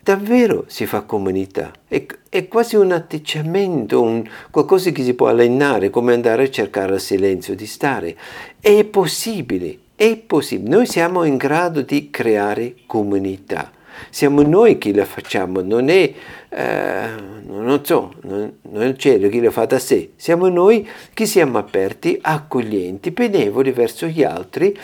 davvero 0.00 0.62
si 0.68 0.86
fa 0.86 1.00
comunità. 1.00 1.72
È, 1.88 2.06
è 2.28 2.46
quasi 2.46 2.76
un 2.76 2.92
atteggiamento, 2.92 4.00
un, 4.00 4.22
qualcosa 4.48 4.90
che 4.90 5.02
si 5.02 5.14
può 5.14 5.26
allenare, 5.26 5.90
come 5.90 6.12
andare 6.12 6.44
a 6.44 6.48
cercare 6.48 6.94
il 6.94 7.00
silenzio, 7.00 7.56
di 7.56 7.66
stare. 7.66 8.16
È 8.60 8.84
possibile, 8.84 9.76
è 9.96 10.16
possibile. 10.18 10.76
Noi 10.76 10.86
siamo 10.86 11.24
in 11.24 11.36
grado 11.36 11.82
di 11.82 12.10
creare 12.10 12.76
comunità. 12.86 13.72
Siamo 14.08 14.42
noi 14.42 14.78
che 14.78 14.94
la 14.94 15.06
facciamo, 15.06 15.62
non 15.62 15.88
è, 15.88 16.12
eh, 16.48 17.08
non 17.44 17.84
so, 17.84 18.12
non, 18.22 18.52
non 18.70 18.82
è 18.82 18.86
il 18.86 18.96
cielo 18.96 19.28
che 19.28 19.40
la 19.40 19.50
fa 19.50 19.64
da 19.64 19.80
sé. 19.80 20.12
Siamo 20.14 20.48
noi 20.48 20.88
che 21.12 21.26
siamo 21.26 21.58
aperti, 21.58 22.16
accoglienti, 22.22 23.10
benevoli 23.10 23.72
verso 23.72 24.06
gli 24.06 24.22
altri 24.22 24.78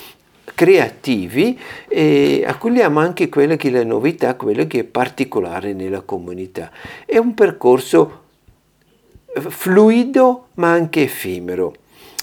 creativi 0.56 1.56
e 1.86 2.42
accogliamo 2.46 2.98
anche 2.98 3.28
quella 3.28 3.56
che 3.56 3.68
è 3.68 3.70
la 3.70 3.84
novità, 3.84 4.36
quello 4.36 4.66
che 4.66 4.80
è 4.80 4.84
particolare 4.84 5.74
nella 5.74 6.00
comunità. 6.00 6.70
È 7.04 7.18
un 7.18 7.34
percorso 7.34 8.22
fluido 9.36 10.48
ma 10.54 10.72
anche 10.72 11.02
effimero. 11.02 11.74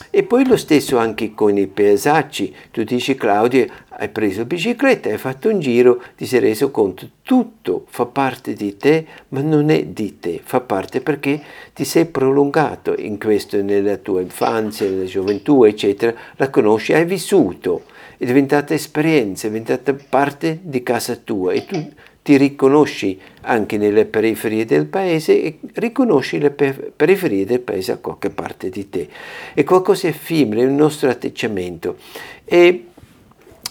E 0.09 0.23
poi 0.23 0.47
lo 0.47 0.57
stesso 0.57 0.97
anche 0.97 1.33
con 1.35 1.57
i 1.57 1.67
paesaggi. 1.67 2.53
Tu 2.71 2.83
dici 2.83 3.13
Claudia, 3.15 3.67
hai 3.89 4.09
preso 4.09 4.45
bicicletta, 4.45 5.09
hai 5.09 5.17
fatto 5.19 5.49
un 5.49 5.59
giro, 5.59 6.01
ti 6.17 6.25
sei 6.25 6.39
reso 6.39 6.71
conto, 6.71 7.07
tutto 7.21 7.85
fa 7.87 8.07
parte 8.07 8.53
di 8.53 8.77
te, 8.77 9.05
ma 9.29 9.41
non 9.41 9.69
è 9.69 9.85
di 9.85 10.19
te, 10.19 10.41
fa 10.43 10.59
parte 10.59 11.01
perché 11.01 11.39
ti 11.73 11.85
sei 11.85 12.05
prolungato 12.05 12.95
in 12.97 13.19
questo 13.19 13.61
nella 13.61 13.97
tua 13.97 14.21
infanzia, 14.21 14.89
nella 14.89 15.05
gioventù, 15.05 15.63
eccetera, 15.63 16.13
la 16.35 16.49
conosci, 16.49 16.93
hai 16.93 17.05
vissuto, 17.05 17.83
è 18.23 18.25
diventata 18.25 18.73
esperienza, 18.73 19.47
è 19.47 19.49
diventata 19.49 19.93
parte 20.09 20.59
di 20.61 20.81
casa 20.81 21.15
tua 21.15 21.51
e 21.51 21.65
tu 21.65 21.91
ti 22.21 22.37
riconosci 22.37 23.19
anche 23.41 23.77
nelle 23.77 24.05
periferie 24.05 24.63
del 24.63 24.85
paese 24.85 25.43
e 25.43 25.59
riconosci 25.73 26.39
le 26.39 26.51
periferie 26.51 27.45
del 27.45 27.59
paese 27.59 27.91
a 27.91 27.97
qualche 27.97 28.29
parte 28.29 28.69
di 28.69 28.89
te. 28.89 29.09
È 29.53 29.63
qualcosa 29.65 30.07
di 30.07 30.13
effimero, 30.13 30.61
è 30.61 30.63
il 30.63 30.71
nostro 30.71 31.09
atteggiamento. 31.09 31.97
E 32.45 32.85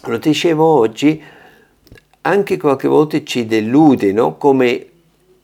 lo 0.04 0.18
dicevo 0.18 0.64
oggi, 0.64 1.20
anche 2.20 2.56
qualche 2.58 2.88
volta 2.88 3.22
ci 3.24 3.46
delude, 3.46 4.12
no? 4.12 4.36
come 4.36 4.86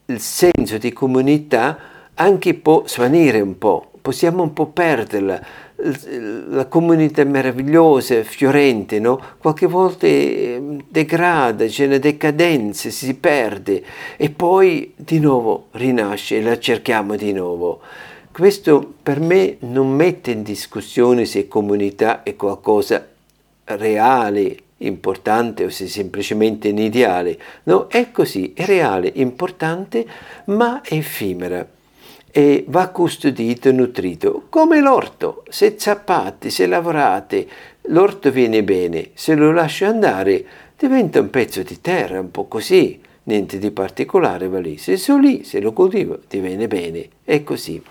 il 0.04 0.20
senso 0.20 0.76
di 0.76 0.92
comunità 0.92 1.78
anche 2.12 2.52
può 2.52 2.82
svanire 2.86 3.40
un 3.40 3.56
po', 3.56 3.90
possiamo 4.02 4.42
un 4.42 4.52
po' 4.52 4.66
perderla 4.66 5.40
la 5.80 6.66
comunità 6.66 7.22
meravigliosa, 7.22 8.24
fiorente, 8.24 8.98
no? 8.98 9.20
qualche 9.38 9.66
volta 9.66 10.06
ehm, 10.08 10.84
degrada, 10.88 11.66
c'è 11.66 11.86
una 11.86 11.98
decadenza, 11.98 12.90
si 12.90 13.14
perde 13.14 13.84
e 14.16 14.30
poi 14.30 14.92
di 14.96 15.20
nuovo 15.20 15.68
rinasce 15.72 16.38
e 16.38 16.42
la 16.42 16.58
cerchiamo 16.58 17.14
di 17.14 17.32
nuovo. 17.32 17.80
Questo 18.32 18.94
per 19.02 19.20
me 19.20 19.56
non 19.60 19.88
mette 19.90 20.32
in 20.32 20.42
discussione 20.42 21.24
se 21.24 21.46
comunità 21.46 22.24
è 22.24 22.34
qualcosa 22.34 23.06
reale, 23.64 24.56
importante 24.78 25.64
o 25.64 25.70
se 25.70 25.86
semplicemente 25.86 26.70
un 26.70 26.78
ideale. 26.78 27.38
No, 27.64 27.86
è 27.88 28.10
così, 28.10 28.52
è 28.54 28.64
reale, 28.64 29.12
importante, 29.14 30.06
ma 30.46 30.80
è 30.82 30.94
effimera 30.94 31.66
e 32.38 32.64
va 32.68 32.86
custodito 32.90 33.68
e 33.68 33.72
nutrito, 33.72 34.44
come 34.48 34.78
l'orto. 34.78 35.42
Se 35.48 35.74
zappate, 35.76 36.50
se 36.50 36.68
lavorate, 36.68 37.48
l'orto 37.86 38.30
viene 38.30 38.62
bene, 38.62 39.10
se 39.14 39.34
lo 39.34 39.50
lascio 39.50 39.86
andare 39.86 40.46
diventa 40.78 41.18
un 41.18 41.30
pezzo 41.30 41.64
di 41.64 41.80
terra, 41.80 42.20
un 42.20 42.30
po' 42.30 42.46
così, 42.46 43.00
niente 43.24 43.58
di 43.58 43.72
particolare 43.72 44.46
va 44.46 44.60
lì. 44.60 44.78
Se 44.78 44.96
sono 44.96 45.20
lì, 45.20 45.42
se 45.42 45.60
lo 45.60 45.72
coltivo, 45.72 46.20
ti 46.28 46.38
viene 46.38 46.68
bene, 46.68 47.08
è 47.24 47.42
così. 47.42 47.82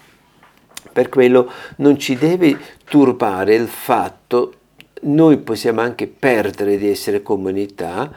Per 0.94 1.10
quello 1.10 1.52
non 1.78 2.00
ci 2.00 2.16
deve 2.16 2.58
turbare 2.86 3.54
il 3.54 3.68
fatto, 3.68 4.54
noi 5.02 5.40
possiamo 5.40 5.82
anche 5.82 6.08
perdere 6.08 6.78
di 6.78 6.88
essere 6.88 7.22
comunità, 7.22 8.10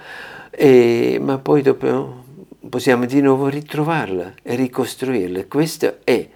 eh, 0.53 1.19
ma 1.21 1.39
poi 1.39 1.63
dopo 1.63 2.20
possiamo 2.69 3.07
di 3.07 3.21
nuovo 3.21 3.49
ritrovarla 3.49 4.35
e 4.43 4.55
ricostruirla. 4.55 5.47
Questo 5.47 5.99
è 6.05 6.29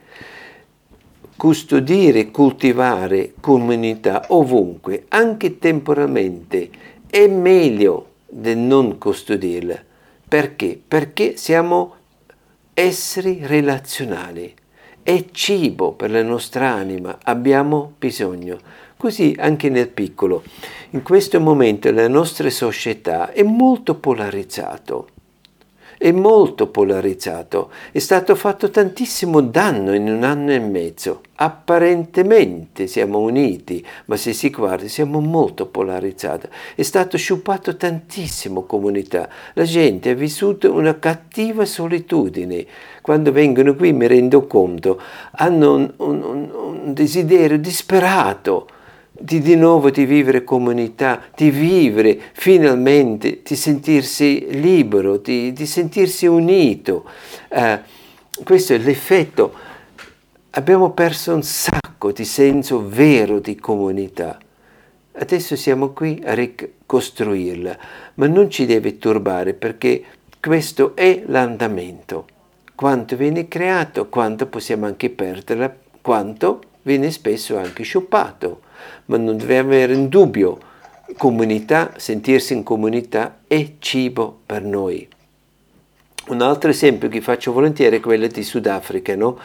custodire, 1.36 2.30
coltivare 2.30 3.34
comunità 3.40 4.26
ovunque, 4.28 5.04
anche 5.08 5.58
temporalmente, 5.58 6.70
è 7.08 7.26
meglio 7.26 8.12
del 8.28 8.56
non 8.56 8.98
custodirla. 8.98 9.82
Perché? 10.26 10.80
Perché 10.86 11.36
siamo 11.36 11.94
esseri 12.72 13.40
relazionali. 13.42 14.54
È 15.02 15.24
cibo 15.32 15.92
per 15.92 16.10
la 16.10 16.22
nostra 16.22 16.70
anima, 16.70 17.18
abbiamo 17.24 17.92
bisogno. 17.98 18.58
Così 18.96 19.36
anche 19.38 19.68
nel 19.68 19.88
piccolo. 19.88 20.42
In 20.90 21.02
questo 21.02 21.38
momento 21.40 21.90
la 21.92 22.08
nostra 22.08 22.48
società 22.48 23.32
è 23.32 23.42
molto 23.42 23.96
polarizzata 23.96 25.04
è 26.04 26.12
molto 26.12 26.66
polarizzato. 26.66 27.70
È 27.90 27.98
stato 27.98 28.34
fatto 28.34 28.68
tantissimo 28.68 29.40
danno 29.40 29.94
in 29.94 30.06
un 30.10 30.22
anno 30.22 30.52
e 30.52 30.58
mezzo. 30.58 31.22
Apparentemente 31.36 32.86
siamo 32.88 33.20
uniti, 33.20 33.82
ma 34.04 34.16
se 34.18 34.34
si 34.34 34.50
guarda 34.50 34.86
siamo 34.86 35.20
molto 35.20 35.64
polarizzati. 35.64 36.46
È 36.74 36.82
stato 36.82 37.16
sciupato 37.16 37.78
tantissimo 37.78 38.64
comunità. 38.64 39.30
La 39.54 39.64
gente 39.64 40.10
ha 40.10 40.14
vissuto 40.14 40.74
una 40.74 40.98
cattiva 40.98 41.64
solitudine. 41.64 42.66
Quando 43.00 43.32
vengono 43.32 43.74
qui 43.74 43.94
mi 43.94 44.06
rendo 44.06 44.46
conto, 44.46 45.00
hanno 45.30 45.72
un, 45.72 45.94
un, 45.96 46.50
un 46.52 46.92
desiderio 46.92 47.58
disperato 47.58 48.68
di 49.16 49.40
di 49.40 49.54
nuovo 49.54 49.90
di 49.90 50.04
vivere 50.06 50.42
comunità, 50.42 51.22
di 51.36 51.50
vivere 51.50 52.20
finalmente, 52.32 53.42
di 53.44 53.54
sentirsi 53.54 54.46
libero, 54.60 55.18
di, 55.18 55.52
di 55.52 55.66
sentirsi 55.66 56.26
unito. 56.26 57.04
Eh, 57.48 57.80
questo 58.42 58.74
è 58.74 58.78
l'effetto. 58.78 59.54
Abbiamo 60.50 60.90
perso 60.90 61.32
un 61.32 61.44
sacco 61.44 62.10
di 62.10 62.24
senso 62.24 62.88
vero 62.88 63.38
di 63.38 63.54
comunità. 63.54 64.36
Adesso 65.16 65.54
siamo 65.54 65.90
qui 65.90 66.20
a 66.24 66.34
ricostruirla, 66.34 67.78
ma 68.14 68.26
non 68.26 68.50
ci 68.50 68.66
deve 68.66 68.98
turbare 68.98 69.54
perché 69.54 70.02
questo 70.40 70.96
è 70.96 71.22
l'andamento. 71.26 72.26
Quanto 72.74 73.14
viene 73.14 73.46
creato, 73.46 74.08
quanto 74.08 74.46
possiamo 74.46 74.86
anche 74.86 75.08
perderla, 75.10 75.72
quanto 76.02 76.60
viene 76.82 77.12
spesso 77.12 77.56
anche 77.56 77.84
sciupato 77.84 78.62
ma 79.06 79.16
non 79.16 79.36
deve 79.36 79.58
avere 79.58 79.94
un 79.94 80.08
dubbio. 80.08 80.58
Comunità, 81.16 81.92
sentirsi 81.96 82.54
in 82.54 82.62
comunità 82.62 83.40
è 83.46 83.74
cibo 83.78 84.40
per 84.46 84.62
noi. 84.62 85.08
Un 86.26 86.40
altro 86.40 86.70
esempio 86.70 87.10
che 87.10 87.20
faccio 87.20 87.52
volentieri 87.52 87.98
è 87.98 88.00
quello 88.00 88.26
di 88.26 88.42
Sudafrica. 88.42 89.14
No? 89.14 89.38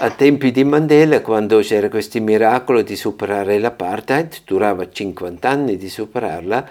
A 0.00 0.10
tempi 0.10 0.50
di 0.50 0.64
Mandela, 0.64 1.22
quando 1.22 1.60
c'era 1.60 1.88
questo 1.88 2.20
miracolo 2.20 2.82
di 2.82 2.94
superare 2.94 3.58
l'apartheid, 3.58 4.40
durava 4.44 4.86
50 4.90 5.48
anni 5.48 5.78
di 5.78 5.88
superarla, 5.88 6.68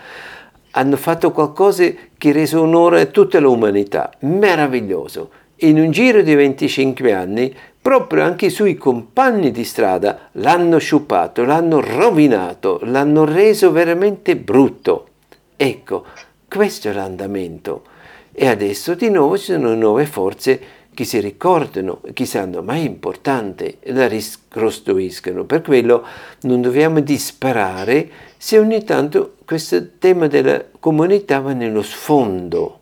hanno 0.69 0.97
fatto 0.97 1.31
qualcosa 1.31 1.91
che 2.15 2.31
reso 2.31 2.61
onore 2.61 3.01
a 3.01 3.05
tutta 3.07 3.39
l'umanità. 3.39 4.11
Meraviglioso. 4.19 5.31
In 5.59 5.79
un 5.79 5.89
giro 5.89 6.21
di 6.21 6.35
25 6.35 7.11
anni 7.11 7.55
proprio 7.85 8.23
anche 8.23 8.47
i 8.47 8.49
suoi 8.49 8.73
compagni 8.73 9.51
di 9.51 9.63
strada 9.63 10.29
l'hanno 10.31 10.79
sciupato, 10.79 11.45
l'hanno 11.45 11.81
rovinato, 11.81 12.79
l'hanno 12.81 13.25
reso 13.25 13.71
veramente 13.71 14.35
brutto. 14.35 15.09
Ecco, 15.55 16.03
questo 16.47 16.89
è 16.89 16.93
l'andamento. 16.93 17.83
E 18.31 18.47
adesso 18.47 18.95
di 18.95 19.11
nuovo 19.11 19.37
ci 19.37 19.51
sono 19.51 19.75
nuove 19.75 20.07
forze 20.07 20.59
che 20.95 21.03
si 21.03 21.19
ricordano, 21.19 22.01
che 22.11 22.25
sanno, 22.25 22.63
ma 22.63 22.73
è 22.73 22.79
importante, 22.79 23.77
la 23.83 24.07
ricostruiscono. 24.07 25.43
Per 25.43 25.61
quello 25.61 26.03
non 26.41 26.61
dobbiamo 26.61 27.01
disperare 27.01 28.09
se 28.35 28.57
ogni 28.57 28.83
tanto 28.83 29.35
questo 29.45 29.89
tema 29.99 30.25
della 30.25 30.59
comunità 30.79 31.39
va 31.39 31.53
nello 31.53 31.83
sfondo 31.83 32.79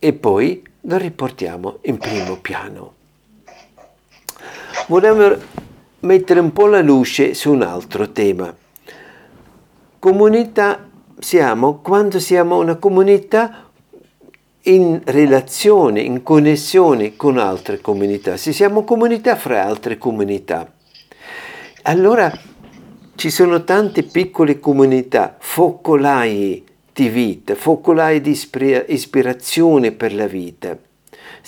e 0.00 0.12
poi 0.12 0.60
lo 0.80 0.96
riportiamo 0.96 1.78
in 1.82 1.98
primo 1.98 2.36
piano 2.40 2.96
volevo 4.88 5.36
mettere 6.00 6.40
un 6.40 6.52
po' 6.52 6.66
la 6.66 6.80
luce 6.80 7.34
su 7.34 7.52
un 7.52 7.62
altro 7.62 8.10
tema. 8.10 8.54
Comunità 9.98 10.88
siamo 11.18 11.80
quando 11.80 12.18
siamo 12.18 12.58
una 12.58 12.76
comunità 12.76 13.66
in 14.62 15.00
relazione, 15.04 16.00
in 16.00 16.22
connessione 16.22 17.16
con 17.16 17.38
altre 17.38 17.80
comunità, 17.80 18.36
se 18.36 18.52
siamo 18.52 18.84
comunità 18.84 19.36
fra 19.36 19.64
altre 19.64 19.98
comunità. 19.98 20.72
Allora 21.82 22.30
ci 23.14 23.30
sono 23.30 23.64
tante 23.64 24.02
piccole 24.04 24.58
comunità, 24.58 25.36
focolai 25.38 26.64
di 26.92 27.08
vita, 27.08 27.54
focolai 27.54 28.20
di 28.20 28.30
ispirazione 28.30 29.92
per 29.92 30.14
la 30.14 30.26
vita. 30.26 30.76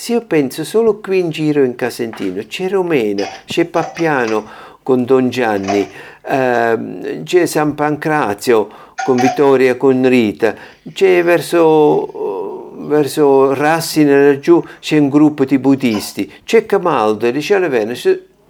Se 0.00 0.12
io 0.12 0.22
penso 0.22 0.64
solo 0.64 0.98
qui 0.98 1.18
in 1.18 1.28
giro 1.28 1.62
in 1.62 1.74
Casentino, 1.74 2.42
c'è 2.46 2.70
Romena, 2.70 3.22
c'è 3.44 3.66
Pappiano 3.66 4.46
con 4.82 5.04
Don 5.04 5.28
Gianni, 5.28 5.86
eh, 6.26 7.20
c'è 7.22 7.44
San 7.44 7.74
Pancrazio 7.74 8.70
con 9.04 9.16
Vittoria, 9.16 9.76
con 9.76 10.08
Rita, 10.08 10.54
c'è 10.90 11.22
verso, 11.22 12.72
verso 12.86 13.52
Rassina 13.52 14.18
laggiù 14.18 14.64
c'è 14.78 14.96
un 14.96 15.10
gruppo 15.10 15.44
di 15.44 15.58
buddisti, 15.58 16.32
c'è 16.44 16.64
Camaldo, 16.64 17.30
c'è 17.30 17.58
Levene, 17.58 17.94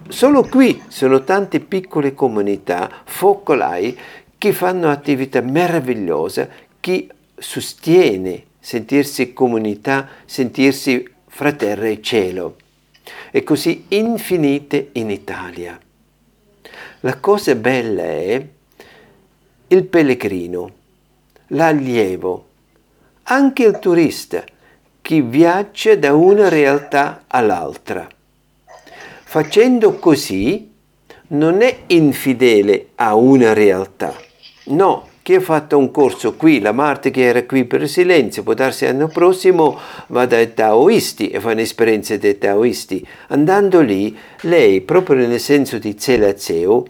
solo 0.08 0.42
qui 0.44 0.80
sono 0.86 1.24
tante 1.24 1.58
piccole 1.58 2.14
comunità 2.14 2.88
focolai 3.06 3.98
che 4.38 4.52
fanno 4.52 4.88
attività 4.88 5.40
meravigliosa, 5.40 6.46
che 6.78 7.08
sostiene 7.36 8.44
sentirsi 8.60 9.32
comunità, 9.32 10.06
sentirsi 10.26 11.18
fra 11.30 11.52
terra 11.52 11.86
e 11.86 12.02
cielo. 12.02 12.56
E 13.30 13.42
così 13.42 13.86
infinite 13.88 14.90
in 14.92 15.10
Italia. 15.10 15.80
La 17.00 17.16
cosa 17.18 17.54
bella 17.54 18.02
è 18.02 18.46
il 19.68 19.84
pellegrino, 19.84 20.70
l'allievo, 21.48 22.46
anche 23.22 23.64
il 23.64 23.78
turista 23.78 24.44
che 25.00 25.22
viaggia 25.22 25.96
da 25.96 26.12
una 26.12 26.48
realtà 26.48 27.24
all'altra. 27.26 28.06
Facendo 29.22 29.94
così 29.94 30.70
non 31.28 31.62
è 31.62 31.84
infidele 31.86 32.88
a 32.96 33.14
una 33.14 33.52
realtà, 33.52 34.14
no, 34.64 35.08
chi 35.30 35.36
ha 35.36 35.40
fatto 35.40 35.78
un 35.78 35.92
corso 35.92 36.34
qui, 36.34 36.58
la 36.58 36.72
Marte 36.72 37.12
che 37.12 37.22
era 37.22 37.44
qui 37.44 37.64
per 37.64 37.88
silenzio, 37.88 38.42
può 38.42 38.52
darsi 38.52 38.84
l'anno 38.84 39.06
prossimo 39.06 39.78
vada 40.08 40.36
ai 40.36 40.54
taoisti 40.54 41.28
e 41.28 41.38
fa 41.38 41.52
un'esperienza 41.52 42.16
dei 42.16 42.36
taoisti. 42.36 43.06
Andando 43.28 43.80
lì, 43.80 44.16
lei, 44.40 44.80
proprio 44.80 45.24
nel 45.24 45.38
senso 45.38 45.78
di 45.78 45.94
Zelazeo, 45.96 46.84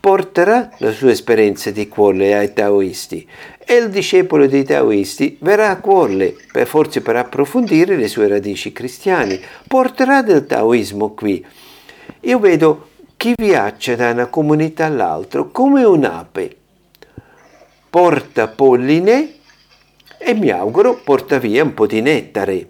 porterà 0.00 0.70
la 0.78 0.90
sua 0.90 1.12
esperienza 1.12 1.70
di 1.70 1.86
cuore 1.86 2.34
ai 2.34 2.52
taoisti 2.52 3.24
e 3.64 3.76
il 3.76 3.90
discepolo 3.90 4.48
dei 4.48 4.64
taoisti 4.64 5.36
verrà 5.40 5.70
a 5.70 5.78
cuore, 5.78 6.34
per 6.50 6.66
forse 6.66 7.00
per 7.00 7.14
approfondire 7.14 7.94
le 7.94 8.08
sue 8.08 8.26
radici 8.26 8.72
cristiane, 8.72 9.38
porterà 9.68 10.20
del 10.22 10.46
taoismo 10.46 11.14
qui. 11.14 11.46
Io 12.22 12.40
vedo 12.40 12.88
chi 13.16 13.34
viaggia 13.36 13.94
da 13.94 14.10
una 14.10 14.26
comunità 14.26 14.86
all'altra 14.86 15.44
come 15.44 15.84
un'ape 15.84 16.56
porta 17.94 18.48
polline 18.48 19.34
e 20.18 20.34
mi 20.34 20.50
auguro 20.50 21.00
porta 21.04 21.38
via 21.38 21.62
un 21.62 21.74
po' 21.74 21.86
di 21.86 22.00
nettare. 22.00 22.66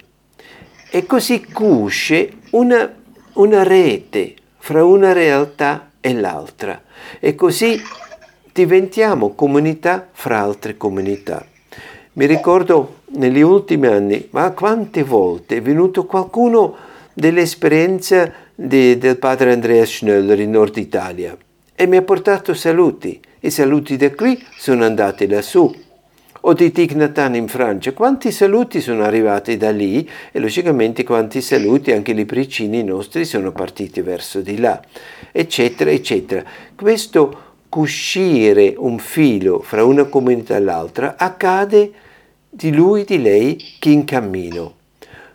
E 0.91 1.07
così 1.07 1.43
cusce 1.51 2.29
una, 2.51 2.93
una 3.33 3.63
rete 3.63 4.35
fra 4.59 4.85
una 4.85 5.13
realtà 5.13 5.93
e 5.99 6.13
l'altra. 6.13 6.79
E 7.19 7.33
così 7.33 7.81
diventiamo 8.53 9.33
comunità 9.33 10.07
fra 10.11 10.41
altre 10.41 10.77
comunità. 10.77 11.43
Mi 12.13 12.27
ricordo 12.27 12.97
negli 13.17 13.41
ultimi 13.41 13.87
anni, 13.87 14.27
ma 14.29 14.51
quante 14.51 15.01
volte 15.01 15.57
è 15.57 15.61
venuto 15.63 16.05
qualcuno 16.05 16.75
dell'esperienza 17.11 18.31
di, 18.53 18.99
del 18.99 19.17
padre 19.17 19.53
Andrea 19.53 19.87
Schneller 19.87 20.39
in 20.39 20.51
Nord 20.51 20.77
Italia 20.77 21.35
e 21.75 21.87
mi 21.87 21.97
ha 21.97 22.01
portato 22.01 22.53
saluti. 22.53 23.19
I 23.45 23.51
saluti 23.51 23.95
da 23.95 24.09
qui 24.09 24.43
sono 24.57 24.85
andati 24.85 25.27
lassù. 25.27 25.71
O 26.41 26.53
di 26.53 26.71
Thich 26.71 26.93
in 26.93 27.47
Francia, 27.47 27.93
quanti 27.93 28.31
saluti 28.31 28.81
sono 28.81 29.03
arrivati 29.03 29.55
da 29.55 29.69
lì 29.69 30.09
e 30.31 30.39
logicamente 30.39 31.03
quanti 31.03 31.41
saluti 31.41 31.91
anche 31.91 32.09
i 32.09 32.15
libricini 32.15 32.83
nostri 32.83 33.23
sono 33.23 33.51
partiti 33.51 34.01
verso 34.01 34.41
di 34.41 34.57
là, 34.57 34.81
eccetera, 35.31 35.91
eccetera. 35.91 36.43
Questo 36.75 37.41
cuscire 37.69 38.73
un 38.75 38.97
filo 38.97 39.59
fra 39.59 39.85
una 39.85 40.05
comunità 40.05 40.55
e 40.55 40.61
l'altra 40.61 41.13
accade 41.15 41.91
di 42.49 42.73
lui, 42.73 43.03
di 43.03 43.21
lei 43.21 43.63
che 43.77 43.89
in 43.89 44.05
cammino. 44.05 44.73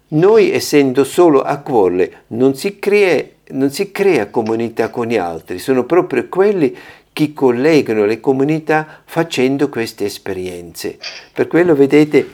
Noi 0.09 0.51
essendo 0.51 1.05
solo 1.05 1.43
a 1.43 1.59
cuore 1.59 2.23
non 2.29 2.57
si 2.57 2.77
crea 2.81 3.25
non 3.53 3.71
si 3.71 3.91
crea 3.91 4.29
comunità 4.29 4.91
con 4.91 5.07
gli 5.07 5.17
altri, 5.17 5.59
sono 5.59 5.85
proprio 5.85 6.29
quelli 6.29 6.77
che 7.21 7.35
collegano 7.35 8.07
le 8.07 8.19
comunità 8.19 9.03
facendo 9.05 9.69
queste 9.69 10.07
esperienze. 10.07 10.97
Per 11.35 11.49
quello 11.49 11.75
vedete 11.75 12.27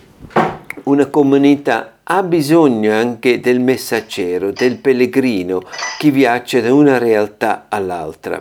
una 0.85 1.07
comunità 1.07 1.99
ha 2.05 2.23
bisogno 2.23 2.93
anche 2.93 3.41
del 3.41 3.59
messaggero, 3.59 4.53
del 4.53 4.77
pellegrino 4.77 5.61
che 5.99 6.13
viaggia 6.13 6.61
da 6.61 6.73
una 6.73 6.99
realtà 6.99 7.67
all'altra. 7.69 8.39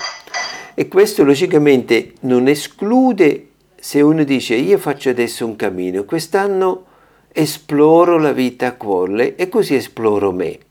E 0.75 0.87
questo 0.87 1.23
logicamente 1.23 2.13
non 2.21 2.47
esclude 2.47 3.47
se 3.75 4.01
uno 4.01 4.23
dice 4.23 4.53
io 4.53 4.77
faccio 4.77 5.09
adesso 5.09 5.47
un 5.47 5.55
cammino, 5.55 6.03
quest'anno 6.03 6.85
esploro 7.31 8.19
la 8.19 8.33
vita 8.33 8.67
a 8.67 8.73
cuore 8.73 9.35
e 9.35 9.49
così 9.49 9.73
esploro 9.73 10.31
me 10.31 10.64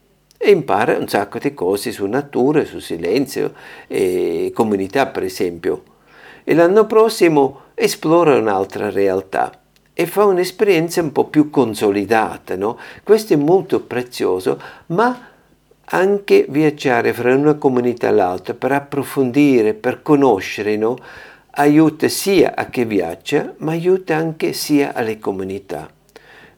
e 0.44 0.50
impara 0.50 0.98
un 0.98 1.08
sacco 1.08 1.38
di 1.38 1.54
cose 1.54 1.90
su 1.90 2.04
natura, 2.04 2.66
su 2.66 2.78
silenzio 2.78 3.54
e 3.86 4.52
comunità 4.54 5.06
per 5.06 5.22
esempio. 5.22 5.82
E 6.44 6.52
l'anno 6.52 6.84
prossimo 6.84 7.60
esplora 7.72 8.36
un'altra 8.36 8.90
realtà 8.90 9.50
e 9.94 10.06
fa 10.06 10.26
un'esperienza 10.26 11.00
un 11.00 11.12
po' 11.12 11.28
più 11.28 11.48
consolidata. 11.48 12.56
No? 12.56 12.76
Questo 13.02 13.32
è 13.32 13.36
molto 13.36 13.80
prezioso, 13.80 14.60
ma 14.86 15.30
anche 15.86 16.44
viaggiare 16.50 17.14
fra 17.14 17.34
una 17.34 17.54
comunità 17.54 18.08
e 18.08 18.12
l'altra 18.12 18.52
per 18.52 18.72
approfondire, 18.72 19.72
per 19.72 20.02
conoscere, 20.02 20.76
no? 20.76 20.98
aiuta 21.52 22.06
sia 22.08 22.54
a 22.54 22.66
chi 22.66 22.84
viaggia, 22.84 23.54
ma 23.58 23.72
aiuta 23.72 24.14
anche 24.14 24.52
sia 24.52 24.92
alle 24.92 25.18
comunità. 25.18 25.93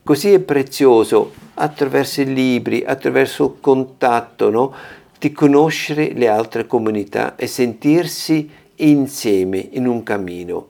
Così 0.07 0.33
è 0.33 0.39
prezioso 0.39 1.33
attraverso 1.55 2.21
i 2.21 2.33
libri, 2.33 2.85
attraverso 2.87 3.47
il 3.47 3.61
contatto, 3.61 4.51
no? 4.51 4.73
di 5.19 5.33
conoscere 5.33 6.13
le 6.13 6.29
altre 6.29 6.69
comunità 6.69 7.35
e 7.35 7.49
sentirsi 7.49 8.49
insieme 8.77 9.67
in 9.73 9.89
un 9.89 10.05
cammino. 10.05 10.69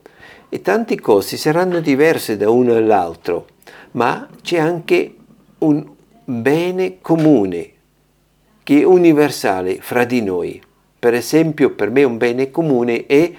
E 0.49 0.63
tante 0.63 0.99
cose 0.99 1.37
saranno 1.37 1.81
diverse 1.81 2.39
da 2.39 2.49
uno 2.49 2.77
all'altro, 2.77 3.49
ma 3.91 4.27
c'è 4.41 4.57
anche 4.57 5.15
un 5.59 5.87
bene 6.25 7.03
comune 7.03 7.71
che 8.63 8.81
è 8.81 8.85
universale 8.85 9.83
fra 9.83 10.05
di 10.05 10.23
noi. 10.23 10.59
Per 10.99 11.13
esempio, 11.13 11.73
per 11.73 11.91
me 11.91 12.05
un 12.05 12.17
bene 12.17 12.51
comune 12.51 13.05
è 13.05 13.31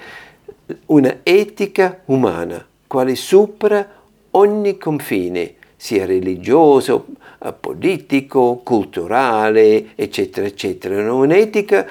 una 0.85 1.21
etica 1.23 2.01
umana, 2.05 2.63
quale 2.85 3.15
supera 3.15 3.95
ogni 4.29 4.77
confine 4.77 5.55
sia 5.77 6.05
religioso, 6.05 7.05
eh, 7.41 7.53
politico, 7.53 8.61
culturale, 8.63 9.95
eccetera, 9.95 10.45
eccetera. 10.45 11.13
Un'etica 11.13 11.87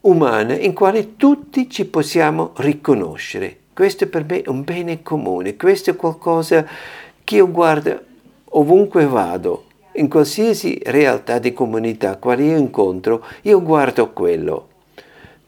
umana 0.00 0.54
in 0.54 0.72
quale 0.72 1.16
tutti 1.16 1.68
ci 1.68 1.84
possiamo 1.84 2.52
riconoscere. 2.56 3.56
Questo 3.72 4.08
per 4.08 4.24
me 4.24 4.42
è 4.42 4.48
un 4.48 4.64
bene 4.64 5.02
comune, 5.02 5.56
questo 5.56 5.90
è 5.90 5.96
qualcosa 5.96 6.66
che 7.22 7.36
io 7.36 7.50
guardo 7.50 8.08
ovunque 8.52 9.06
vado, 9.06 9.66
in 9.92 10.08
qualsiasi 10.08 10.80
realtà 10.84 11.38
di 11.38 11.52
comunità, 11.52 12.16
quale 12.16 12.44
io 12.44 12.56
incontro, 12.56 13.24
io 13.42 13.62
guardo 13.62 14.12
quello. 14.12 14.68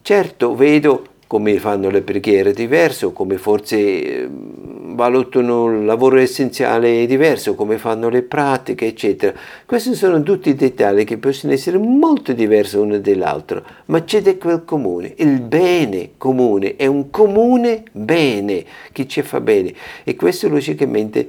Certo, 0.02 0.54
vedo 0.54 1.06
come 1.32 1.58
fanno 1.58 1.88
le 1.88 2.02
preghiere 2.02 2.52
diverso, 2.52 3.12
come 3.12 3.38
forse 3.38 4.24
ehm, 4.24 4.94
valutano 4.94 5.78
il 5.78 5.86
lavoro 5.86 6.18
essenziale 6.18 7.06
diverso, 7.06 7.54
come 7.54 7.78
fanno 7.78 8.10
le 8.10 8.20
pratiche, 8.20 8.88
eccetera. 8.88 9.32
Questi 9.64 9.94
sono 9.94 10.22
tutti 10.22 10.54
dettagli 10.54 11.04
che 11.04 11.16
possono 11.16 11.54
essere 11.54 11.78
molto 11.78 12.34
diversi 12.34 12.76
uno 12.76 12.98
dall'altro, 12.98 13.64
ma 13.86 14.04
c'è 14.04 14.20
di 14.20 14.36
quel 14.36 14.66
comune, 14.66 15.14
il 15.16 15.40
bene 15.40 16.10
comune, 16.18 16.76
è 16.76 16.84
un 16.84 17.08
comune 17.08 17.84
bene 17.92 18.66
che 18.92 19.08
ci 19.08 19.22
fa 19.22 19.40
bene 19.40 19.72
e 20.04 20.14
questo 20.14 20.50
logicamente 20.50 21.26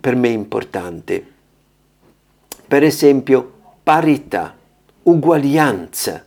per 0.00 0.16
me 0.16 0.28
è 0.28 0.32
importante. 0.32 1.22
Per 2.66 2.82
esempio, 2.82 3.52
parità, 3.82 4.56
uguaglianza 5.02 6.24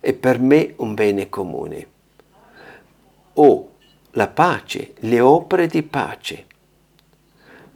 è 0.00 0.12
per 0.14 0.38
me 0.38 0.72
un 0.76 0.94
bene 0.94 1.28
comune 1.28 1.92
o 3.34 3.70
la 4.12 4.28
pace, 4.28 4.92
le 5.00 5.20
opere 5.20 5.66
di 5.66 5.82
pace, 5.82 6.44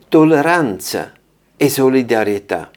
tolleranza 0.09 1.13
e 1.57 1.69
solidarietà. 1.69 2.71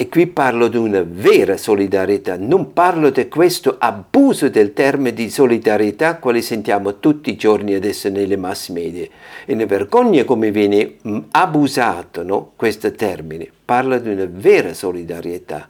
E 0.00 0.08
qui 0.08 0.28
parlo 0.28 0.68
di 0.68 0.76
una 0.76 1.04
vera 1.04 1.56
solidarietà, 1.56 2.36
non 2.36 2.72
parlo 2.72 3.10
di 3.10 3.26
questo 3.26 3.76
abuso 3.78 4.48
del 4.48 4.72
termine 4.72 5.12
di 5.12 5.28
solidarietà 5.28 6.18
quale 6.18 6.40
sentiamo 6.40 7.00
tutti 7.00 7.30
i 7.30 7.36
giorni 7.36 7.74
adesso 7.74 8.08
nelle 8.08 8.36
mass 8.36 8.68
media. 8.68 9.06
E 9.44 9.54
ne 9.54 9.66
vergogna 9.66 10.22
come 10.22 10.52
viene 10.52 10.98
mm, 11.06 11.18
abusato 11.32 12.22
no? 12.22 12.52
questo 12.54 12.92
termine. 12.92 13.50
Parlo 13.64 13.98
di 13.98 14.10
una 14.10 14.28
vera 14.30 14.72
solidarietà 14.72 15.68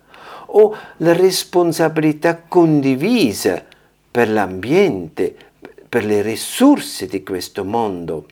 o 0.51 0.77
la 0.99 1.13
responsabilità 1.15 2.43
condivisa 2.47 3.65
per 4.11 4.31
l'ambiente, 4.31 5.35
per 5.89 6.05
le 6.05 6.23
risorse 6.23 7.07
di 7.07 7.23
questo 7.23 7.65
mondo, 7.65 8.27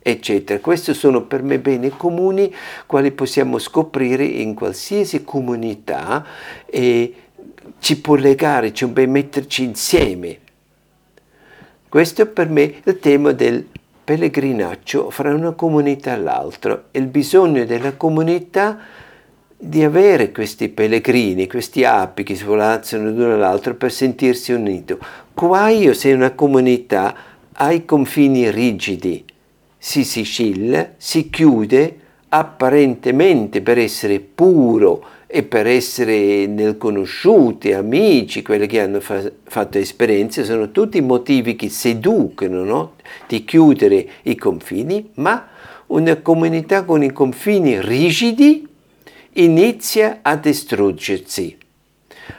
eccetera. 0.00 0.58
Questi 0.60 0.94
sono 0.94 1.22
per 1.22 1.42
me 1.42 1.58
beni 1.58 1.90
comuni 1.90 2.52
quali 2.86 3.10
possiamo 3.12 3.58
scoprire 3.58 4.24
in 4.24 4.54
qualsiasi 4.54 5.22
comunità 5.24 6.24
e 6.66 7.14
ci 7.78 8.00
può 8.00 8.14
legare, 8.14 8.72
ci 8.72 8.88
può 8.88 9.06
metterci 9.06 9.62
insieme. 9.62 10.38
Questo 11.88 12.26
per 12.26 12.48
me 12.48 12.80
è 12.82 12.90
il 12.90 12.98
tema 12.98 13.32
del 13.32 13.66
pellegrinaggio 14.04 15.10
fra 15.10 15.32
una 15.34 15.52
comunità 15.52 16.14
e 16.14 16.18
l'altra, 16.18 16.84
il 16.92 17.06
bisogno 17.06 17.64
della 17.64 17.92
comunità 17.92 18.78
di 19.60 19.82
avere 19.82 20.30
questi 20.30 20.68
pellegrini, 20.68 21.48
questi 21.48 21.84
api 21.84 22.22
che 22.22 22.36
svolazzano 22.36 23.10
l'uno 23.10 23.34
all'altro 23.34 23.74
per 23.74 23.90
sentirsi 23.90 24.52
unito. 24.52 24.98
Qua 25.38 25.68
io 25.68 25.94
se 25.94 26.12
una 26.12 26.32
comunità 26.32 27.14
ha 27.52 27.70
i 27.70 27.84
confini 27.84 28.50
rigidi, 28.50 29.24
si 29.78 30.02
sigilla, 30.02 30.94
si 30.96 31.30
chiude 31.30 31.96
apparentemente 32.30 33.62
per 33.62 33.78
essere 33.78 34.18
puro 34.18 35.00
e 35.28 35.44
per 35.44 35.68
essere 35.68 36.46
nel 36.48 36.76
conosciuti, 36.76 37.72
amici, 37.72 38.42
quelli 38.42 38.66
che 38.66 38.80
hanno 38.80 38.98
fa- 38.98 39.30
fatto 39.44 39.78
esperienze, 39.78 40.42
sono 40.42 40.72
tutti 40.72 41.00
motivi 41.00 41.54
che 41.54 41.68
seducono 41.68 42.64
no? 42.64 42.92
di 43.28 43.44
chiudere 43.44 44.08
i 44.22 44.34
confini, 44.34 45.10
ma 45.14 45.50
una 45.86 46.16
comunità 46.16 46.82
con 46.82 47.04
i 47.04 47.12
confini 47.12 47.80
rigidi 47.80 48.66
inizia 49.34 50.18
a 50.20 50.34
distruggersi. 50.34 51.58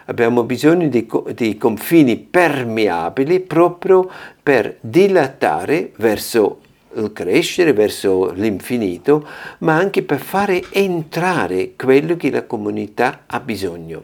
Abbiamo 0.06 0.44
bisogno 0.44 0.88
di, 0.88 1.08
di, 1.36 1.58
confini 1.58 2.18
permeabili 2.18 3.40
proprio 3.40 4.10
per 4.42 4.78
dilatare 4.80 5.92
verso 5.98 6.62
il 6.96 7.14
crescere, 7.14 7.74
verso 7.74 8.32
l'infinito, 8.32 9.28
ma 9.60 9.76
anche 9.76 10.04
per 10.04 10.20
fare 10.20 10.64
entrare 10.72 11.74
quello 11.76 12.16
che 12.16 12.32
la 12.32 12.46
comunità 12.46 13.24
ha 13.28 13.40
bisogno. 13.40 14.04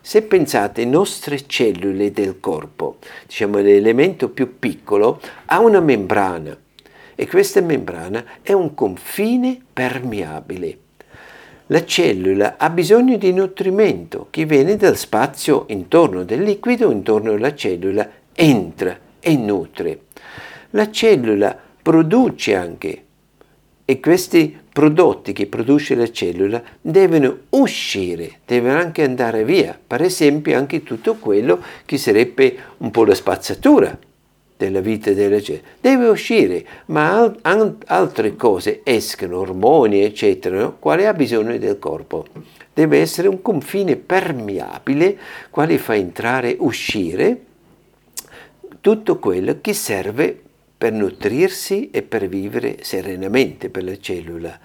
Se 0.00 0.22
pensate, 0.22 0.84
le 0.84 0.90
nostre 0.90 1.46
cellule 1.46 2.12
del 2.12 2.38
corpo, 2.38 2.98
diciamo 3.26 3.58
l'elemento 3.58 4.28
più 4.28 4.58
piccolo, 4.58 5.20
ha 5.46 5.58
una 5.58 5.80
membrana 5.80 6.56
e 7.16 7.26
questa 7.26 7.60
membrana 7.60 8.24
è 8.42 8.52
un 8.52 8.74
confine 8.74 9.60
permeabile. 9.72 10.78
La 11.70 11.84
cellula 11.84 12.58
ha 12.58 12.70
bisogno 12.70 13.16
di 13.16 13.32
nutrimento 13.32 14.28
che 14.30 14.44
viene 14.44 14.76
dal 14.76 14.96
spazio 14.96 15.64
intorno 15.68 16.22
del 16.22 16.42
liquido, 16.42 16.92
intorno 16.92 17.32
alla 17.32 17.56
cellula, 17.56 18.08
entra 18.32 18.96
e 19.18 19.36
nutre. 19.36 20.00
La 20.70 20.88
cellula 20.92 21.58
produce 21.82 22.54
anche 22.54 23.02
e 23.84 23.98
questi 23.98 24.56
prodotti 24.72 25.32
che 25.32 25.46
produce 25.46 25.96
la 25.96 26.10
cellula 26.10 26.62
devono 26.80 27.38
uscire, 27.50 28.40
devono 28.44 28.78
anche 28.78 29.02
andare 29.02 29.44
via, 29.44 29.76
per 29.84 30.02
esempio 30.02 30.56
anche 30.56 30.84
tutto 30.84 31.16
quello 31.16 31.60
che 31.84 31.98
sarebbe 31.98 32.56
un 32.78 32.92
po' 32.92 33.04
la 33.04 33.14
spazzatura 33.14 33.98
della 34.56 34.80
vita 34.80 35.12
della 35.12 35.38
gente, 35.38 35.64
deve 35.80 36.08
uscire, 36.08 36.64
ma 36.86 37.18
al- 37.18 37.38
an- 37.42 37.76
altre 37.86 38.36
cose 38.36 38.80
escono, 38.84 39.38
ormoni, 39.38 40.02
eccetera, 40.02 40.58
no? 40.58 40.76
quale 40.78 41.06
ha 41.06 41.12
bisogno 41.12 41.56
del 41.58 41.78
corpo. 41.78 42.26
Deve 42.72 43.00
essere 43.00 43.28
un 43.28 43.42
confine 43.42 43.96
permeabile, 43.96 45.18
quale 45.50 45.78
fa 45.78 45.94
entrare 45.94 46.56
uscire 46.58 47.40
tutto 48.80 49.18
quello 49.18 49.58
che 49.60 49.72
serve 49.72 50.40
per 50.78 50.92
nutrirsi 50.92 51.90
e 51.90 52.02
per 52.02 52.28
vivere 52.28 52.78
serenamente 52.82 53.70
per 53.70 53.82
la 53.82 53.98
cellula. 53.98 54.58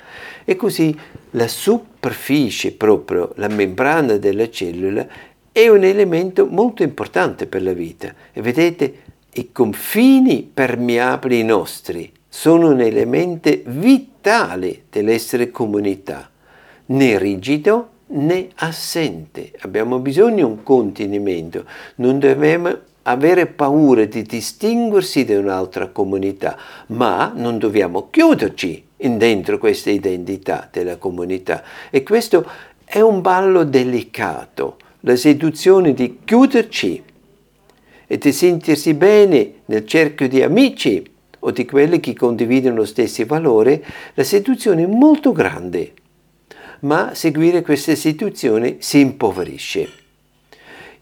E 0.43 0.55
così 0.55 0.97
la 1.31 1.47
superficie 1.47 2.73
proprio, 2.73 3.31
la 3.35 3.47
membrana 3.47 4.17
della 4.17 4.49
cellula, 4.49 5.07
è 5.53 5.67
un 5.67 5.83
elemento 5.83 6.45
molto 6.45 6.83
importante 6.83 7.45
per 7.45 7.61
la 7.61 7.73
vita. 7.73 8.13
E 8.33 8.41
vedete, 8.41 8.99
i 9.33 9.51
confini 9.51 10.49
permeabili 10.53 11.43
nostri 11.43 12.11
sono 12.27 12.69
un 12.69 12.81
elemento 12.81 13.49
vitale 13.65 14.83
dell'essere 14.89 15.51
comunità, 15.51 16.29
né 16.87 17.17
rigido 17.17 17.89
né 18.07 18.49
assente. 18.55 19.53
Abbiamo 19.61 19.99
bisogno 19.99 20.35
di 20.35 20.41
un 20.41 20.63
contenimento, 20.63 21.65
non 21.95 22.19
dobbiamo 22.19 22.77
avere 23.03 23.47
paura 23.47 24.05
di 24.05 24.21
distinguersi 24.21 25.23
da 25.23 25.39
un'altra 25.39 25.87
comunità, 25.87 26.57
ma 26.87 27.31
non 27.33 27.57
dobbiamo 27.57 28.09
chiuderci 28.09 28.83
dentro 28.97 29.57
questa 29.57 29.89
identità 29.89 30.67
della 30.71 30.97
comunità. 30.97 31.63
E 31.89 32.03
questo 32.03 32.45
è 32.83 32.99
un 32.99 33.21
ballo 33.21 33.63
delicato, 33.63 34.77
la 35.01 35.15
seduzione 35.15 35.93
di 35.93 36.19
chiuderci 36.23 37.03
e 38.11 38.17
di 38.17 38.33
sentirsi 38.33 38.93
bene 38.93 39.61
nel 39.67 39.87
cerchio 39.87 40.27
di 40.27 40.43
amici 40.43 41.01
o 41.39 41.51
di 41.51 41.63
quelli 41.63 42.01
che 42.01 42.13
condividono 42.13 42.75
lo 42.75 42.85
stesso 42.85 43.25
valore, 43.25 43.81
la 44.15 44.25
seduzione 44.25 44.83
è 44.83 44.85
molto 44.85 45.31
grande, 45.31 45.93
ma 46.81 47.11
seguire 47.13 47.61
questa 47.61 47.95
seduzione 47.95 48.75
si 48.79 48.99
impoverisce. 48.99 49.87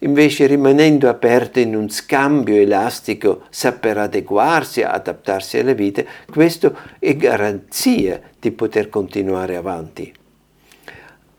Invece 0.01 0.45
rimanendo 0.45 1.09
aperto 1.09 1.57
in 1.59 1.75
un 1.75 1.89
scambio 1.89 2.57
elastico, 2.57 3.41
saper 3.49 3.97
adeguarsi, 3.97 4.83
adattarsi 4.83 5.57
alla 5.57 5.73
vita, 5.73 6.03
questo 6.31 6.77
è 6.99 7.15
garanzia 7.15 8.21
di 8.39 8.51
poter 8.51 8.87
continuare 8.89 9.55
avanti 9.55 10.13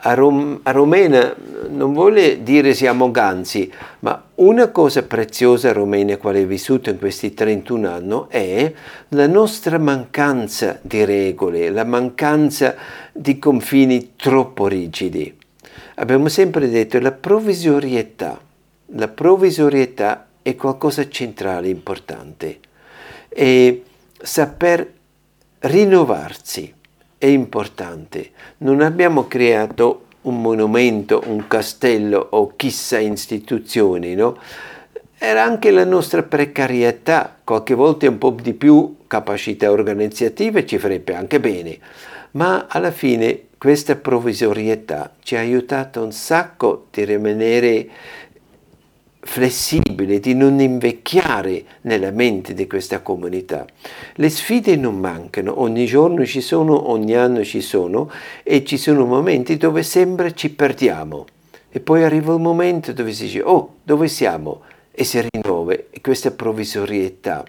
a, 0.02 0.14
Rom- 0.14 0.60
a 0.62 0.70
Romena 0.70 1.34
non 1.68 1.92
vuole 1.92 2.42
dire 2.42 2.74
siamo 2.74 3.10
ganzi, 3.10 3.70
ma 4.00 4.22
una 4.36 4.68
cosa 4.68 5.02
preziosa 5.02 5.70
a 5.70 5.72
Romena, 5.72 6.16
quale 6.16 6.42
è 6.42 6.46
vissuto 6.46 6.90
in 6.90 6.98
questi 6.98 7.34
31 7.34 7.88
anni, 7.88 8.24
è 8.28 8.72
la 9.08 9.26
nostra 9.26 9.78
mancanza 9.78 10.78
di 10.82 11.04
regole, 11.04 11.70
la 11.70 11.84
mancanza 11.84 12.74
di 13.12 13.38
confini 13.38 14.12
troppo 14.16 14.66
rigidi. 14.66 15.36
Abbiamo 15.96 16.28
sempre 16.28 16.68
detto 16.68 16.98
la 16.98 17.12
provvisorietà. 17.12 18.40
La 18.94 19.08
provvisorietà 19.08 20.28
è 20.42 20.56
qualcosa 20.56 21.08
centrale, 21.08 21.68
importante. 21.68 22.58
E 23.28 23.84
saper 24.18 24.92
rinnovarsi 25.60 26.74
è 27.20 27.26
importante. 27.26 28.30
Non 28.58 28.80
abbiamo 28.80 29.28
creato 29.28 30.06
un 30.22 30.40
monumento, 30.40 31.22
un 31.26 31.46
castello 31.46 32.28
o 32.30 32.54
chissà 32.56 32.98
istituzioni, 32.98 34.14
no? 34.14 34.38
Era 35.18 35.44
anche 35.44 35.70
la 35.70 35.84
nostra 35.84 36.22
precarietà, 36.22 37.36
qualche 37.44 37.74
volta 37.74 38.08
un 38.08 38.16
po' 38.16 38.30
di 38.30 38.54
più 38.54 38.96
capacità 39.06 39.70
organizzative 39.70 40.64
ci 40.64 40.78
farebbe 40.78 41.14
anche 41.14 41.40
bene, 41.40 41.78
ma 42.32 42.64
alla 42.66 42.90
fine 42.90 43.48
questa 43.58 43.96
provvisorietà 43.96 45.12
ci 45.22 45.36
ha 45.36 45.40
aiutato 45.40 46.02
un 46.02 46.12
sacco 46.12 46.86
di 46.90 47.04
rimanere 47.04 47.86
flessibile, 49.20 50.18
di 50.18 50.34
non 50.34 50.60
invecchiare 50.60 51.64
nella 51.82 52.10
mente 52.10 52.54
di 52.54 52.66
questa 52.66 53.00
comunità. 53.00 53.66
Le 54.14 54.28
sfide 54.28 54.76
non 54.76 54.98
mancano, 54.98 55.60
ogni 55.60 55.86
giorno 55.86 56.24
ci 56.24 56.40
sono, 56.40 56.90
ogni 56.90 57.14
anno 57.14 57.44
ci 57.44 57.60
sono 57.60 58.10
e 58.42 58.64
ci 58.64 58.76
sono 58.76 59.04
momenti 59.04 59.56
dove 59.56 59.82
sembra 59.82 60.32
ci 60.32 60.50
perdiamo 60.50 61.26
e 61.72 61.80
poi 61.80 62.02
arriva 62.02 62.34
un 62.34 62.42
momento 62.42 62.92
dove 62.92 63.12
si 63.12 63.24
dice 63.24 63.42
oh 63.42 63.76
dove 63.84 64.08
siamo 64.08 64.62
e 64.90 65.04
si 65.04 65.24
rinnova 65.30 65.76
questa 66.00 66.32
provvisorietà. 66.32 67.44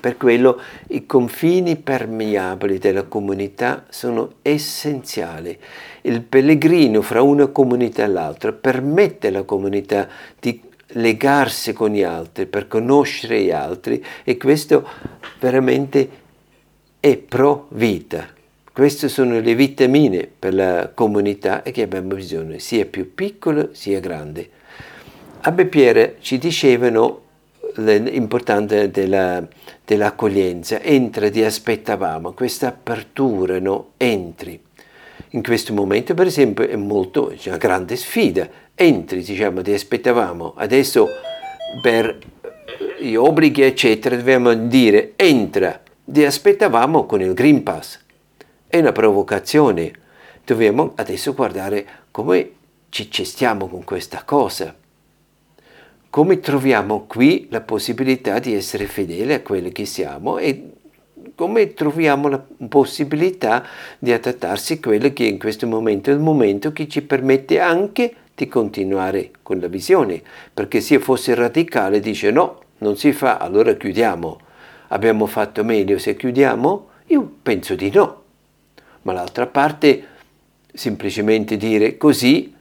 Per 0.00 0.16
quello 0.16 0.60
i 0.88 1.06
confini 1.06 1.76
permeabili 1.76 2.78
della 2.78 3.02
comunità 3.02 3.84
sono 3.88 4.34
essenziali. 4.42 5.58
Il 6.02 6.22
pellegrino 6.22 7.02
fra 7.02 7.20
una 7.20 7.48
comunità 7.48 8.04
e 8.04 8.06
l'altra 8.06 8.52
permette 8.52 9.26
alla 9.26 9.42
comunità 9.42 10.08
di 10.38 10.62
legarsi 10.92 11.72
con 11.72 11.90
gli 11.90 12.02
altri, 12.02 12.46
per 12.46 12.66
conoscere 12.66 13.42
gli 13.42 13.50
altri 13.50 14.04
e 14.24 14.36
questo 14.36 14.86
veramente 15.40 16.08
è 17.00 17.16
pro 17.16 17.66
vita. 17.70 18.26
Queste 18.72 19.08
sono 19.08 19.40
le 19.40 19.54
vitamine 19.54 20.28
per 20.38 20.54
la 20.54 20.90
comunità 20.94 21.62
e 21.62 21.72
che 21.72 21.82
abbiamo 21.82 22.14
bisogno, 22.14 22.58
sia 22.58 22.84
più 22.86 23.12
piccolo 23.14 23.70
sia 23.72 23.98
grande. 23.98 24.50
Abbe 25.40 25.66
Pierre 25.66 26.16
ci 26.20 26.38
dicevano 26.38 27.22
l'importanza 27.76 28.86
della, 28.86 29.46
dell'accoglienza, 29.84 30.80
entra, 30.80 31.30
ti 31.30 31.42
aspettavamo, 31.42 32.32
questa 32.32 32.68
apertura, 32.68 33.58
no? 33.58 33.90
entri. 33.96 34.60
In 35.30 35.42
questo 35.42 35.74
momento, 35.74 36.14
per 36.14 36.26
esempio, 36.26 36.66
è 36.66 36.76
molto, 36.76 37.30
è 37.30 37.36
una 37.46 37.56
grande 37.56 37.96
sfida 37.96 38.48
entri, 38.74 39.22
diciamo, 39.22 39.60
ti 39.60 39.72
aspettavamo, 39.72 40.54
adesso 40.56 41.08
per 41.82 42.18
gli 43.00 43.14
obblighi, 43.14 43.62
eccetera, 43.62 44.16
dobbiamo 44.16 44.54
dire 44.54 45.12
entra, 45.16 45.80
ti 46.04 46.24
aspettavamo 46.24 47.04
con 47.06 47.20
il 47.20 47.34
Green 47.34 47.62
Pass. 47.62 47.98
È 48.66 48.78
una 48.78 48.92
provocazione. 48.92 49.92
Dobbiamo 50.44 50.92
adesso 50.96 51.34
guardare 51.34 51.86
come 52.10 52.50
ci 52.88 53.10
cestiamo 53.10 53.68
con 53.68 53.84
questa 53.84 54.22
cosa. 54.24 54.74
come 56.10 56.40
troviamo 56.40 57.04
qui 57.06 57.48
la 57.50 57.60
possibilità 57.60 58.38
di 58.38 58.54
essere 58.54 58.86
fedeli 58.86 59.32
a 59.34 59.42
quelli 59.42 59.72
che 59.72 59.84
siamo 59.84 60.38
e 60.38 60.72
come 61.38 61.72
troviamo 61.72 62.26
la 62.26 62.42
possibilità 62.68 63.64
di 63.96 64.10
adattarsi 64.10 64.72
a 64.72 64.78
quello 64.80 65.12
che 65.12 65.22
in 65.22 65.38
questo 65.38 65.68
momento 65.68 66.10
è 66.10 66.12
il 66.12 66.18
momento 66.18 66.72
che 66.72 66.88
ci 66.88 67.00
permette 67.02 67.60
anche 67.60 68.12
di 68.34 68.48
continuare 68.48 69.30
con 69.44 69.60
la 69.60 69.68
visione, 69.68 70.20
perché 70.52 70.80
se 70.80 70.98
fosse 70.98 71.36
radicale 71.36 72.00
dice 72.00 72.32
no, 72.32 72.62
non 72.78 72.96
si 72.96 73.12
fa, 73.12 73.36
allora 73.36 73.74
chiudiamo. 73.74 74.40
Abbiamo 74.88 75.26
fatto 75.26 75.62
meglio 75.62 75.98
se 75.98 76.16
chiudiamo? 76.16 76.88
Io 77.06 77.32
penso 77.40 77.76
di 77.76 77.92
no. 77.92 78.22
Ma 79.02 79.12
l'altra 79.12 79.46
parte, 79.46 80.06
semplicemente 80.72 81.56
dire 81.56 81.96
così, 81.96 82.52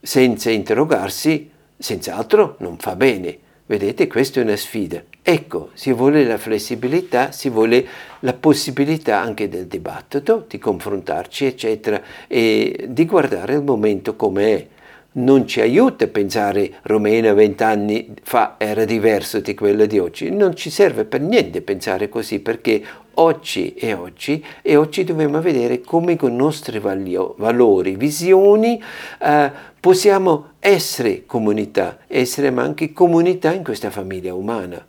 senza 0.00 0.48
interrogarsi, 0.48 1.50
senz'altro 1.76 2.56
non 2.60 2.78
fa 2.78 2.96
bene. 2.96 3.38
Vedete, 3.72 4.06
questa 4.06 4.38
è 4.38 4.42
una 4.42 4.54
sfida. 4.54 5.02
Ecco, 5.22 5.70
si 5.72 5.94
vuole 5.94 6.26
la 6.26 6.36
flessibilità, 6.36 7.32
si 7.32 7.48
vuole 7.48 7.86
la 8.18 8.34
possibilità 8.34 9.22
anche 9.22 9.48
del 9.48 9.66
dibattito, 9.66 10.44
di 10.46 10.58
confrontarci, 10.58 11.46
eccetera, 11.46 12.02
e 12.28 12.84
di 12.90 13.06
guardare 13.06 13.54
il 13.54 13.62
momento 13.62 14.14
come 14.14 14.54
è. 14.54 14.66
Non 15.14 15.46
ci 15.46 15.60
aiuta 15.60 16.06
a 16.06 16.08
pensare 16.08 16.78
Romena 16.84 17.34
vent'anni 17.34 18.14
fa 18.22 18.54
era 18.56 18.86
diverso 18.86 19.40
di 19.40 19.52
quella 19.54 19.84
di 19.84 19.98
oggi. 19.98 20.30
Non 20.30 20.56
ci 20.56 20.70
serve 20.70 21.04
per 21.04 21.20
niente 21.20 21.60
pensare 21.60 22.08
così 22.08 22.40
perché 22.40 22.82
oggi 23.14 23.74
è 23.74 23.94
oggi 23.94 24.42
e 24.62 24.76
oggi 24.76 25.04
dobbiamo 25.04 25.42
vedere 25.42 25.82
come 25.82 26.16
con 26.16 26.32
i 26.32 26.36
nostri 26.36 26.78
valori, 26.78 27.96
visioni 27.96 28.82
eh, 29.20 29.50
possiamo 29.78 30.52
essere 30.60 31.26
comunità, 31.26 31.98
essere 32.06 32.48
anche 32.48 32.94
comunità 32.94 33.52
in 33.52 33.64
questa 33.64 33.90
famiglia 33.90 34.32
umana. 34.32 34.82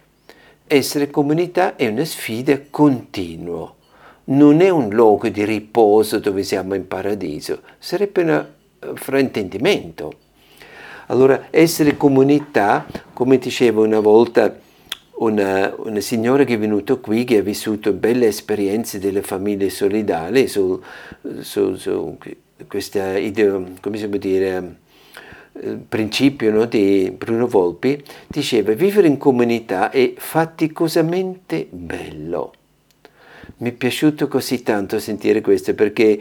Essere 0.65 1.09
comunità 1.09 1.75
è 1.75 1.87
una 1.87 2.05
sfida 2.05 2.57
continua, 2.69 3.73
non 4.25 4.61
è 4.61 4.69
un 4.69 4.87
luogo 4.87 5.27
di 5.27 5.43
riposo 5.43 6.19
dove 6.19 6.43
siamo 6.43 6.75
in 6.75 6.87
paradiso, 6.87 7.59
sarebbe 7.77 8.21
un 8.21 8.29
eh, 8.29 8.62
fraintendimento. 8.95 10.13
Allora, 11.07 11.47
essere 11.49 11.97
comunità, 11.97 12.85
come 13.13 13.37
dicevo 13.37 13.83
una 13.83 13.99
volta, 13.99 14.55
una, 15.15 15.73
una, 15.77 15.99
signora 15.99 16.43
che 16.43 16.55
è 16.55 16.57
venuta 16.57 16.95
qui, 16.95 17.23
che 17.23 17.37
ha 17.37 17.41
vissuto 17.41 17.91
belle 17.93 18.27
esperienze 18.27 18.99
delle 18.99 19.21
famiglie 19.21 19.69
solidali 19.69 20.47
su, 20.47 20.81
su, 21.41 21.75
su 21.75 22.17
questa 22.67 23.17
idea, 23.17 23.61
come 23.81 23.97
si 23.97 24.07
può 24.07 24.17
dire, 24.17 24.75
il 25.61 25.83
principio 25.87 26.51
no, 26.51 26.65
di 26.65 27.13
Bruno 27.15 27.47
Volpi, 27.47 28.01
diceva 28.27 28.73
vivere 28.73 29.07
in 29.07 29.17
comunità 29.17 29.91
è 29.91 30.13
faticosamente 30.15 31.67
bello. 31.69 32.53
Mi 33.57 33.69
è 33.69 33.73
piaciuto 33.73 34.27
così 34.27 34.63
tanto 34.63 34.99
sentire 34.99 35.41
questo 35.41 35.73
perché 35.75 36.19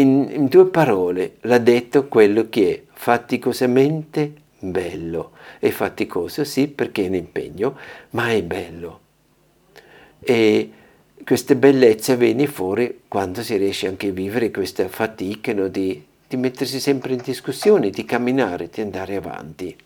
in, 0.00 0.28
in 0.30 0.46
due 0.46 0.66
parole 0.66 1.36
l'ha 1.42 1.58
detto 1.58 2.08
quello 2.08 2.48
che 2.48 2.70
è 2.70 2.82
faticosamente 2.92 4.32
bello. 4.58 5.32
È 5.58 5.70
faticoso 5.70 6.44
sì 6.44 6.68
perché 6.68 7.04
è 7.04 7.08
un 7.08 7.14
impegno, 7.14 7.76
ma 8.10 8.30
è 8.30 8.42
bello. 8.42 9.00
E 10.20 10.70
questa 11.24 11.54
bellezza 11.54 12.14
viene 12.14 12.46
fuori 12.46 13.02
quando 13.08 13.42
si 13.42 13.56
riesce 13.56 13.86
anche 13.86 14.08
a 14.08 14.12
vivere 14.12 14.50
questa 14.50 14.88
fatica 14.88 15.52
no, 15.52 15.68
di 15.68 16.08
di 16.30 16.36
mettersi 16.36 16.78
sempre 16.78 17.14
in 17.14 17.20
discussione, 17.24 17.90
di 17.90 18.04
camminare, 18.04 18.70
di 18.72 18.80
andare 18.80 19.16
avanti. 19.16 19.76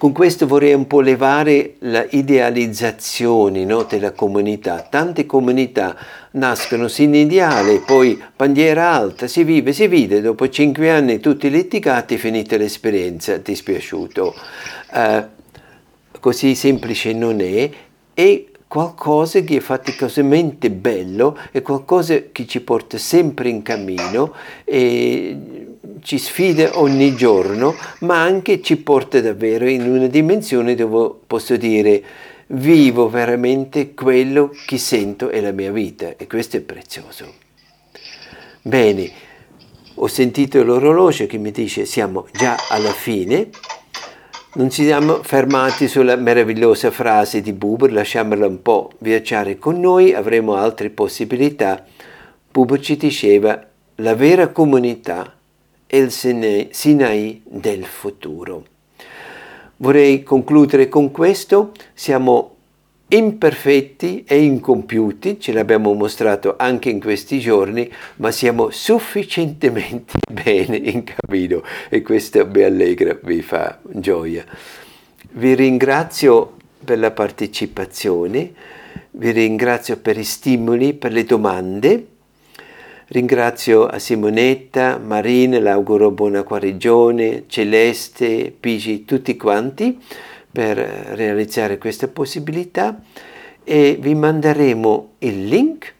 Con 0.00 0.12
questo 0.12 0.46
vorrei 0.46 0.72
un 0.72 0.86
po' 0.86 1.02
levare 1.02 1.74
l'idealizzazione 1.80 3.66
no, 3.66 3.82
della 3.82 4.12
comunità. 4.12 4.80
Tante 4.80 5.26
comunità 5.26 5.94
nascono 6.30 6.88
sin 6.88 7.14
ideale, 7.14 7.80
poi 7.80 8.18
bandiera 8.34 8.92
alta, 8.92 9.26
si 9.26 9.44
vive, 9.44 9.74
si 9.74 9.88
vede, 9.88 10.22
dopo 10.22 10.48
cinque 10.48 10.90
anni 10.90 11.20
tutti 11.20 11.50
litigati, 11.50 12.16
finita 12.16 12.56
l'esperienza, 12.56 13.36
dispiaciuto. 13.36 14.34
Uh, 14.90 15.22
così 16.18 16.54
semplice 16.54 17.12
non 17.12 17.42
è 17.42 17.68
e 18.14 18.52
qualcosa 18.66 19.40
che 19.40 19.58
è 19.58 19.60
faticosamente 19.60 20.70
bello, 20.70 21.36
è 21.50 21.60
qualcosa 21.60 22.18
che 22.32 22.46
ci 22.46 22.62
porta 22.62 22.96
sempre 22.96 23.50
in 23.50 23.60
cammino 23.60 24.32
e 24.64 25.69
ci 26.02 26.18
sfida 26.18 26.78
ogni 26.78 27.14
giorno, 27.14 27.74
ma 28.00 28.22
anche 28.22 28.60
ci 28.60 28.76
porta 28.76 29.20
davvero 29.20 29.68
in 29.68 29.82
una 29.82 30.06
dimensione 30.06 30.74
dove 30.74 31.18
posso 31.26 31.56
dire 31.56 32.02
vivo 32.48 33.08
veramente 33.08 33.94
quello 33.94 34.52
che 34.66 34.78
sento 34.78 35.28
è 35.28 35.40
la 35.40 35.52
mia 35.52 35.70
vita 35.70 36.16
e 36.16 36.26
questo 36.26 36.56
è 36.56 36.60
prezioso. 36.60 37.32
Bene, 38.62 39.10
ho 39.94 40.06
sentito 40.06 40.62
l'orologio 40.62 41.26
che 41.26 41.38
mi 41.38 41.50
dice 41.50 41.84
siamo 41.84 42.26
già 42.32 42.56
alla 42.68 42.92
fine 42.92 43.50
non 44.52 44.68
ci 44.68 44.82
siamo 44.82 45.22
fermati 45.22 45.86
sulla 45.86 46.16
meravigliosa 46.16 46.90
frase 46.90 47.40
di 47.40 47.52
Buber, 47.52 47.92
lasciamola 47.92 48.48
un 48.48 48.60
po' 48.62 48.90
viaggiare 48.98 49.58
con 49.58 49.78
noi, 49.78 50.12
avremo 50.12 50.54
altre 50.56 50.90
possibilità. 50.90 51.84
Buber 52.50 52.80
ci 52.80 52.96
diceva, 52.96 53.64
la 53.96 54.14
vera 54.16 54.48
comunità 54.48 55.36
il 55.98 56.10
Sinai 56.10 57.42
del 57.44 57.84
futuro. 57.84 58.64
Vorrei 59.76 60.22
concludere 60.22 60.88
con 60.88 61.10
questo, 61.10 61.72
siamo 61.94 62.56
imperfetti 63.08 64.24
e 64.26 64.42
incompiuti, 64.42 65.40
ce 65.40 65.52
l'abbiamo 65.52 65.92
mostrato 65.94 66.54
anche 66.56 66.90
in 66.90 67.00
questi 67.00 67.40
giorni, 67.40 67.90
ma 68.16 68.30
siamo 68.30 68.70
sufficientemente 68.70 70.18
bene 70.30 70.76
in 70.76 71.04
cammino 71.04 71.62
e 71.88 72.02
questo 72.02 72.46
mi 72.46 72.62
allegra, 72.62 73.18
mi 73.22 73.42
fa 73.42 73.80
gioia. 73.82 74.44
Vi 75.32 75.54
ringrazio 75.54 76.56
per 76.84 76.98
la 76.98 77.10
partecipazione, 77.10 78.52
vi 79.12 79.30
ringrazio 79.32 79.96
per 79.96 80.16
i 80.16 80.24
stimoli, 80.24 80.94
per 80.94 81.12
le 81.12 81.24
domande. 81.24 82.06
Ringrazio 83.12 83.86
a 83.88 83.98
Simonetta, 83.98 84.96
Marina, 84.96 85.58
l'auguro 85.58 86.12
buona 86.12 86.42
guarigione, 86.42 87.42
Celeste, 87.48 88.54
Pigi, 88.58 89.04
tutti 89.04 89.36
quanti 89.36 89.98
per 90.48 90.76
realizzare 90.78 91.76
questa 91.76 92.06
possibilità 92.06 93.02
e 93.64 93.98
vi 94.00 94.14
manderemo 94.14 95.14
il 95.18 95.44
link 95.48 95.92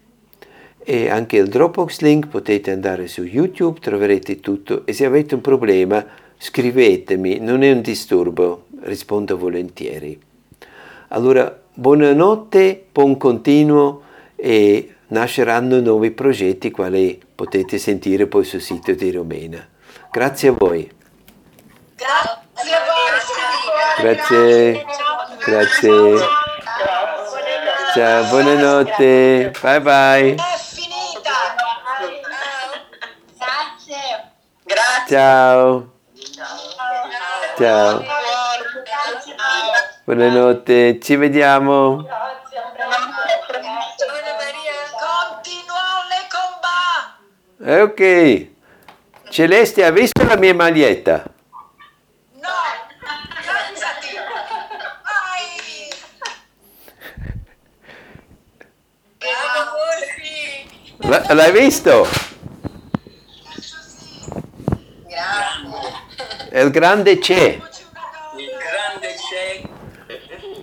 e 0.85 1.09
anche 1.09 1.35
il 1.35 1.49
Dropbox 1.49 1.99
link, 1.99 2.27
potete 2.27 2.71
andare 2.71 3.07
su 3.07 3.23
YouTube, 3.23 3.81
troverete 3.81 4.39
tutto 4.39 4.85
e 4.85 4.93
se 4.93 5.03
avete 5.03 5.35
un 5.35 5.41
problema 5.41 6.05
scrivetemi, 6.37 7.39
non 7.39 7.63
è 7.63 7.73
un 7.73 7.81
disturbo, 7.81 8.67
rispondo 8.83 9.37
volentieri. 9.37 10.17
Allora, 11.09 11.61
buonanotte, 11.73 12.85
buon 12.89 13.17
continuo 13.17 14.03
e 14.37 14.95
nasceranno 15.11 15.79
nuovi 15.79 16.11
progetti 16.11 16.71
quali 16.71 17.21
potete 17.33 17.77
sentire 17.77 18.27
poi 18.27 18.43
sul 18.43 18.61
sito 18.61 18.91
di 18.91 19.11
Romena. 19.11 19.65
Grazie 20.11 20.49
a 20.49 20.53
voi. 20.57 20.91
Grazie 21.95 22.73
a 22.73 22.79
voi. 22.85 22.99
Grazie, 23.99 24.85
grazie. 25.45 26.17
Ciao, 27.93 28.23
buonanotte. 28.29 29.51
Bye 29.61 29.81
bye. 29.81 30.35
È 30.35 30.57
finita. 30.57 31.31
Grazie. 33.37 34.31
Grazie. 34.63 35.07
Ciao. 35.07 35.89
Ciao. 37.57 38.03
Buonanotte, 40.03 40.99
ci 40.99 41.15
vediamo. 41.15 42.05
Ok. 47.63 48.47
Celeste, 49.29 49.85
ha 49.85 49.91
visto 49.91 50.23
la 50.23 50.35
mia 50.35 50.53
maglietta? 50.53 51.23
No, 52.33 52.47
alzati. 53.69 54.07
Vai. 55.05 55.89
Bravo. 60.97 61.23
L- 61.29 61.35
l'hai 61.35 61.51
visto? 61.51 62.07
Grazie. 65.07 66.49
È 66.49 66.59
il 66.59 66.71
grande 66.71 67.19
c'è. 67.19 67.59
Il 68.37 68.57
grande 68.57 69.15
c'è, 69.15 69.61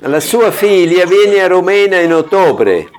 La 0.01 0.21
sua 0.21 0.51
figlia 0.51 1.07
viene 1.07 1.41
a 1.43 1.47
Romena 1.47 1.99
in 1.99 2.13
ottobre. 2.13 2.91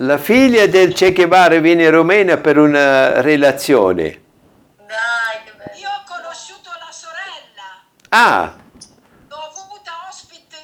La 0.00 0.16
figlia 0.16 0.68
del 0.68 0.94
Che 0.94 1.12
Guevara 1.12 1.58
viene 1.58 1.82
in 1.82 1.90
Romania 1.90 2.36
per 2.36 2.56
una 2.56 3.20
relazione. 3.20 4.22
Dai, 4.76 5.42
che 5.44 5.52
bello. 5.56 5.76
Io 5.76 5.88
ho 5.88 6.04
conosciuto 6.06 6.70
la 6.78 6.92
sorella. 6.92 7.82
Ah. 8.10 8.54
L'ho 9.26 9.36
avuta 9.36 9.90
ospite 10.08 10.56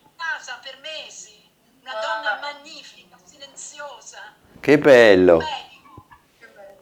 in 0.00 0.08
casa 0.16 0.58
per 0.60 0.78
mesi. 0.82 1.30
Una 1.82 1.92
ah. 1.92 2.00
donna 2.00 2.38
magnifica, 2.40 3.16
silenziosa. 3.22 4.18
Che 4.58 4.78
bello. 4.78 5.38
Che 6.40 6.46
bello. 6.52 6.76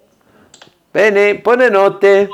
Bene, 0.91 1.37
buonanotte. 1.37 2.28